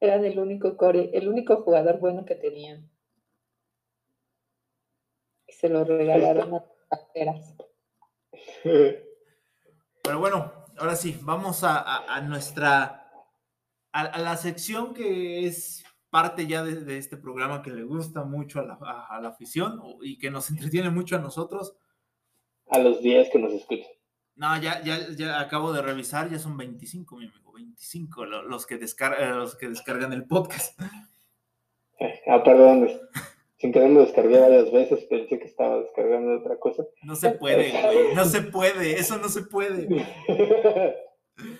Era 0.00 0.14
el 0.16 0.38
único 0.38 0.76
core, 0.78 1.10
el 1.12 1.28
único 1.28 1.56
jugador 1.56 1.98
bueno 1.98 2.24
que 2.24 2.34
tenían. 2.34 2.90
Y 5.46 5.52
se 5.52 5.68
lo 5.68 5.84
regalaron 5.84 6.54
a 6.54 6.64
Panteras. 6.88 7.54
Pero 8.62 10.18
bueno, 10.18 10.55
ahora 10.78 10.96
sí, 10.96 11.18
vamos 11.22 11.64
a, 11.64 11.78
a- 11.78 12.16
a 12.16 12.20
nuestra, 12.20 13.10
a, 13.92 14.00
a 14.00 14.18
la 14.18 14.36
sección 14.36 14.94
que 14.94 15.46
es 15.46 15.84
parte 16.10 16.46
ya 16.46 16.62
de, 16.64 16.76
de 16.84 16.98
este 16.98 17.16
programa 17.16 17.62
que 17.62 17.70
le 17.70 17.82
gusta 17.82 18.24
mucho 18.24 18.60
a 18.60 18.64
la, 18.64 18.78
a- 19.10 19.20
la 19.20 19.28
afición 19.28 19.80
y 20.02 20.18
que 20.18 20.30
nos 20.30 20.50
entretiene 20.50 20.90
mucho 20.90 21.16
a 21.16 21.20
nosotros. 21.20 21.76
A 22.70 22.78
los 22.78 23.00
10 23.00 23.30
que 23.30 23.38
nos 23.38 23.52
escuchan. 23.52 23.86
No, 24.34 24.60
ya, 24.60 24.82
ya, 24.82 24.98
ya 25.16 25.40
acabo 25.40 25.72
de 25.72 25.80
revisar, 25.82 26.28
ya 26.30 26.38
son 26.38 26.56
25, 26.56 27.16
mi 27.16 27.26
amigo, 27.26 27.52
25 27.52 28.26
lo- 28.26 28.42
los 28.42 28.66
que, 28.66 28.78
descar- 28.78 29.16
eh, 29.18 29.30
los 29.30 29.56
que 29.56 29.68
descargan 29.68 30.12
el 30.12 30.26
podcast. 30.26 30.78
Ah, 32.28 32.42
perdón, 32.44 32.88
sin 33.58 33.72
querer 33.72 33.90
lo 33.90 34.00
descargué 34.00 34.38
varias 34.40 34.70
veces, 34.70 35.04
pensé 35.06 35.38
que 35.38 35.46
estaba 35.46 35.80
descargando 35.80 36.38
otra 36.40 36.58
cosa. 36.58 36.84
No 37.02 37.16
se 37.16 37.30
puede, 37.32 37.70
güey, 37.70 38.14
no 38.14 38.24
se 38.24 38.42
puede, 38.42 38.92
eso 38.98 39.16
no 39.18 39.28
se 39.28 39.42
puede. 39.42 39.86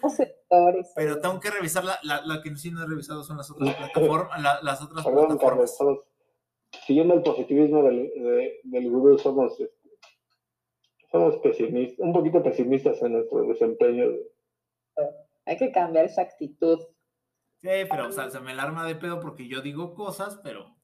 Los 0.02 0.14
sectores. 0.14 0.92
Pero 0.96 1.20
tengo 1.20 1.38
que 1.40 1.50
revisar 1.50 1.84
la, 1.84 1.98
la, 2.02 2.22
la 2.24 2.42
que 2.42 2.54
sí 2.56 2.70
no 2.70 2.82
he 2.82 2.86
revisado 2.86 3.22
son 3.22 3.36
las 3.38 3.50
otras 3.50 3.74
plataformas, 3.92 4.42
la- 4.42 4.60
las 4.62 4.82
otras 4.82 5.04
Perdón, 5.04 5.38
Carlos, 5.38 5.70
plataformas. 5.76 6.00
siguiendo 6.86 7.14
el 7.14 7.22
positivismo 7.22 7.82
del, 7.82 8.10
de- 8.14 8.60
del 8.64 8.90
gurú, 8.90 9.18
somos, 9.18 9.58
este, 9.60 9.74
somos 11.10 11.36
pesimistas, 11.38 11.98
un 11.98 12.12
poquito 12.12 12.42
pesimistas 12.42 13.00
en 13.02 13.12
nuestro 13.12 13.42
desempeño. 13.46 14.06
Hay 15.46 15.56
que 15.56 15.70
cambiar 15.72 16.04
esa 16.06 16.22
actitud. 16.22 16.78
Sí, 17.62 17.68
pero 17.90 18.08
o 18.08 18.12
sea, 18.12 18.30
se 18.30 18.40
me 18.40 18.52
alarma 18.52 18.86
de 18.86 18.96
pedo 18.96 19.20
porque 19.20 19.48
yo 19.48 19.60
digo 19.62 19.94
cosas, 19.94 20.40
pero. 20.42 20.75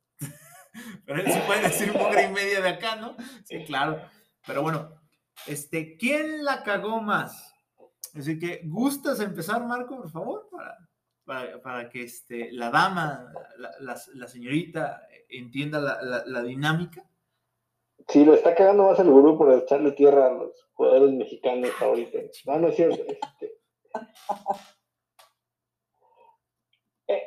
Pero 1.05 1.21
él 1.21 1.31
sí 1.33 1.39
puede 1.47 1.63
decir 1.63 1.93
mugre 1.93 2.25
y 2.25 2.33
media 2.33 2.61
de 2.61 2.69
acá, 2.71 2.97
¿no? 2.97 3.17
Sí, 3.45 3.65
claro. 3.65 4.01
Pero 4.47 4.63
bueno, 4.63 5.01
este, 5.47 5.97
¿quién 5.97 6.45
la 6.45 6.63
cagó 6.63 7.01
más? 7.01 7.55
Así 8.19 8.39
que, 8.39 8.61
¿gustas 8.65 9.21
empezar, 9.21 9.65
Marco, 9.65 9.97
por 9.97 10.11
favor? 10.11 10.49
Para, 10.51 10.79
para, 11.25 11.63
para 11.63 11.89
que 11.89 12.03
este, 12.03 12.53
la 12.53 12.71
dama, 12.71 13.33
la, 13.59 13.71
la- 13.81 14.01
la 14.15 14.29
señorita, 14.29 15.07
entienda 15.29 15.81
la, 15.81 16.03
la- 16.03 16.25
la 16.27 16.43
dinámica. 16.43 17.03
Sí, 18.09 18.25
lo 18.25 18.35
está 18.35 18.55
cagando 18.55 18.85
más 18.91 18.99
el 18.99 19.09
gurú 19.11 19.39
por 19.39 19.53
echarle 19.55 19.93
tierra 19.93 20.27
a 20.27 20.31
los 20.33 20.67
jugadores 20.73 21.15
mexicanos 21.15 21.71
ahorita. 21.81 22.19
No, 22.47 22.59
no 22.59 22.69
es 22.69 22.77
cierto. 22.77 23.03
Este. 23.07 23.59
Eh, 27.09 27.23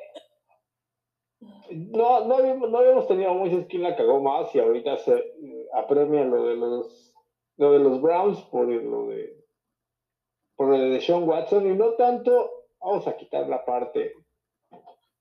no, 1.71 2.25
no, 2.25 2.35
habíamos, 2.35 2.69
no 2.69 2.77
habíamos 2.77 3.07
tenido 3.07 3.31
a 3.31 3.33
Moisés 3.33 3.65
quien 3.67 3.83
la 3.83 3.95
cagó 3.95 4.21
más 4.21 4.53
y 4.55 4.59
ahorita 4.59 4.97
se 4.97 5.15
eh, 5.15 5.67
apremia 5.73 6.23
lo 6.23 6.45
de 6.45 6.55
los 6.55 7.13
lo 7.57 7.71
de 7.71 7.79
los 7.79 8.01
Browns 8.01 8.41
por 8.43 8.67
lo 8.67 9.07
de 9.07 9.45
por 10.55 10.69
lo 10.69 10.77
de 10.77 11.01
Sean 11.01 11.27
Watson 11.27 11.69
y 11.69 11.75
no 11.75 11.93
tanto 11.93 12.51
vamos 12.79 13.07
a 13.07 13.15
quitar 13.17 13.47
la 13.47 13.63
parte 13.65 14.13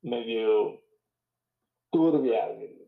medio 0.02 0.80
turbia 1.90 2.48
de, 2.48 2.84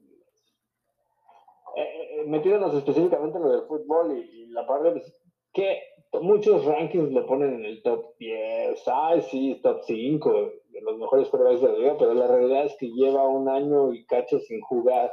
eh, 1.76 2.24
metiéndonos 2.26 2.74
específicamente 2.74 3.38
en 3.38 3.44
lo 3.44 3.50
del 3.50 3.66
fútbol 3.68 4.18
y, 4.18 4.46
la 4.46 4.66
parte 4.66 4.90
pues, 4.92 5.20
que 5.52 5.82
muchos 6.20 6.64
rankings 6.64 7.12
lo 7.12 7.26
ponen 7.26 7.54
en 7.54 7.64
el 7.64 7.82
top 7.82 8.16
10, 8.18 8.82
ay 8.86 9.20
sí, 9.22 9.60
top 9.62 9.82
5 9.82 10.52
los 10.82 10.98
mejores 10.98 11.28
jugadores 11.28 11.60
de 11.60 11.68
la 11.68 11.78
liga, 11.78 11.96
pero 11.98 12.14
la 12.14 12.26
realidad 12.26 12.66
es 12.66 12.76
que 12.76 12.88
lleva 12.88 13.28
un 13.28 13.48
año 13.48 13.92
y 13.92 14.04
cacho 14.06 14.38
sin 14.40 14.60
jugar, 14.60 15.12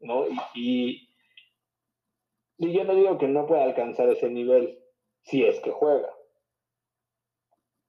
¿no? 0.00 0.26
Y, 0.54 1.08
y, 2.56 2.72
yo 2.72 2.84
no 2.84 2.94
digo 2.94 3.18
que 3.18 3.28
no 3.28 3.46
pueda 3.46 3.64
alcanzar 3.64 4.08
ese 4.08 4.28
nivel 4.28 4.78
si 5.22 5.44
es 5.44 5.60
que 5.60 5.70
juega. 5.70 6.14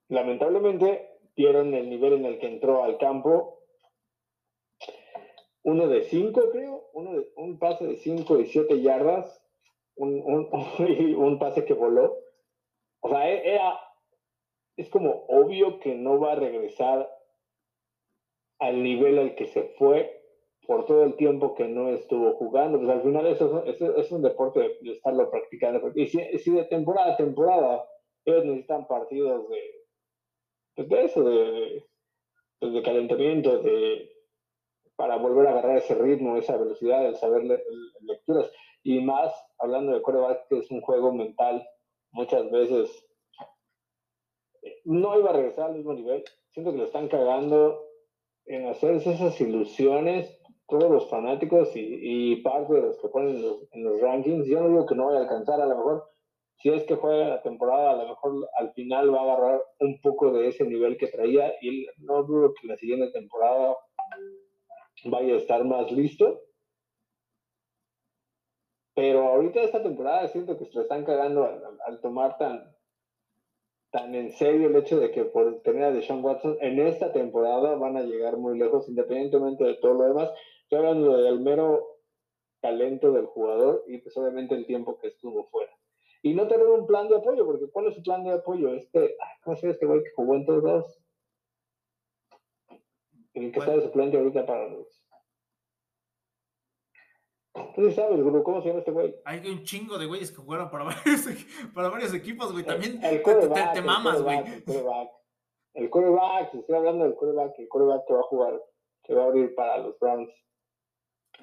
Lamentablemente, 0.08 1.18
vieron 1.36 1.74
el 1.74 1.88
nivel 1.88 2.14
en 2.14 2.24
el 2.26 2.38
que 2.38 2.48
entró 2.48 2.84
al 2.84 2.98
campo 2.98 3.60
uno 5.62 5.88
de 5.88 6.04
cinco, 6.04 6.42
creo, 6.50 6.88
uno 6.94 7.12
de, 7.12 7.28
un 7.36 7.58
pase 7.58 7.86
de 7.86 7.96
cinco 7.96 8.40
y 8.40 8.46
siete 8.46 8.80
yardas, 8.80 9.42
un, 9.96 10.20
un, 10.24 10.48
un 11.16 11.38
pase 11.38 11.64
que 11.64 11.74
voló. 11.74 12.16
O 13.00 13.08
sea, 13.08 13.30
e, 13.30 13.54
era, 13.54 13.78
es 14.76 14.88
como 14.88 15.24
obvio 15.28 15.80
que 15.80 15.94
no 15.94 16.18
va 16.18 16.32
a 16.32 16.36
regresar 16.36 17.10
al 18.58 18.82
nivel 18.82 19.18
al 19.18 19.34
que 19.34 19.46
se 19.46 19.64
fue 19.78 20.20
por 20.66 20.86
todo 20.86 21.02
el 21.04 21.16
tiempo 21.16 21.54
que 21.54 21.66
no 21.66 21.88
estuvo 21.88 22.34
jugando. 22.34 22.78
Pues 22.78 22.90
al 22.90 23.02
final 23.02 23.26
eso, 23.26 23.64
es 23.64 24.12
un 24.12 24.22
deporte 24.22 24.78
de, 24.80 24.92
estarlo 24.92 25.30
practicando. 25.30 25.92
Y 25.94 26.06
si, 26.06 26.20
si, 26.38 26.50
de 26.50 26.64
temporada 26.64 27.14
a 27.14 27.16
temporada 27.16 27.84
ellos 28.24 28.44
necesitan 28.44 28.86
partidos 28.86 29.48
de, 29.48 29.60
pues 30.76 30.88
de 30.88 31.04
eso, 31.04 31.24
de, 31.24 31.84
pues 32.58 32.72
de 32.72 32.82
calentamiento, 32.82 33.58
de 33.62 34.10
para 34.96 35.16
volver 35.16 35.46
a 35.46 35.52
agarrar 35.52 35.78
ese 35.78 35.94
ritmo, 35.94 36.36
esa 36.36 36.58
velocidad, 36.58 37.06
el 37.06 37.16
saber 37.16 37.64
lecturas. 38.02 38.52
Y 38.82 39.00
más 39.00 39.32
hablando 39.58 39.92
de 39.92 40.02
coreback, 40.02 40.46
que 40.48 40.58
es 40.58 40.70
un 40.70 40.82
juego 40.82 41.10
mental, 41.10 41.66
muchas 42.12 42.50
veces 42.50 43.09
no 44.84 45.18
iba 45.18 45.30
a 45.30 45.34
regresar 45.34 45.70
al 45.70 45.76
mismo 45.76 45.94
nivel. 45.94 46.24
Siento 46.50 46.72
que 46.72 46.78
lo 46.78 46.84
están 46.84 47.08
cagando 47.08 47.86
en 48.46 48.66
hacerse 48.66 49.12
esas 49.12 49.40
ilusiones 49.40 50.40
todos 50.70 50.90
los 50.90 51.10
fanáticos 51.10 51.70
y, 51.74 52.36
parte 52.42 52.74
de 52.74 52.82
los 52.82 52.98
que 53.00 53.08
ponen 53.08 53.36
en 53.72 53.84
los, 53.84 54.00
rankings. 54.00 54.46
Yo 54.46 54.60
no 54.60 54.68
digo 54.68 54.86
que 54.86 54.94
no 54.94 55.06
vaya 55.06 55.18
a 55.18 55.22
alcanzar, 55.22 55.60
a 55.60 55.66
lo 55.66 55.76
mejor 55.76 56.04
si 56.56 56.70
es 56.70 56.84
que 56.84 56.94
juega 56.94 57.28
la 57.28 57.42
temporada, 57.42 57.90
a 57.90 57.96
lo 57.96 58.08
mejor 58.08 58.48
al 58.58 58.72
final 58.74 59.12
va 59.12 59.20
a 59.20 59.22
agarrar 59.24 59.62
un 59.80 60.00
poco 60.00 60.30
de 60.32 60.48
ese 60.48 60.64
nivel 60.64 60.96
que 60.96 61.08
traía 61.08 61.52
y 61.60 61.86
no 61.98 62.22
dudo 62.22 62.54
que 62.54 62.68
la 62.68 62.76
siguiente 62.76 63.10
temporada 63.10 63.76
vaya 65.06 65.34
a 65.34 65.38
estar 65.38 65.64
más 65.64 65.90
listo. 65.90 66.40
Pero 68.94 69.28
ahorita 69.28 69.62
esta 69.62 69.82
temporada 69.82 70.28
siento 70.28 70.58
que 70.58 70.66
se 70.66 70.74
lo 70.74 70.82
están 70.82 71.04
cagando 71.04 71.44
al, 71.86 72.00
tomar 72.00 72.36
tan, 72.38 72.76
tan 73.90 74.14
en 74.14 74.30
serio 74.32 74.68
el 74.68 74.76
hecho 74.76 74.98
de 75.00 75.10
que 75.10 75.24
por 75.24 75.62
tener 75.62 75.84
a 75.84 75.92
Deshaun 75.92 76.24
Watson 76.24 76.56
en 76.60 76.78
esta 76.78 77.12
temporada 77.12 77.74
van 77.74 77.96
a 77.96 78.02
llegar 78.02 78.36
muy 78.36 78.58
lejos 78.58 78.88
independientemente 78.88 79.64
de 79.64 79.74
todo 79.74 79.94
lo 79.94 80.04
demás. 80.04 80.30
Estoy 80.62 80.78
hablando 80.78 81.16
del 81.16 81.40
mero 81.40 81.98
talento 82.60 83.12
del 83.12 83.26
jugador 83.26 83.84
y 83.86 83.98
pues 83.98 84.16
obviamente 84.16 84.54
el 84.54 84.66
tiempo 84.66 84.98
que 84.98 85.08
estuvo 85.08 85.48
fuera. 85.48 85.72
Y 86.22 86.34
no 86.34 86.46
tener 86.46 86.66
un 86.66 86.86
plan 86.86 87.08
de 87.08 87.16
apoyo, 87.16 87.46
porque 87.46 87.68
¿cuál 87.70 87.86
es 87.86 87.94
su 87.94 88.02
plan 88.02 88.22
de 88.24 88.32
apoyo? 88.32 88.74
Este, 88.74 89.16
¿cómo 89.42 89.56
se 89.56 89.70
este 89.70 89.86
güey 89.86 90.02
que 90.02 90.10
jugó 90.14 90.36
en 90.36 90.44
todos 90.46 90.62
lados? 90.62 91.00
El 93.32 93.52
que 93.52 93.58
está 93.58 93.74
de 93.74 93.82
suplente 93.82 94.18
ahorita 94.18 94.44
para 94.44 94.68
los. 94.68 94.99
Tú 97.52 97.88
sí 97.88 97.92
sabes, 97.92 98.22
Guru, 98.22 98.42
¿cómo 98.42 98.62
se 98.62 98.68
llama 98.68 98.80
este 98.80 98.92
güey? 98.92 99.14
Hay 99.24 99.46
un 99.48 99.64
chingo 99.64 99.98
de 99.98 100.06
güeyes 100.06 100.30
que 100.30 100.36
jugaron 100.36 100.70
para 100.70 100.84
varios, 101.04 101.26
para 101.74 101.88
varios 101.88 102.14
equipos, 102.14 102.52
güey. 102.52 102.64
También 102.64 103.02
el, 103.02 103.22
te, 103.22 103.34
te, 103.74 103.82
mamas, 103.82 104.22
güey. 104.22 104.38
El 104.38 104.64
coreback, 104.64 105.10
el 105.74 105.90
coreback, 105.90 106.54
estoy 106.54 106.76
hablando 106.76 107.04
del 107.04 107.14
coreback, 107.14 107.58
el 107.58 107.68
coreback 107.68 108.06
que 108.06 108.12
va 108.12 108.20
a 108.20 108.24
jugar, 108.24 108.62
que 109.02 109.14
va 109.14 109.22
a 109.24 109.26
abrir 109.26 109.54
para 109.54 109.78
los 109.78 109.98
Browns. 109.98 110.32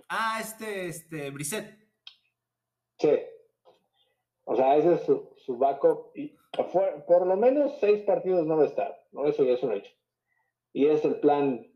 Ah, 0.09 0.37
este, 0.39 0.87
este, 0.87 1.29
Brissett. 1.31 1.77
Sí. 2.99 3.19
O 4.45 4.55
sea, 4.55 4.77
ese 4.77 4.93
es 4.93 5.01
su, 5.01 5.33
su 5.37 5.57
backup. 5.57 6.11
Y 6.15 6.37
por, 6.55 7.05
por 7.05 7.27
lo 7.27 7.35
menos 7.35 7.77
seis 7.79 8.03
partidos 8.03 8.45
no 8.45 8.57
va 8.57 8.63
a 8.63 8.67
estar, 8.67 9.05
¿no? 9.11 9.25
Eso 9.25 9.43
ya 9.43 9.53
es 9.53 9.63
un 9.63 9.73
hecho. 9.73 9.91
Y 10.71 10.87
es 10.87 11.03
el 11.03 11.19
plan 11.19 11.67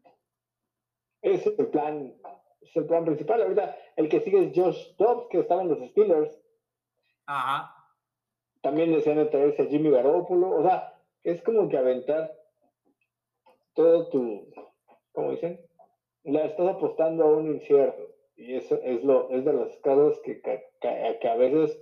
es 1.22 1.46
el 1.46 1.68
plan, 1.68 2.14
es 2.62 2.76
el 2.76 2.86
plan 2.86 3.06
principal. 3.06 3.42
Ahorita 3.42 3.76
el 3.96 4.10
que 4.10 4.22
sigue 4.22 4.46
es 4.46 4.52
Josh 4.56 4.96
Dobbs, 4.98 5.28
que 5.30 5.40
estaba 5.40 5.62
en 5.62 5.70
los 5.70 5.90
Steelers. 5.90 6.42
Ajá. 7.26 7.76
También 8.62 8.92
desean 8.92 9.30
traerse 9.30 9.64
a 9.64 9.66
Jimmy 9.66 9.90
Garoppolo. 9.90 10.52
O 10.52 10.64
sea, 10.64 10.98
es 11.24 11.42
como 11.42 11.68
que 11.70 11.78
aventar 11.78 12.32
todo 13.74 14.10
tu, 14.10 14.52
¿cómo 15.12 15.32
dicen? 15.32 15.60
La 16.24 16.46
estás 16.46 16.68
apostando 16.68 17.24
a 17.24 17.38
un 17.38 17.48
incierto. 17.48 18.12
Y 18.36 18.56
eso 18.56 18.80
es 18.84 19.04
lo, 19.04 19.30
es 19.30 19.46
de 19.46 19.54
las 19.54 19.76
cosas 19.78 20.20
que, 20.22 20.42
que, 20.42 21.28
a 21.28 21.36
veces 21.36 21.80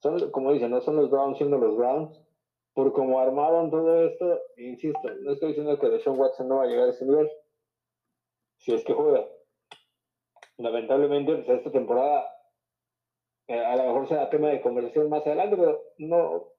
son, 0.00 0.30
como 0.30 0.52
dicen, 0.52 0.70
no 0.70 0.80
son 0.80 0.96
los 0.96 1.10
Browns 1.10 1.38
siendo 1.38 1.58
los 1.58 1.76
Browns, 1.76 2.20
por 2.72 2.92
cómo 2.92 3.20
armaron 3.20 3.70
todo 3.70 4.04
esto, 4.04 4.40
insisto, 4.56 5.08
no 5.20 5.32
estoy 5.32 5.48
diciendo 5.50 5.78
que 5.78 5.88
Deshaun 5.88 6.18
Watson 6.18 6.48
no 6.48 6.56
va 6.56 6.64
a 6.64 6.66
llegar 6.66 6.88
a 6.88 6.90
ese 6.90 7.04
nivel, 7.04 7.30
si 8.56 8.74
es 8.74 8.84
que 8.84 8.92
juega. 8.92 9.24
Lamentablemente, 10.58 11.36
pues, 11.36 11.58
esta 11.58 11.70
temporada 11.70 12.34
eh, 13.46 13.58
a 13.58 13.76
lo 13.76 13.84
mejor 13.84 14.08
será 14.08 14.30
tema 14.30 14.48
de 14.48 14.60
conversación 14.60 15.08
más 15.10 15.26
adelante, 15.26 15.56
pero 15.56 15.82
no, 15.98 16.52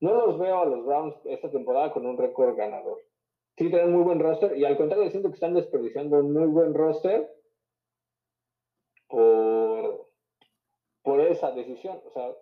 no 0.00 0.14
los 0.26 0.38
veo 0.38 0.62
a 0.62 0.66
los 0.66 0.84
Browns 0.84 1.14
esta 1.24 1.50
temporada 1.50 1.92
con 1.92 2.04
un 2.04 2.18
récord 2.18 2.56
ganador. 2.56 3.00
Sí 3.56 3.68
tienen 3.70 3.92
muy 3.92 4.02
buen 4.02 4.20
roster 4.20 4.56
y 4.56 4.64
al 4.64 4.76
contrario 4.76 5.10
siento 5.10 5.28
que 5.28 5.34
están 5.34 5.54
desperdiciando 5.54 6.18
un 6.18 6.32
muy 6.32 6.46
buen 6.46 6.74
roster 6.74 7.30
por, 9.08 10.08
por 11.02 11.20
esa 11.20 11.52
decisión. 11.52 12.02
O 12.04 12.10
sea, 12.10 12.34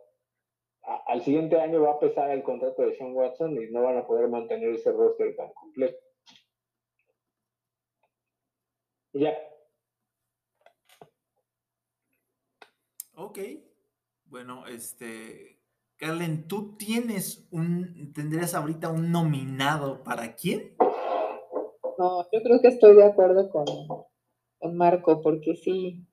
al 1.06 1.22
siguiente 1.22 1.60
año 1.60 1.82
va 1.82 1.92
a 1.92 2.00
pesar 2.00 2.30
el 2.30 2.42
contrato 2.42 2.82
de 2.82 2.94
Sean 2.94 3.14
Watson 3.14 3.62
y 3.62 3.70
no 3.70 3.82
van 3.82 3.98
a 3.98 4.06
poder 4.06 4.28
mantener 4.28 4.70
ese 4.70 4.90
roster 4.92 5.36
tan 5.36 5.52
completo. 5.52 5.98
Ya. 9.12 9.53
Ok. 13.34 13.40
Bueno, 14.26 14.64
este. 14.68 15.58
Carlen, 15.96 16.46
¿tú 16.46 16.76
tienes 16.76 17.48
un. 17.50 18.12
tendrías 18.12 18.54
ahorita 18.54 18.90
un 18.90 19.10
nominado 19.10 20.04
para 20.04 20.36
quién? 20.36 20.76
No, 21.98 22.22
yo 22.30 22.42
creo 22.44 22.60
que 22.60 22.68
estoy 22.68 22.94
de 22.94 23.02
acuerdo 23.02 23.50
con, 23.50 23.64
con 24.58 24.76
Marco, 24.76 25.20
porque 25.20 25.56
sí, 25.56 26.06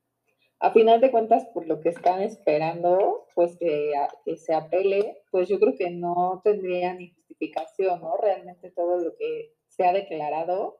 a 0.59 0.72
final 0.72 0.99
de 0.99 1.11
cuentas, 1.11 1.45
por 1.53 1.67
lo 1.67 1.80
que 1.80 1.89
están 1.89 2.24
esperando, 2.24 3.28
pues 3.36 3.55
que, 3.59 3.93
se 4.38 4.55
apele, 4.55 5.22
pues 5.30 5.47
yo 5.47 5.59
creo 5.59 5.76
que 5.76 5.91
no 5.91 6.41
tendría 6.43 6.95
ni 6.95 7.11
justificación, 7.11 8.01
¿no? 8.01 8.17
Realmente 8.17 8.72
todo 8.72 8.97
lo 8.97 9.15
que 9.15 9.53
se 9.67 9.86
ha 9.86 9.93
declarado 9.93 10.80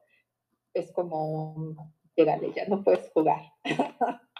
es 0.74 0.90
como 0.90 1.76
ya 2.16 2.66
no 2.66 2.82
puedes 2.82 3.08
jugar. 3.12 3.42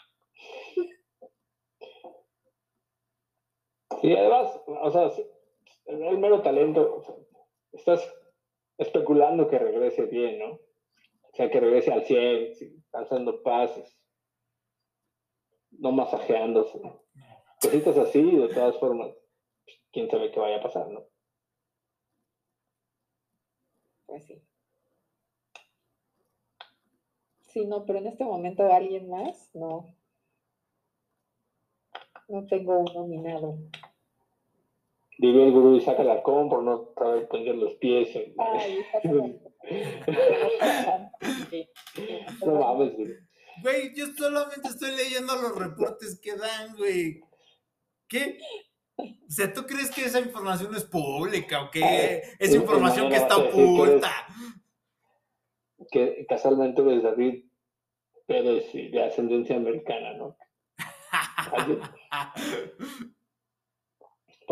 Y 4.02 4.16
además, 4.16 4.60
o 4.66 4.90
sea, 4.90 5.10
el 5.86 6.18
mero 6.18 6.42
talento, 6.42 7.02
estás 7.72 8.04
especulando 8.76 9.48
que 9.48 9.58
regrese 9.58 10.06
bien, 10.06 10.40
¿no? 10.40 10.54
O 10.54 11.34
sea, 11.34 11.50
que 11.50 11.60
regrese 11.60 11.92
al 11.92 12.04
100, 12.04 12.84
lanzando 12.92 13.42
pases, 13.42 13.96
no 15.70 15.92
masajeándose. 15.92 16.80
Cositas 17.60 17.96
así, 17.96 18.22
de 18.22 18.48
todas 18.48 18.76
formas, 18.78 19.14
quién 19.92 20.10
sabe 20.10 20.32
qué 20.32 20.40
vaya 20.40 20.58
a 20.58 20.62
pasar, 20.62 20.88
¿no? 20.88 21.06
Pues 24.06 24.26
sí. 24.26 24.42
Sí, 27.52 27.66
no, 27.66 27.86
pero 27.86 28.00
en 28.00 28.08
este 28.08 28.24
momento 28.24 28.64
alguien 28.64 29.08
más, 29.08 29.50
no. 29.54 29.94
No 32.28 32.46
tengo 32.46 32.78
un 32.78 32.92
nominado. 32.94 33.58
Diría 35.22 35.44
el 35.44 35.52
gurú 35.52 35.76
y 35.76 35.80
saca 35.80 36.02
la 36.02 36.20
com 36.20 36.48
por 36.48 36.64
no 36.64 36.92
saber 36.98 37.28
poner 37.28 37.54
los 37.54 37.74
pies. 37.74 38.08
En... 38.16 38.34
Ay, 38.40 38.84
no 42.44 42.54
mames, 42.56 42.96
güey. 42.96 43.14
Güey, 43.62 43.94
yo 43.94 44.06
solamente 44.18 44.66
estoy 44.66 44.96
leyendo 44.96 45.36
los 45.36 45.56
reportes 45.56 46.18
que 46.20 46.34
dan, 46.34 46.74
güey. 46.76 47.20
¿Qué? 48.08 48.36
O 48.96 49.04
sea, 49.28 49.52
¿tú 49.52 49.64
crees 49.64 49.92
que 49.92 50.04
esa 50.04 50.18
información 50.18 50.74
es 50.74 50.82
pública 50.82 51.62
o 51.62 51.70
qué? 51.70 52.22
Es 52.40 52.52
información 52.52 53.08
que 53.08 53.14
está 53.14 53.36
oculta. 53.36 54.10
Que 55.92 56.26
casualmente 56.28 56.82
es 56.96 57.04
David 57.04 57.44
Pérez 58.26 58.72
de 58.72 59.04
ascendencia 59.04 59.54
americana, 59.54 60.14
¿no? 60.14 60.36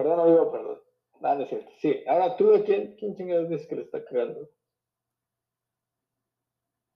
perdón, 0.03 0.20
amigo, 0.20 0.51
perdón. 0.51 0.80
Ah, 1.22 1.34
no 1.34 1.42
es 1.42 1.48
cierto. 1.51 1.70
Sí, 1.80 2.03
ahora 2.07 2.36
tú, 2.36 2.51
¿quién, 2.64 2.96
quién 2.96 3.14
chingados 3.14 3.51
dices 3.51 3.66
que 3.66 3.76
le 3.76 3.82
está 3.82 4.03
cagando? 4.05 4.51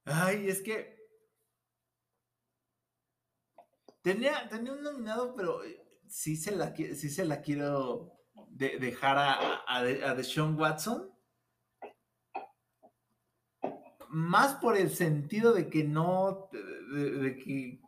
Ay, 0.06 0.48
es 0.48 0.62
que. 0.62 0.94
Tenía, 4.02 4.48
tenía 4.48 4.72
un 4.72 4.82
nominado, 4.82 5.34
pero 5.34 5.60
sí 6.06 6.36
se 6.36 6.54
la, 6.54 6.74
sí 6.74 7.10
se 7.10 7.24
la 7.24 7.40
quiero 7.40 8.12
dejar 8.48 9.18
a, 9.18 9.64
a, 9.66 9.78
a 9.78 10.14
Deshaun 10.14 10.58
Watson. 10.58 11.10
Más 14.08 14.54
por 14.56 14.76
el 14.76 14.90
sentido 14.90 15.52
de 15.52 15.68
que 15.68 15.84
no, 15.84 16.48
de, 16.52 17.36
que 17.36 17.80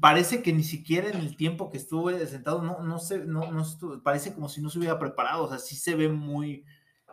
parece 0.00 0.42
que 0.42 0.52
ni 0.52 0.62
siquiera 0.62 1.08
en 1.08 1.16
el 1.16 1.36
tiempo 1.36 1.70
que 1.70 1.78
estuve 1.78 2.26
sentado, 2.26 2.62
no, 2.62 2.80
no 2.80 2.98
sé, 2.98 3.24
no, 3.24 3.50
no 3.50 3.64
parece 4.02 4.34
como 4.34 4.48
si 4.48 4.60
no 4.60 4.70
se 4.70 4.78
hubiera 4.78 4.98
preparado, 4.98 5.44
o 5.44 5.48
sea, 5.48 5.58
sí 5.58 5.76
se 5.76 5.94
ve 5.94 6.08
muy, 6.08 6.64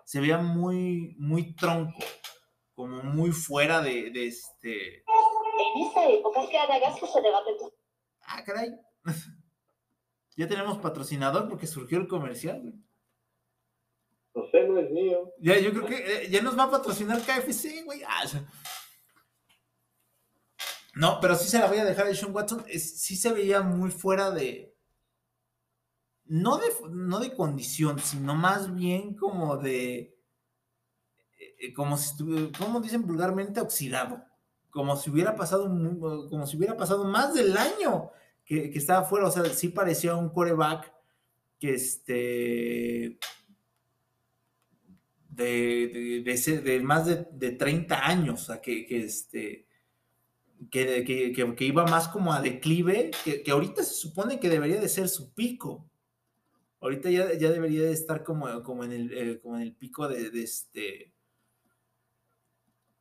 se 0.05 0.19
veía 0.19 0.37
muy, 0.37 1.15
muy 1.17 1.55
tronco, 1.55 1.99
como 2.73 3.03
muy 3.03 3.31
fuera 3.31 3.81
de, 3.81 4.11
de 4.11 4.27
este. 4.27 4.97
En 4.97 5.87
esta 5.87 6.09
época, 6.09 6.41
cada 6.51 6.79
gasto 6.79 7.07
se 7.07 7.21
debate. 7.21 7.51
Ah, 8.23 8.43
caray. 8.43 8.69
Ya 10.37 10.47
tenemos 10.47 10.77
patrocinador 10.77 11.49
porque 11.49 11.67
surgió 11.67 11.97
el 11.97 12.07
comercial, 12.07 12.61
güey. 12.61 12.73
No 14.33 14.49
sé, 14.49 14.63
no 14.63 14.79
es 14.79 14.89
mío. 14.89 15.33
Ya, 15.39 15.59
yo 15.59 15.71
creo 15.71 15.85
que 15.85 15.97
eh, 15.97 16.29
ya 16.29 16.41
nos 16.41 16.57
va 16.57 16.63
a 16.63 16.71
patrocinar 16.71 17.21
KFC, 17.21 17.83
güey. 17.83 18.01
Ah, 18.07 18.23
no, 21.01 21.19
pero 21.19 21.33
sí 21.33 21.49
se 21.49 21.57
la 21.57 21.65
voy 21.65 21.79
a 21.79 21.83
dejar 21.83 22.05
a 22.05 22.13
Sean 22.13 22.31
Watson. 22.31 22.63
sí 22.69 23.15
se 23.15 23.33
veía 23.33 23.63
muy 23.63 23.89
fuera 23.89 24.29
de. 24.29 24.77
No 26.25 26.57
de, 26.57 26.67
no 26.91 27.19
de 27.19 27.33
condición, 27.33 27.97
sino 27.97 28.35
más 28.35 28.71
bien 28.75 29.15
como 29.15 29.57
de. 29.57 30.15
Eh, 31.59 31.73
como 31.73 31.97
si 31.97 32.11
estuviera, 32.11 32.51
como 32.55 32.81
dicen 32.81 33.07
vulgarmente, 33.07 33.59
oxidado. 33.59 34.23
Como 34.69 34.95
si 34.95 35.09
hubiera 35.09 35.35
pasado, 35.35 35.63
como 36.29 36.45
si 36.45 36.55
hubiera 36.55 36.77
pasado 36.77 37.03
más 37.05 37.33
del 37.33 37.57
año 37.57 38.11
que, 38.45 38.71
estaba 38.75 39.03
fuera, 39.03 39.25
o 39.25 39.31
sea, 39.31 39.43
sí 39.45 39.69
parecía 39.69 40.15
un 40.15 40.29
coreback 40.29 40.93
que 41.57 41.73
este 41.73 43.17
de, 45.29 46.23
de, 46.23 46.81
más 46.83 47.07
de, 47.07 47.27
de, 47.31 47.51
30 47.53 48.05
años, 48.07 48.43
o 48.43 48.45
sea, 48.45 48.61
que, 48.61 48.85
que 48.85 49.03
este 49.03 49.70
que, 50.69 51.03
que, 51.33 51.65
iba 51.65 51.85
más 51.85 52.07
como 52.07 52.33
a 52.33 52.41
declive, 52.41 53.11
que, 53.23 53.49
ahorita 53.49 53.83
se 53.83 53.93
supone 53.93 54.39
que 54.39 54.49
debería 54.49 54.79
de 54.79 54.89
ser 54.89 55.09
su 55.09 55.33
pico. 55.33 55.89
Ahorita 56.79 57.09
ya, 57.09 57.33
ya 57.33 57.51
debería 57.51 57.83
de 57.83 57.91
estar 57.91 58.23
como, 58.23 58.63
como, 58.63 58.83
en, 58.83 58.91
el, 58.91 59.13
eh, 59.13 59.39
como 59.39 59.55
en 59.55 59.63
el 59.63 59.75
pico 59.75 60.07
de, 60.07 60.29
este 60.41 61.13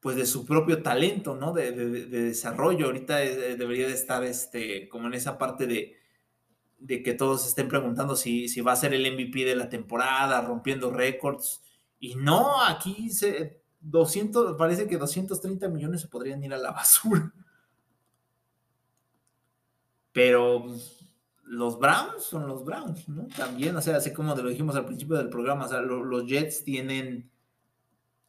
pues 0.00 0.16
de 0.16 0.24
su 0.24 0.46
propio 0.46 0.82
talento, 0.82 1.36
¿no? 1.36 1.52
De, 1.52 1.72
desarrollo. 1.72 2.86
Ahorita 2.86 3.22
eh, 3.22 3.56
debería 3.56 3.86
de 3.86 3.92
estar 3.92 4.24
este, 4.24 4.88
como 4.88 5.08
en 5.08 5.14
esa 5.14 5.36
parte 5.36 5.66
de, 5.66 5.98
que 7.04 7.12
todos 7.12 7.46
estén 7.46 7.68
preguntando 7.68 8.16
si, 8.16 8.48
si, 8.48 8.62
va 8.62 8.72
a 8.72 8.76
ser 8.76 8.94
el 8.94 9.12
MVP 9.12 9.44
de 9.44 9.56
la 9.56 9.68
temporada, 9.68 10.40
rompiendo 10.40 10.90
récords. 10.90 11.62
Y 11.98 12.14
no, 12.14 12.62
aquí 12.64 13.10
se, 13.10 13.60
200, 13.80 14.56
parece 14.56 14.86
que 14.86 14.96
230 14.96 15.68
millones 15.68 16.00
se 16.00 16.08
podrían 16.08 16.42
ir 16.42 16.54
a 16.54 16.58
la 16.58 16.70
basura. 16.72 17.32
Pero 20.12 20.64
pues, 20.64 21.06
los 21.44 21.78
Browns 21.78 22.22
son 22.22 22.46
los 22.46 22.64
Browns, 22.64 23.08
¿no? 23.08 23.26
También, 23.36 23.76
o 23.76 23.82
sea, 23.82 23.96
así 23.96 24.12
como 24.12 24.34
lo 24.34 24.48
dijimos 24.48 24.76
al 24.76 24.86
principio 24.86 25.16
del 25.16 25.28
programa, 25.28 25.66
o 25.66 25.68
sea, 25.68 25.80
los 25.80 26.26
Jets 26.26 26.64
tienen 26.64 27.30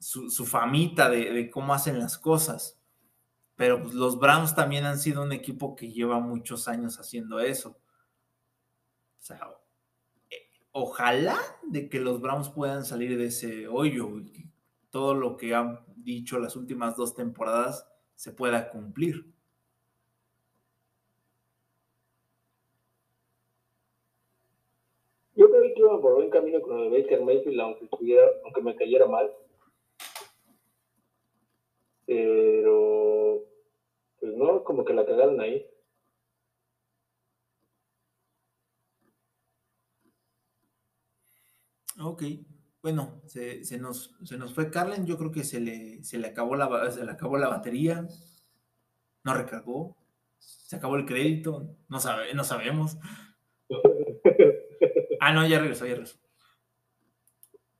su, 0.01 0.45
famita 0.45 1.09
de, 1.09 1.49
cómo 1.51 1.73
hacen 1.73 1.99
las 1.99 2.17
cosas. 2.17 2.79
Pero 3.55 3.83
pues, 3.83 3.93
los 3.93 4.19
Browns 4.19 4.55
también 4.55 4.85
han 4.85 4.97
sido 4.97 5.21
un 5.21 5.31
equipo 5.31 5.75
que 5.75 5.91
lleva 5.91 6.19
muchos 6.19 6.67
años 6.67 6.99
haciendo 6.99 7.39
eso. 7.39 7.77
O 9.19 9.23
sea, 9.23 9.39
eh, 10.31 10.49
ojalá 10.71 11.37
de 11.67 11.87
que 11.87 11.99
los 11.99 12.19
Browns 12.19 12.49
puedan 12.49 12.85
salir 12.85 13.17
de 13.17 13.27
ese 13.27 13.67
hoyo 13.67 14.19
y 14.19 14.49
todo 14.89 15.13
lo 15.13 15.37
que 15.37 15.53
han 15.53 15.79
dicho 15.95 16.39
las 16.39 16.55
últimas 16.55 16.95
dos 16.95 17.13
temporadas 17.13 17.87
se 18.15 18.31
pueda 18.31 18.71
cumplir. 18.71 19.31
Iba 26.01 26.09
por 26.09 26.15
buen 26.15 26.29
camino 26.31 26.61
con 26.61 26.79
el 26.79 26.89
Baker 26.89 27.21
Mayfield, 27.21 27.59
aunque, 27.59 27.87
aunque 28.43 28.61
me 28.61 28.75
cayera 28.75 29.05
mal 29.05 29.31
pero 32.11 33.45
pues 34.19 34.33
no, 34.35 34.63
como 34.63 34.83
que 34.83 34.93
la 34.93 35.05
cagaron 35.05 35.39
ahí. 35.39 35.65
Ok, 42.01 42.23
bueno, 42.81 43.21
se, 43.27 43.63
se, 43.63 43.77
nos, 43.77 44.13
se 44.23 44.37
nos 44.37 44.53
fue 44.53 44.69
Carlen, 44.71 45.05
yo 45.05 45.17
creo 45.17 45.31
que 45.31 45.45
se 45.45 45.61
le, 45.61 46.03
se 46.03 46.17
le, 46.17 46.27
acabó 46.27 46.55
la, 46.55 46.91
se 46.91 47.05
le 47.05 47.11
acabó 47.11 47.37
la 47.37 47.47
batería, 47.47 48.05
no 49.23 49.33
recargó, 49.33 49.95
se 50.37 50.75
acabó 50.75 50.97
el 50.97 51.05
crédito, 51.05 51.77
no, 51.87 51.99
sabe, 52.01 52.33
no 52.33 52.43
sabemos. 52.43 52.97
ah, 55.21 55.33
no, 55.33 55.47
ya 55.47 55.59
regresó, 55.59 55.85
ya 55.85 55.93
regresó. 55.93 56.17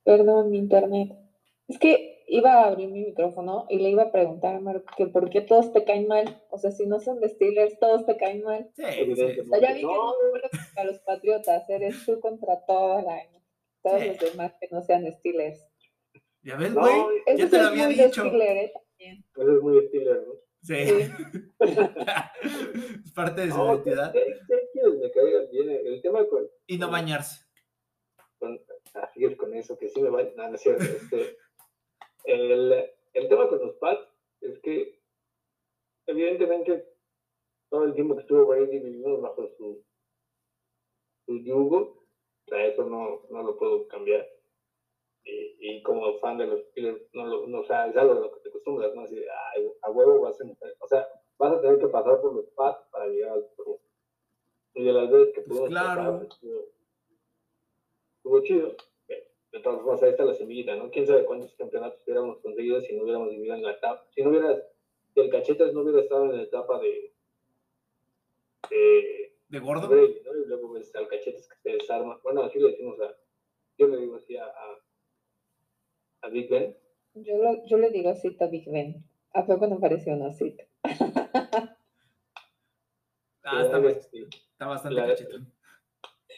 Perdón, 0.04 0.50
mi 0.50 0.58
internet. 0.58 1.12
Es 1.68 1.78
que 1.78 2.24
iba 2.28 2.54
a 2.54 2.66
abrir 2.68 2.88
mi 2.88 3.04
micrófono 3.04 3.66
y 3.68 3.78
le 3.78 3.90
iba 3.90 4.04
a 4.04 4.12
preguntar 4.12 4.54
a 4.54 4.60
Marco 4.60 4.92
que 4.96 5.06
por 5.06 5.28
qué 5.30 5.42
todos 5.42 5.72
te 5.72 5.84
caen 5.84 6.08
mal. 6.08 6.42
O 6.50 6.58
sea, 6.58 6.70
si 6.70 6.86
no 6.86 6.98
son 7.00 7.20
de 7.20 7.28
Steelers, 7.28 7.78
todos 7.78 8.06
te 8.06 8.16
caen 8.16 8.42
mal. 8.42 8.70
Sí. 8.74 8.82
O 8.82 9.16
sea, 9.16 9.60
ya 9.60 9.74
vi 9.74 9.80
que 9.80 9.86
no 9.86 10.14
a 10.76 10.84
los 10.84 10.98
Patriotas, 11.00 11.68
eres 11.68 12.04
tú 12.06 12.20
contra 12.20 12.64
toda 12.64 13.02
la 13.02 13.18
todos 13.82 14.06
los 14.06 14.18
demás 14.18 14.54
que 14.60 14.68
no 14.70 14.80
sean 14.82 15.10
Steelers. 15.12 15.68
Ya 16.42 16.56
ves, 16.56 16.74
güey, 16.74 16.94
ya 17.36 17.48
te 17.48 17.58
lo 17.58 17.68
había 17.68 17.88
dicho. 17.88 18.24
Steeler, 18.24 18.56
¿eh? 18.56 18.72
También. 18.72 19.24
Eso 19.34 19.56
es 19.56 19.62
muy 19.62 19.86
Steeler, 19.88 20.24
¿no? 20.26 20.34
Sí. 20.62 20.74
es 20.74 21.10
parte 23.14 23.40
de 23.42 23.50
su 23.50 23.58
identidad. 23.58 24.14
me 24.14 25.10
caigan 25.10 25.50
bien. 25.50 25.70
El 25.70 26.00
tema 26.02 26.24
con. 26.26 26.48
Y 26.66 26.78
no 26.78 26.90
bañarse. 26.90 27.44
Con, 28.38 28.60
así 28.94 29.24
es 29.24 29.36
con 29.36 29.54
eso, 29.54 29.76
que 29.76 29.88
sí 29.88 30.00
me 30.00 30.10
va. 30.10 30.22
No, 30.36 30.48
no 30.48 30.54
es 30.54 30.60
cierto. 30.60 30.84
Este, 30.84 31.36
el, 32.24 32.72
el 33.12 33.28
tema 33.28 33.48
con 33.48 33.58
los 33.58 33.74
Pats 33.76 34.06
es 34.40 34.58
que, 34.60 35.00
evidentemente, 36.06 36.86
todo 37.68 37.84
el 37.84 37.94
tiempo 37.94 38.14
que 38.14 38.22
estuvo 38.22 38.46
Brady 38.46 38.78
vivimos 38.78 39.20
bajo 39.20 39.48
su, 39.56 39.84
su 41.26 41.38
yugo, 41.38 42.04
o 42.46 42.48
sea, 42.48 42.64
eso 42.66 42.84
no, 42.84 43.22
no 43.30 43.42
lo 43.42 43.56
puedo 43.56 43.88
cambiar. 43.88 44.28
Y, 45.24 45.56
y, 45.60 45.82
como 45.82 46.18
fan 46.18 46.38
de 46.38 46.46
los 46.46 46.60
Steelers, 46.70 47.00
no, 47.12 47.26
lo, 47.26 47.46
no, 47.46 47.60
o 47.60 47.64
sea, 47.64 47.86
es 47.86 47.96
algo 47.96 48.12
a 48.12 48.20
lo 48.20 48.32
que 48.34 48.40
te 48.40 48.48
acostumbras, 48.48 48.94
¿no? 48.94 49.02
Así, 49.02 49.16
a 49.82 49.90
huevo 49.90 50.20
vas 50.20 50.40
a, 50.40 50.44
o 50.80 50.88
sea, 50.88 51.06
vas 51.38 51.52
a 51.52 51.60
tener 51.60 51.78
que 51.78 51.88
pasar 51.88 52.20
por 52.20 52.34
los 52.34 52.46
Pats 52.50 52.84
para 52.90 53.06
llegar 53.06 53.32
al 53.32 53.46
Super 53.56 53.80
Y 54.74 54.84
de 54.84 54.92
las 54.92 55.10
veces 55.10 55.34
que 55.34 55.40
pudimos 55.42 55.68
claro. 55.68 56.12
pasar, 56.12 56.28
estuvo, 56.30 56.68
estuvo 58.16 58.42
chido. 58.42 58.76
De 59.52 59.60
todas 59.60 59.82
formas, 59.82 60.02
ahí 60.02 60.10
está 60.10 60.24
la 60.24 60.34
semillita, 60.34 60.74
¿no? 60.76 60.90
¿Quién 60.90 61.06
sabe 61.06 61.26
cuántos 61.26 61.54
campeonatos 61.56 62.00
hubiéramos 62.06 62.38
conseguido 62.38 62.80
si 62.80 62.96
no 62.96 63.02
hubiéramos 63.02 63.28
vivido 63.28 63.54
en 63.54 63.62
la 63.62 63.72
etapa? 63.72 64.06
Si 64.14 64.22
no 64.22 64.30
hubiera, 64.30 64.62
si 65.12 65.20
el 65.20 65.30
Cachetas 65.30 65.74
no 65.74 65.82
hubiera 65.82 66.00
estado 66.00 66.24
en 66.24 66.36
la 66.36 66.42
etapa 66.42 66.78
de... 66.78 67.12
De, 68.70 69.36
¿De 69.48 69.58
gordo. 69.58 69.88
¿no? 69.88 70.02
Y 70.02 70.46
luego 70.46 70.72
ves 70.72 70.94
al 70.96 71.06
Cachetas 71.06 71.46
que 71.48 71.56
se 71.56 71.76
desarma. 71.76 72.18
Bueno, 72.22 72.44
así 72.44 72.58
le 72.58 72.70
decimos 72.70 72.98
a... 73.00 73.14
Yo 73.76 73.88
le 73.88 73.98
digo 73.98 74.16
así 74.16 74.36
a, 74.38 74.46
a, 74.46 74.78
Big 76.28 76.48
Ben. 76.50 76.76
Yo, 77.14 77.36
lo, 77.36 77.64
yo 77.66 77.76
le 77.78 77.90
digo 77.90 78.10
así 78.10 78.36
a 78.40 78.46
Big 78.46 78.70
Ben. 78.70 79.04
¿A 79.34 79.46
poco 79.46 79.66
no 79.66 79.80
pareció 79.80 80.14
una 80.14 80.32
cita? 80.32 80.64
Ah, 83.44 83.62
está, 83.62 83.76
está 83.88 84.66
bastante 84.66 85.00
cachito. 85.00 85.36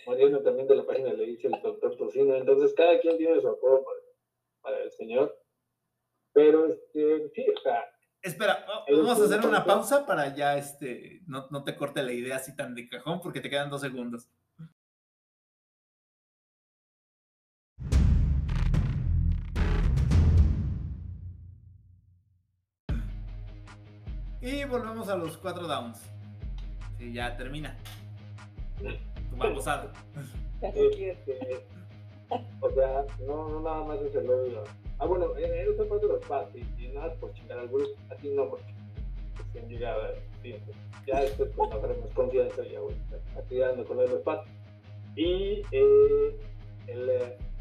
Mariano 0.06 0.40
también 0.40 0.66
de 0.66 0.76
la 0.76 0.86
página 0.86 1.12
le 1.12 1.26
dice 1.26 1.48
el 1.48 1.60
doctor 1.62 1.96
Tocino. 1.96 2.34
Entonces, 2.34 2.74
cada 2.74 2.98
quien 3.00 3.16
tiene 3.16 3.40
su 3.40 3.48
apodo 3.48 3.84
para, 4.62 4.82
el 4.82 4.90
señor. 4.90 5.38
Pero, 6.32 6.66
este, 6.66 7.30
sí, 7.30 7.46
o 7.48 7.60
sea. 7.60 7.84
Espera, 8.22 8.64
vamos 8.88 9.20
a 9.20 9.24
hacer 9.24 9.46
una 9.46 9.64
pausa 9.64 10.06
para 10.06 10.34
ya, 10.34 10.56
este, 10.56 11.20
no, 11.26 11.46
no 11.50 11.62
te 11.62 11.76
corte 11.76 12.02
la 12.02 12.12
idea 12.12 12.36
así 12.36 12.56
tan 12.56 12.74
de 12.74 12.88
cajón 12.88 13.20
porque 13.20 13.40
te 13.40 13.50
quedan 13.50 13.68
dos 13.68 13.82
segundos. 13.82 14.28
Y 24.44 24.62
volvemos 24.64 25.08
a 25.08 25.16
los 25.16 25.38
cuatro 25.38 25.66
downs. 25.66 26.02
Sí, 26.98 27.14
ya 27.14 27.34
termina. 27.34 27.74
Tu 28.78 29.36
babosada. 29.38 29.90
O 32.60 32.70
sea, 32.70 33.06
no, 33.26 33.48
no 33.48 33.60
nada 33.60 33.84
más 33.84 34.02
es 34.02 34.14
el 34.14 34.28
odio. 34.28 34.64
Ah, 34.98 35.06
bueno, 35.06 35.34
él 35.36 35.74
es 35.78 35.86
parte 35.88 36.06
de 36.06 36.12
los 36.12 36.26
pads 36.26 36.54
y, 36.78 36.88
nada 36.88 37.14
por 37.14 37.32
chingar 37.32 37.58
al 37.58 37.68
Bruce, 37.68 37.94
así 38.10 38.28
no 38.34 38.50
porque 38.50 38.74
llegaba. 39.66 40.10
Sí, 40.42 40.56
ya 41.06 41.20
después 41.22 41.50
cuando 41.56 41.76
agarremos 41.76 42.10
confianza 42.12 42.62
ya 42.64 42.80
voy 42.80 42.94
así 43.38 43.56
dando 43.56 43.84
con 43.86 43.96
los 43.96 44.10
pads. 44.10 44.46
Y 45.16 45.62
eh, 45.72 46.38
el, 46.88 47.10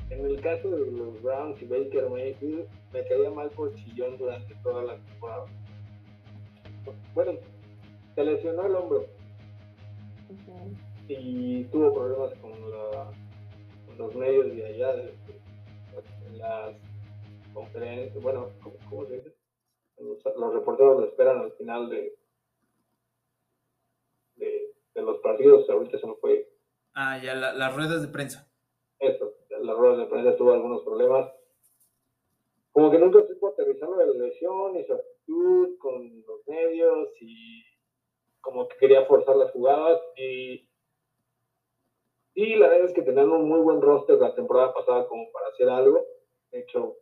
en 0.10 0.26
el 0.26 0.42
caso 0.42 0.70
de 0.70 0.92
los 0.92 1.22
Browns 1.22 1.62
y 1.62 1.66
Baker 1.66 2.10
Mayfield, 2.10 2.68
me 2.92 3.06
caía 3.06 3.30
mal 3.30 3.50
por 3.52 3.74
chillón 3.76 4.18
durante 4.18 4.54
toda 4.56 4.84
la 4.84 4.98
temporada 4.98 5.46
bueno, 7.14 7.34
se 8.16 8.24
lesionó 8.24 8.66
el 8.66 8.76
hombro 8.76 9.06
y 11.08 11.64
tuvo 11.66 11.94
problemas 11.94 12.34
con, 12.40 12.52
los 13.98 14.16
medios 14.16 14.56
de 14.56 14.66
allá, 14.66 14.96
de, 14.96 15.14
las 16.38 16.76
conferencias, 17.54 18.22
bueno, 18.24 18.50
¿cómo, 18.90 19.06
se 19.06 19.18
dice? 19.18 19.36
Los, 20.00 20.54
reporteros 20.54 21.00
lo 21.00 21.06
esperan 21.06 21.40
al 21.40 21.52
final 21.54 21.90
de, 21.90 22.16
de, 24.36 25.02
los 25.02 25.20
partidos, 25.20 25.70
ahorita 25.70 26.00
se 26.00 26.08
nos 26.08 26.20
fue. 26.20 26.50
Ah, 26.96 27.20
ya, 27.24 27.36
las 27.36 27.76
ruedas 27.76 28.02
de 28.02 28.08
prensa. 28.08 28.50
Eso, 29.00 29.34
las 29.62 29.78
ruedas 29.78 30.00
de 30.00 30.06
prensa 30.06 30.36
tuvo 30.36 30.54
algunos 30.54 30.84
problemas. 30.84 31.32
Como 32.72 32.90
que 32.90 32.98
nunca 32.98 33.20
supo 33.28 33.50
aterrizar 33.50 33.90
la 33.90 34.06
lesión 34.06 34.76
y 34.76 34.86
con 35.80 36.24
los 36.26 36.48
medios 36.48 37.10
y 37.22 37.64
como 38.42 38.68
que 38.68 38.78
quería 38.78 39.06
forzar 39.06 39.36
las 39.36 39.52
jugadas 39.52 40.02
y, 40.18 40.68
y 42.36 42.56
la 42.56 42.68
verdad 42.68 42.88
es 42.88 42.94
que 42.94 43.02
tenían 43.02 43.32
un 43.32 43.48
muy 43.48 43.62
buen 43.62 43.82
roster 43.82 44.18
la 44.18 44.36
temporada 44.36 44.74
pasada 44.74 45.08
como 45.08 45.32
para 45.32 45.48
hacer 45.48 45.70
algo. 45.70 46.06
De 46.52 46.60
hecho, 46.60 46.98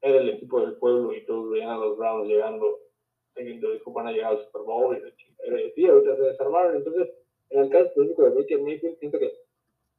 era 0.00 0.18
el 0.18 0.28
equipo 0.30 0.60
del 0.60 0.76
pueblo 0.76 1.14
y 1.14 1.24
todos 1.26 1.50
veían 1.50 1.70
a 1.70 1.78
los 1.78 1.96
Browns 1.96 2.28
llegando, 2.28 2.78
teniendo 3.34 3.72
dijo 3.72 3.92
van 3.92 4.08
a 4.08 4.12
llegar 4.12 4.32
al 4.32 4.44
Super 4.44 4.62
Bowl 4.62 4.96
y, 5.76 5.86
ahorita 5.86 6.16
se 6.16 6.22
desarmaron. 6.22 6.76
Entonces, 6.76 7.08
en 7.50 7.60
el 7.60 7.70
caso 7.70 7.86
específico 7.86 8.24
de 8.24 8.30
Baker 8.30 8.60
Mayfield, 8.60 8.98
siento 8.98 9.18
que 9.18 9.32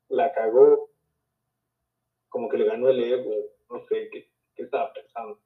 la 0.09 0.31
cagó, 0.33 0.89
como 2.29 2.47
que 2.49 2.57
le 2.57 2.65
ganó 2.65 2.89
el 2.89 3.03
ego, 3.03 3.31
no 3.69 3.85
sé 3.87 4.09
qué, 4.11 4.29
qué 4.55 4.63
estaba 4.63 4.93
pensando 4.93 5.39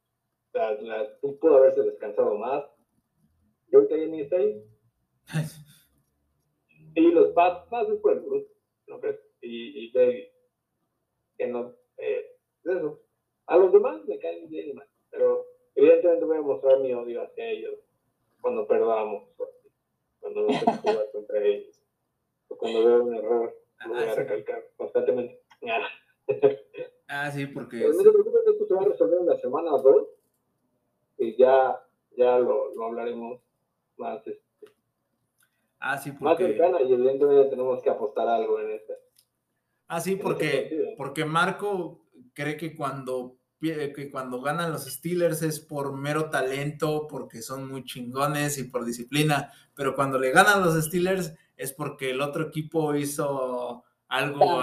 la, 0.53 1.19
pudo 1.19 1.57
haberse 1.57 1.81
descansado 1.83 2.35
más. 2.35 2.65
Y 3.71 3.75
ahorita 3.75 3.97
ya 3.97 4.05
ni 4.05 4.21
está 4.21 4.37
ahí. 4.37 4.63
y 6.95 7.11
los 7.11 7.31
Pats, 7.33 7.71
más 7.71 7.87
después, 7.87 8.19
¿no 8.87 8.99
crees? 8.99 9.19
Y, 9.41 9.85
y 9.85 9.91
David. 9.91 10.25
Que 11.37 11.47
no, 11.47 11.73
eh, 11.97 12.37
eso. 12.65 13.01
A 13.47 13.57
los 13.57 13.73
demás 13.73 14.05
me 14.05 14.19
caen 14.19 14.47
bien 14.49 14.75
mal, 14.75 14.87
pero 15.09 15.45
evidentemente 15.75 16.25
voy 16.25 16.37
a 16.37 16.41
mostrar 16.41 16.79
mi 16.79 16.93
odio 16.93 17.23
hacia 17.23 17.49
ellos 17.49 17.79
cuando 18.39 18.67
perdamos, 18.67 19.23
cuando 20.19 20.43
no 20.43 20.53
se 20.53 20.65
jugar 20.65 21.11
contra 21.11 21.43
ellos, 21.43 21.81
o 22.47 22.57
cuando 22.57 22.85
veo 22.85 23.03
un 23.03 23.15
error, 23.15 23.53
lo 23.85 23.93
voy 23.93 24.03
a 24.03 24.15
recalcar 24.15 24.69
constantemente. 24.77 25.41
ah, 27.07 27.31
sí, 27.31 27.47
porque. 27.47 27.79
Pero 27.79 27.93
no 27.93 28.01
se 28.01 28.11
preocupen, 28.11 28.41
esto 28.45 28.65
se 28.65 28.73
va 28.73 28.81
a 28.81 28.85
resolver 28.85 29.19
en 29.19 29.25
la 29.27 29.37
semana 29.39 29.71
2 29.71 30.07
y 31.23 31.35
ya, 31.37 31.79
ya 32.17 32.37
lo, 32.37 32.73
lo 32.75 32.85
hablaremos 32.85 33.39
más, 33.97 34.25
este, 34.27 34.41
ah, 35.79 35.97
sí, 35.97 36.11
porque... 36.11 36.23
más 36.25 36.37
cercana 36.37 36.81
y 36.81 36.93
evidentemente 36.93 37.49
tenemos 37.49 37.81
que 37.81 37.89
apostar 37.89 38.27
algo 38.27 38.59
en 38.59 38.71
este. 38.71 38.93
Ah, 39.87 39.99
sí, 39.99 40.15
porque, 40.15 40.95
porque 40.97 41.25
Marco 41.25 42.05
cree 42.33 42.57
que 42.57 42.75
cuando, 42.75 43.37
que 43.59 44.09
cuando 44.11 44.41
ganan 44.41 44.71
los 44.71 44.85
Steelers 44.85 45.41
es 45.43 45.59
por 45.59 45.93
mero 45.93 46.29
talento, 46.29 47.07
porque 47.07 47.41
son 47.41 47.69
muy 47.69 47.83
chingones 47.83 48.57
y 48.57 48.63
por 48.63 48.85
disciplina, 48.85 49.51
pero 49.75 49.95
cuando 49.95 50.19
le 50.19 50.31
ganan 50.31 50.63
los 50.63 50.83
Steelers 50.83 51.33
es 51.57 51.73
porque 51.73 52.11
el 52.11 52.21
otro 52.21 52.47
equipo 52.47 52.95
hizo 52.95 53.83
algo 54.07 54.61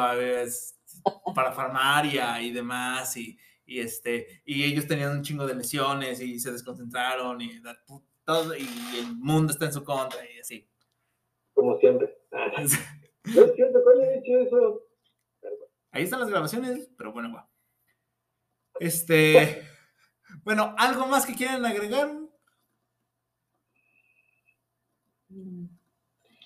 para 1.34 1.52
farmar 1.52 2.06
y 2.06 2.50
demás 2.50 3.16
y, 3.16 3.38
y 3.70 3.78
este, 3.78 4.42
y 4.44 4.64
ellos 4.64 4.88
tenían 4.88 5.12
un 5.12 5.22
chingo 5.22 5.46
de 5.46 5.54
lesiones 5.54 6.20
y 6.20 6.40
se 6.40 6.50
desconcentraron 6.50 7.40
y 7.40 7.62
todo, 8.24 8.52
y 8.56 8.66
el 8.98 9.14
mundo 9.16 9.52
está 9.52 9.66
en 9.66 9.72
su 9.72 9.84
contra 9.84 10.18
y 10.28 10.40
así. 10.40 10.68
Como 11.54 11.78
siempre. 11.78 12.18
no 12.32 12.56
es 13.44 13.54
cierto, 13.54 13.78
eso? 14.24 14.82
Ahí 15.92 16.02
están 16.02 16.18
las 16.18 16.30
grabaciones, 16.30 16.90
pero 16.98 17.12
bueno, 17.12 17.32
va. 17.32 17.48
Este, 18.80 19.62
bueno, 20.42 20.74
¿algo 20.76 21.06
más 21.06 21.24
que 21.24 21.36
quieran 21.36 21.64
agregar? 21.64 22.10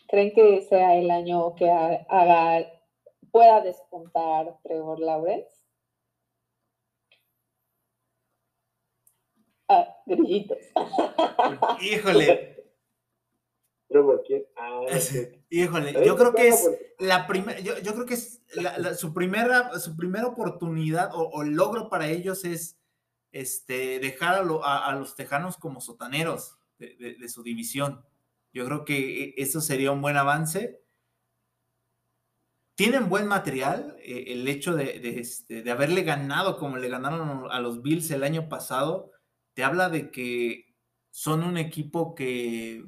¿Creen 0.08 0.34
que 0.34 0.60
sea 0.68 0.98
el 0.98 1.10
año 1.10 1.54
que 1.54 1.70
haga, 1.70 2.70
pueda 3.30 3.62
despuntar 3.62 4.58
Trevor 4.62 5.00
Lawrence? 5.00 5.63
grillitos. 10.06 10.58
Híjole. 11.80 12.54
Ah, 14.56 14.80
híjole, 15.50 16.04
yo 16.04 16.16
creo 16.16 16.34
que 16.34 16.48
es 16.48 16.68
la 16.98 17.26
primera, 17.26 17.60
yo, 17.60 17.94
creo 17.94 18.06
que 18.06 18.14
es 18.14 18.42
su 18.96 19.14
primera, 19.14 19.78
su 19.78 19.96
primera 19.96 20.26
oportunidad 20.26 21.10
o, 21.12 21.44
logro 21.44 21.88
para 21.88 22.08
ellos 22.08 22.44
es 22.44 22.78
este, 23.30 24.00
dejar 24.00 24.44
a, 24.64 24.92
los 24.94 25.14
tejanos 25.14 25.56
como 25.56 25.80
sotaneros 25.80 26.58
de, 26.78 27.28
su 27.28 27.42
división. 27.42 28.04
Yo 28.52 28.64
creo 28.66 28.84
que 28.84 29.24
e, 29.24 29.34
eso 29.36 29.60
sería 29.60 29.92
un 29.92 30.02
buen 30.02 30.16
avance. 30.16 30.80
Tienen 32.74 33.08
buen 33.08 33.26
material, 33.28 33.96
eh, 34.00 34.24
el 34.28 34.48
hecho 34.48 34.74
de, 34.74 35.20
este, 35.20 35.62
de 35.62 35.70
haberle 35.70 36.02
ganado 36.02 36.58
como 36.58 36.78
le 36.78 36.88
ganaron 36.88 37.46
a 37.50 37.60
los 37.60 37.82
Bills 37.82 38.10
el 38.10 38.24
año 38.24 38.48
pasado 38.48 39.12
te 39.54 39.64
habla 39.64 39.88
de 39.88 40.10
que 40.10 40.74
son 41.10 41.44
un 41.44 41.56
equipo 41.56 42.14
que 42.14 42.84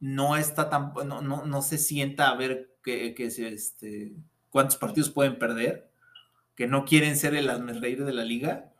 no 0.00 0.36
está 0.36 0.68
tan, 0.70 0.92
no, 1.06 1.22
no, 1.22 1.62
se 1.62 1.78
sienta 1.78 2.30
a 2.30 2.36
ver 2.36 2.76
que, 2.82 3.14
que 3.14 3.26
este, 3.26 4.12
cuántos 4.50 4.76
partidos 4.76 5.10
pueden 5.10 5.38
perder, 5.38 5.90
que 6.54 6.66
no 6.66 6.84
quieren 6.84 7.16
ser 7.16 7.34
el 7.34 7.80
reír 7.80 8.04
de 8.04 8.12
la 8.12 8.24
liga. 8.24 8.72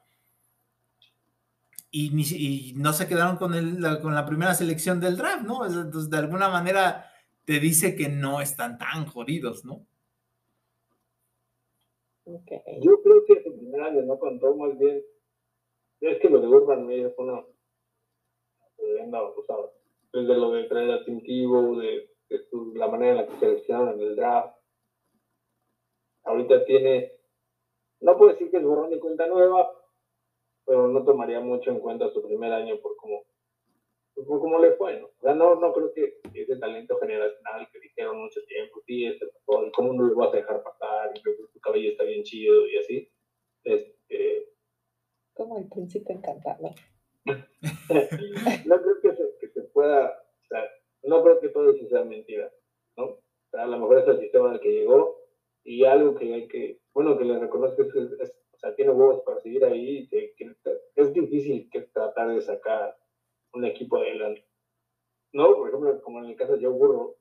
Y, 1.91 2.11
y, 2.19 2.73
no 2.75 2.93
se 2.93 3.07
quedaron 3.07 3.37
con, 3.37 3.55
el, 3.55 3.79
con 4.01 4.15
la 4.15 4.27
primera 4.27 4.55
selección 4.55 4.99
del 4.99 5.17
draft, 5.17 5.45
¿no? 5.45 5.65
Entonces, 5.65 6.11
de 6.11 6.19
alguna 6.19 6.49
manera 6.49 7.07
te 7.45 7.61
dice 7.61 7.95
que 7.95 8.09
no 8.09 8.41
están 8.41 8.79
tan 8.79 9.07
jodidos, 9.07 9.65
¿no? 9.65 9.87
Yo 12.27 13.03
creo 13.03 13.25
que 13.27 13.49
el 13.49 13.55
primer 13.55 13.83
año 13.83 14.03
no 14.03 14.19
contó 14.19 14.57
más 14.57 14.77
bien 14.79 15.03
es 16.11 16.21
que 16.21 16.29
lo 16.29 16.41
de 16.41 16.49
Urban 16.49 16.87
Meyer 16.87 17.13
fue 17.15 17.25
una. 17.25 17.39
o 17.39 17.47
sea, 19.47 19.57
desde 20.13 20.37
lo 20.37 20.51
de 20.53 20.65
traer 20.65 20.91
a 20.93 21.05
Tim 21.05 21.21
de, 21.21 22.11
la 22.75 22.89
manera 22.89 23.13
en 23.13 23.17
la 23.19 23.27
que 23.27 23.39
seleccionaron 23.39 24.01
en 24.01 24.09
el 24.09 24.17
draft. 24.17 24.57
Ahorita 26.25 26.65
tiene. 26.65 27.13
No 28.01 28.17
puedo 28.17 28.33
decir 28.33 28.51
que 28.51 28.59
es 28.59 28.63
borrón 28.63 28.93
y 28.93 28.99
cuenta 28.99 29.27
nueva, 29.27 29.71
pero 30.65 30.89
no 30.89 31.05
tomaría 31.05 31.41
mucho 31.41 31.71
en 31.71 31.81
cuenta 31.81 32.11
su 32.11 32.23
primer 32.23 32.53
año 32.53 32.79
por 32.81 32.97
cómo, 32.97 33.23
por 34.15 34.41
cómo 34.41 34.59
le 34.59 34.73
fue, 34.73 35.01
¿no? 35.01 35.07
O 35.07 35.21
sea, 35.23 35.35
no, 35.35 35.55
no 35.55 35.73
creo 35.73 35.93
que 35.95 36.19
ese 36.35 36.57
talento 36.57 36.99
generacional 36.99 37.69
que 37.73 37.81
dijeron 37.81 38.21
mucho 38.21 38.41
tiempo, 38.47 38.83
sí, 38.87 39.07
es 39.07 39.21
el 39.23 39.31
mejor, 39.33 39.73
¿cómo 39.73 39.95
no 39.95 40.05
lo 40.05 40.17
vas 40.17 40.35
a 40.35 40.37
dejar 40.37 40.63
pasar? 40.63 41.13
Y 41.15 41.23
tu 41.23 41.61
cabello 41.61 41.91
está 41.91 42.05
bien 42.05 42.25
chido 42.25 42.67
y 42.67 42.79
así. 42.79 43.09
Este, 43.65 44.54
como 45.35 45.59
el 45.59 45.69
príncipe 45.69 46.13
encantado. 46.13 46.75
no 47.25 48.83
creo 48.83 49.01
que 49.03 49.13
se, 49.13 49.39
que 49.41 49.49
se 49.49 49.63
pueda, 49.63 50.09
o 50.09 50.47
sea, 50.47 50.65
no 51.05 51.23
creo 51.23 51.41
que 51.41 51.49
todo 51.49 51.71
eso 51.71 51.87
sea 51.89 52.05
mentira, 52.05 52.53
¿no? 52.97 53.19
a 53.53 53.67
lo 53.67 53.79
mejor 53.79 53.99
es 53.99 54.09
el 54.09 54.21
sistema 54.21 54.51
al 54.51 54.61
que 54.61 54.73
llegó 54.73 55.21
y 55.65 55.85
algo 55.85 56.15
que 56.15 56.35
hay 56.35 56.49
que, 56.49 56.81
bueno, 56.93 57.17
que 57.17 57.25
le 57.25 57.39
reconozco 57.39 57.83
es, 57.83 57.95
es, 57.95 58.37
o 58.53 58.59
sea, 58.59 58.75
tiene 58.75 58.93
huevos 58.93 59.23
para 59.25 59.41
seguir 59.41 59.65
ahí, 59.65 60.09
que, 60.09 60.35
es 60.97 61.13
difícil 61.13 61.69
que 61.71 61.83
tratar 61.83 62.29
de 62.29 62.41
sacar 62.41 62.97
un 63.53 63.65
equipo 63.65 63.97
adelante. 63.97 64.45
No, 65.33 65.57
por 65.57 65.69
ejemplo, 65.69 66.03
como 66.03 66.21
en 66.21 66.27
el 66.27 66.37
caso 66.37 66.57
de 66.57 66.65
Joe 66.65 66.73
Burro, 66.75 67.17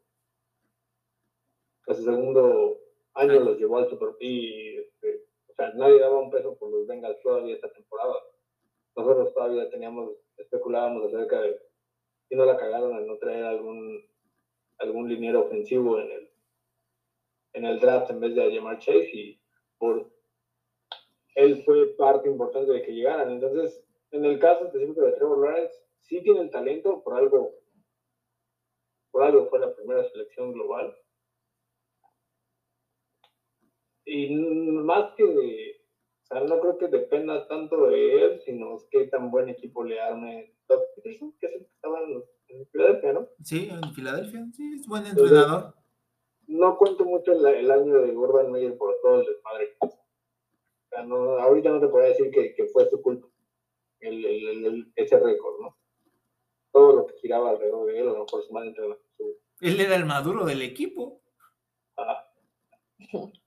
a 1.88 1.94
su 1.94 2.04
segundo 2.04 2.80
año 3.14 3.40
los 3.40 3.58
llevó 3.58 3.78
al 3.78 3.90
Super 3.90 4.10
y 4.20 4.78
este, 4.78 5.23
o 5.54 5.56
sea, 5.56 5.72
nadie 5.76 6.00
daba 6.00 6.20
un 6.20 6.32
peso 6.32 6.58
por 6.58 6.72
los 6.72 6.88
Bengals 6.88 7.22
todavía 7.22 7.54
esta 7.54 7.72
temporada. 7.72 8.16
Nosotros 8.96 9.34
todavía 9.34 9.70
teníamos, 9.70 10.12
especulábamos 10.38 11.06
acerca 11.06 11.42
de 11.42 11.60
si 12.28 12.36
no 12.36 12.46
la 12.46 12.58
cagaron 12.58 12.96
al 12.96 13.06
no 13.06 13.18
traer 13.18 13.46
algún 13.46 14.04
algún 14.80 15.08
liniero 15.08 15.42
ofensivo 15.42 16.00
en 16.00 16.12
el 16.12 16.32
en 17.54 17.66
el 17.66 17.80
draft 17.80 18.10
en 18.10 18.20
vez 18.20 18.34
de 18.34 18.50
llamar 18.50 18.80
Chase 18.80 19.10
y 19.14 19.40
por 19.78 20.12
él 21.36 21.64
fue 21.64 21.96
parte 21.96 22.28
importante 22.28 22.72
de 22.72 22.82
que 22.82 22.94
llegaran. 22.94 23.32
Entonces, 23.32 23.84
en 24.12 24.26
el 24.26 24.40
caso 24.40 24.66
específico 24.66 25.02
de 25.02 25.12
Trevor 25.14 25.40
Lawrence, 25.40 25.76
sí 26.02 26.22
tiene 26.22 26.48
talento, 26.50 27.04
por 27.04 27.16
algo, 27.16 27.56
por 29.12 29.24
algo 29.24 29.48
fue 29.50 29.60
la 29.60 29.76
primera 29.76 30.04
selección 30.10 30.52
global. 30.54 30.96
Y 34.16 34.30
más 34.30 35.16
que 35.18 35.24
de, 35.24 35.82
o 36.22 36.26
sea, 36.28 36.42
no 36.42 36.60
creo 36.60 36.78
que 36.78 36.88
dependa 36.88 37.48
tanto 37.48 37.88
de 37.88 38.26
él, 38.26 38.42
sino 38.46 38.78
qué 38.92 39.08
tan 39.08 39.32
buen 39.32 39.50
equipo 39.50 39.84
le 39.84 40.00
arme 40.00 40.54
Doug 40.70 40.82
Peterson, 40.96 41.34
que 41.40 41.48
es 41.48 41.54
el 41.54 41.60
que 41.62 41.74
estaba 41.74 42.00
en, 42.02 42.24
Filadelfia, 42.72 43.14
¿no? 43.14 43.28
Sí, 43.42 43.70
en 43.72 43.94
Filadelfia, 43.96 44.46
sí, 44.54 44.76
es 44.80 44.88
buen 44.88 45.08
entrenador. 45.08 45.74
no 46.46 46.78
cuento 46.78 47.06
mucho 47.06 47.32
el, 47.32 47.72
año 47.72 48.02
de 48.02 48.16
Urban 48.16 48.52
Meyer 48.52 48.78
por 48.78 48.96
todo 49.02 49.22
el 49.22 49.26
desmadre. 49.26 49.76
O 49.80 49.90
sea, 50.92 51.04
no, 51.04 51.40
ahorita 51.40 51.70
no 51.72 51.80
te 51.80 51.88
puedo 51.88 52.06
decir 52.06 52.30
que, 52.30 52.54
que 52.54 52.68
fue 52.68 52.88
su 52.92 53.02
culpa 53.02 53.28
el, 54.02 54.24
el, 54.26 54.94
ese 54.96 55.20
récord, 55.20 55.60
¿no? 55.60 55.76
Todo 56.72 56.98
lo 56.98 57.08
que 57.08 57.18
giraba 57.18 57.50
alrededor 57.50 57.88
de 57.88 58.00
él, 58.00 58.10
a 58.10 58.14
lo 58.14 58.26
mejor 58.26 58.44
su 58.44 58.54
madre 58.54 58.76
su... 59.18 59.40
Él 59.60 59.80
era 59.80 59.96
el 59.96 60.06
maduro 60.06 60.46
del 60.46 60.62
equipo. 60.62 61.20
Ah. 61.98 62.30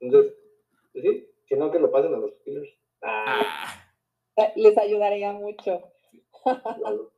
Entonces, 0.00 0.34
pues 0.92 1.04
sí, 1.04 1.28
si 1.48 1.54
no 1.56 1.70
que 1.70 1.78
lo 1.78 1.90
pasen 1.90 2.14
a 2.14 2.18
los 2.18 2.32
Steelers. 2.40 2.70
Ah. 3.02 3.86
Les 4.56 4.76
ayudaría 4.76 5.32
mucho. 5.32 5.82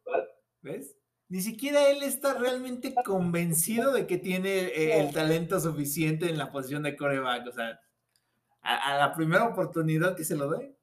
¿Ves? 0.63 0.97
Ni 1.29 1.41
siquiera 1.41 1.91
él 1.91 2.03
está 2.03 2.35
realmente 2.35 2.95
convencido 3.05 3.93
de 3.93 4.07
que 4.07 4.19
tiene 4.19 4.67
eh, 4.67 5.01
el 5.01 5.15
talento 5.15 5.59
suficiente 5.61 6.29
en 6.29 6.37
la 6.37 6.53
posición 6.53 6.83
de 6.83 6.95
coreback. 6.95 7.47
O 7.49 7.53
sea, 7.53 7.81
a, 8.61 8.99
la 8.99 9.15
primera 9.15 9.49
oportunidad 9.49 10.17
que 10.17 10.25
se 10.25 10.37
lo 10.37 10.51
dé. 10.51 10.77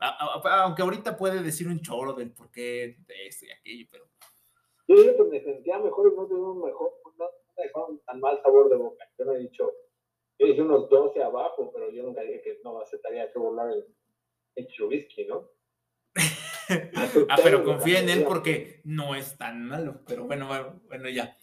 aunque 0.00 0.82
ahorita 0.82 1.16
puede 1.16 1.42
decir 1.42 1.68
un 1.68 1.80
choro 1.80 2.12
del 2.12 2.32
por 2.32 2.50
qué 2.50 2.96
de 3.06 3.26
esto 3.26 3.46
y 3.46 3.52
aquello, 3.52 3.86
pero. 3.90 4.04
Yo 4.88 4.96
digo 4.96 5.16
que 5.16 5.30
me 5.30 5.44
sentía 5.44 5.78
mejor 5.78 6.12
y 6.12 6.16
no 6.16 6.26
tenía 6.26 6.42
un 6.42 6.64
mejor, 6.64 6.94
no, 7.16 7.26
me 7.56 7.62
dejaron 7.62 8.00
tan 8.00 8.20
mal 8.20 8.40
sabor 8.42 8.70
de 8.70 8.76
boca. 8.76 9.04
Yo 9.18 9.26
no 9.26 9.34
he 9.34 9.38
dicho, 9.38 9.70
yo 10.38 10.46
dije 10.46 10.62
unos 10.62 10.88
12 10.88 11.22
abajo, 11.22 11.70
pero 11.72 11.90
yo 11.90 12.04
nunca 12.04 12.22
dije 12.22 12.40
que 12.40 12.60
no 12.62 12.80
aceptaría 12.80 13.30
que 13.32 13.38
volar 13.38 13.70
el, 13.70 14.66
Chubisky, 14.68 15.24
¿no? 15.24 15.50
ah, 17.28 17.36
pero 17.42 17.62
confía 17.62 18.00
en 18.00 18.08
él 18.08 18.24
porque 18.24 18.80
no 18.84 19.14
es 19.14 19.38
tan 19.38 19.68
malo. 19.68 20.00
Pero 20.06 20.24
bueno, 20.24 20.48
bueno, 20.88 21.08
ya. 21.08 21.36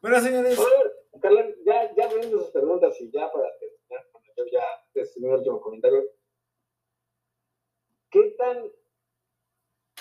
Bueno, 0.00 0.20
señores. 0.20 0.58
Carla, 1.20 1.46
ya, 1.64 1.94
ya 1.94 2.08
viendo 2.08 2.40
sus 2.40 2.50
preguntas 2.50 3.00
y 3.00 3.10
ya 3.12 3.30
para 3.30 3.48
terminar, 3.58 4.06
yo 4.36 4.44
ya 4.50 4.64
es 4.94 5.16
mi 5.18 5.28
último 5.28 5.60
comentario. 5.60 6.02
¿Qué 8.10 8.34
tan 8.36 8.72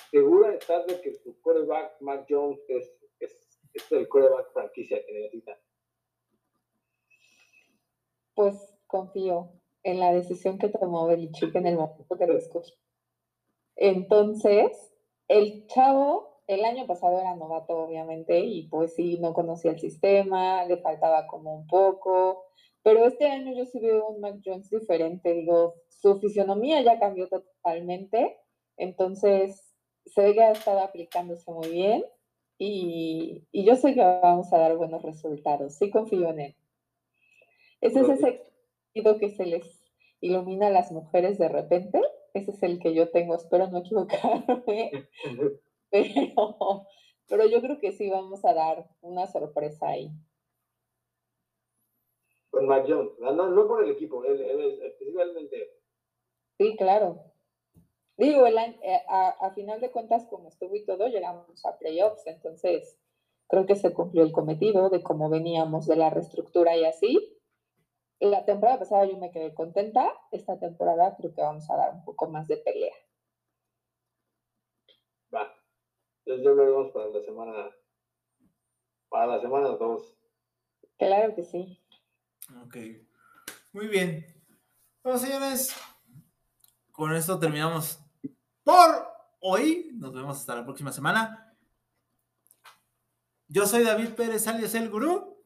segura 0.10 0.56
estás 0.56 0.88
de 0.88 1.02
que 1.02 1.12
tu 1.20 1.40
quarterback, 1.42 2.02
Mac 2.02 2.26
Jones, 2.28 2.60
es, 2.70 2.92
es, 3.20 3.60
es 3.74 3.92
el 3.92 4.08
quarterback 4.08 4.52
franquicia 4.52 5.06
que 5.06 5.14
necesita? 5.14 5.60
Pues 8.40 8.56
confío 8.88 9.50
en 9.84 10.00
la 10.00 10.14
decisión 10.14 10.58
que 10.60 10.70
tomó 10.70 11.06
Belichick 11.08 11.54
en 11.56 11.68
el 11.68 11.76
momento 11.76 12.18
que 12.18 12.26
lo 12.26 12.38
escuché. 12.38 12.74
Entonces, 13.76 14.94
el 15.28 15.68
chavo, 15.68 16.40
el 16.48 16.64
año 16.64 16.88
pasado 16.88 17.20
era 17.20 17.36
novato, 17.36 17.78
obviamente, 17.78 18.40
y 18.40 18.70
pues 18.70 18.96
sí, 18.96 19.20
no 19.20 19.34
conocía 19.34 19.72
el 19.72 19.80
sistema, 19.82 20.64
le 20.64 20.78
faltaba 20.78 21.28
como 21.28 21.54
un 21.54 21.68
poco, 21.68 22.46
pero 22.82 23.06
este 23.06 23.28
año 23.28 23.54
yo 23.54 23.66
sí 23.66 23.78
veo 23.82 24.08
un 24.08 24.22
Mac 24.22 24.38
Jones 24.42 24.70
diferente, 24.70 25.34
digo, 25.34 25.74
su 25.90 26.18
fisionomía 26.22 26.82
ya 26.82 26.98
cambió 26.98 27.28
totalmente, 27.28 28.38
entonces 28.78 29.76
se 30.06 30.22
ve 30.24 30.34
que 30.34 30.44
ha 30.44 30.52
estado 30.54 30.80
aplicándose 30.80 31.52
muy 31.52 31.72
bien 31.72 32.06
y, 32.58 33.46
y 33.52 33.66
yo 33.66 33.76
sé 33.76 33.94
que 33.94 34.00
vamos 34.00 34.54
a 34.54 34.60
dar 34.60 34.78
buenos 34.78 35.02
resultados, 35.02 35.76
sí 35.76 35.90
confío 35.90 36.30
en 36.30 36.40
él. 36.40 36.56
Ese 37.82 38.02
es 38.02 38.10
ese 38.10 38.50
que 39.20 39.30
se 39.30 39.46
les 39.46 39.84
ilumina 40.22 40.68
a 40.68 40.72
las 40.72 40.92
mujeres 40.92 41.38
de 41.38 41.48
repente, 41.48 42.02
ese 42.34 42.52
es 42.52 42.64
el 42.64 42.80
que 42.80 42.94
yo 42.94 43.10
tengo, 43.12 43.36
espero 43.36 43.68
no 43.68 43.80
equivocarme. 43.80 45.08
pero, 45.90 46.88
pero 47.28 47.48
yo 47.48 47.62
creo 47.62 47.80
que 47.80 47.92
sí 47.92 48.10
vamos 48.10 48.44
a 48.46 48.54
dar 48.54 48.90
una 49.02 49.28
sorpresa 49.28 49.90
ahí. 49.90 50.12
Con 52.52 52.68
Mac 52.68 52.86
Jones, 52.88 53.12
no, 53.20 53.50
no 53.50 53.68
por 53.68 53.84
el 53.84 53.92
equipo, 53.92 54.24
él, 54.26 54.42
es 54.42 54.82
especialmente. 54.82 55.72
Sí, 56.58 56.76
claro. 56.76 57.24
Digo, 58.18 58.46
el, 58.48 58.58
eh, 58.58 59.02
a, 59.08 59.30
a, 59.30 59.52
final 59.52 59.80
de 59.80 59.92
cuentas, 59.92 60.28
como 60.30 60.50
estuvo 60.50 60.76
y 60.76 60.84
todo, 60.84 61.08
llegamos 61.08 61.66
a 61.66 61.78
playoffs, 61.78 62.28
entonces 62.28 63.00
creo 63.48 63.66
que 63.66 63.76
se 63.76 63.94
cumplió 63.94 64.24
el 64.24 64.34
cometido 64.34 64.90
de 64.90 65.02
cómo 65.02 65.30
veníamos 65.30 65.88
de 65.88 65.96
la 65.96 66.10
reestructura 66.10 66.76
y 66.76 66.84
así 66.84 67.39
la 68.20 68.46
temporada 68.46 68.80
pasada 68.80 69.06
yo 69.06 69.18
me 69.18 69.32
quedé 69.32 69.54
contenta. 69.54 70.14
Esta 70.32 70.60
temporada 70.60 71.16
creo 71.18 71.34
que 71.34 71.42
vamos 71.42 71.70
a 71.70 71.78
dar 71.78 71.94
un 71.94 72.04
poco 72.04 72.30
más 72.30 72.48
de 72.48 72.58
pelea. 72.58 72.96
Va. 75.34 75.54
Entonces 76.26 76.44
ya 76.44 76.50
lo 76.50 76.56
veremos 76.56 76.92
para 76.92 77.08
la 77.08 77.22
semana. 77.22 77.70
Para 79.10 79.28
la 79.28 79.42
semana 79.42 79.70
2. 79.70 80.18
Claro 80.98 81.34
que 81.36 81.44
sí. 81.44 81.82
Ok. 82.66 82.78
Muy 83.72 83.88
bien. 83.88 84.26
Bueno, 85.04 85.18
señores, 85.18 85.76
con 86.92 87.16
esto 87.16 87.40
terminamos 87.40 88.00
por 88.64 89.08
hoy. 89.40 89.92
Nos 89.94 90.14
vemos 90.14 90.38
hasta 90.38 90.56
la 90.56 90.66
próxima 90.66 90.92
semana. 90.92 91.56
Yo 93.48 93.66
soy 93.66 93.84
David 93.84 94.10
Pérez, 94.10 94.48
alias 94.48 94.76
el 94.76 94.90
Gurú. 94.90 95.44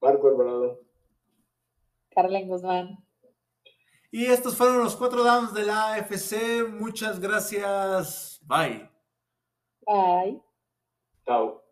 Marco 0.00 0.28
Alvarado. 0.28 0.80
Carlen 2.14 2.48
Guzmán. 2.48 3.04
Y 4.10 4.26
estos 4.26 4.56
fueron 4.56 4.78
los 4.78 4.94
cuatro 4.94 5.24
downs 5.24 5.52
de 5.54 5.64
la 5.64 5.94
AFC. 5.94 6.68
Muchas 6.68 7.18
gracias. 7.18 8.40
Bye. 8.46 8.88
Bye. 9.86 10.40
Chao. 11.26 11.63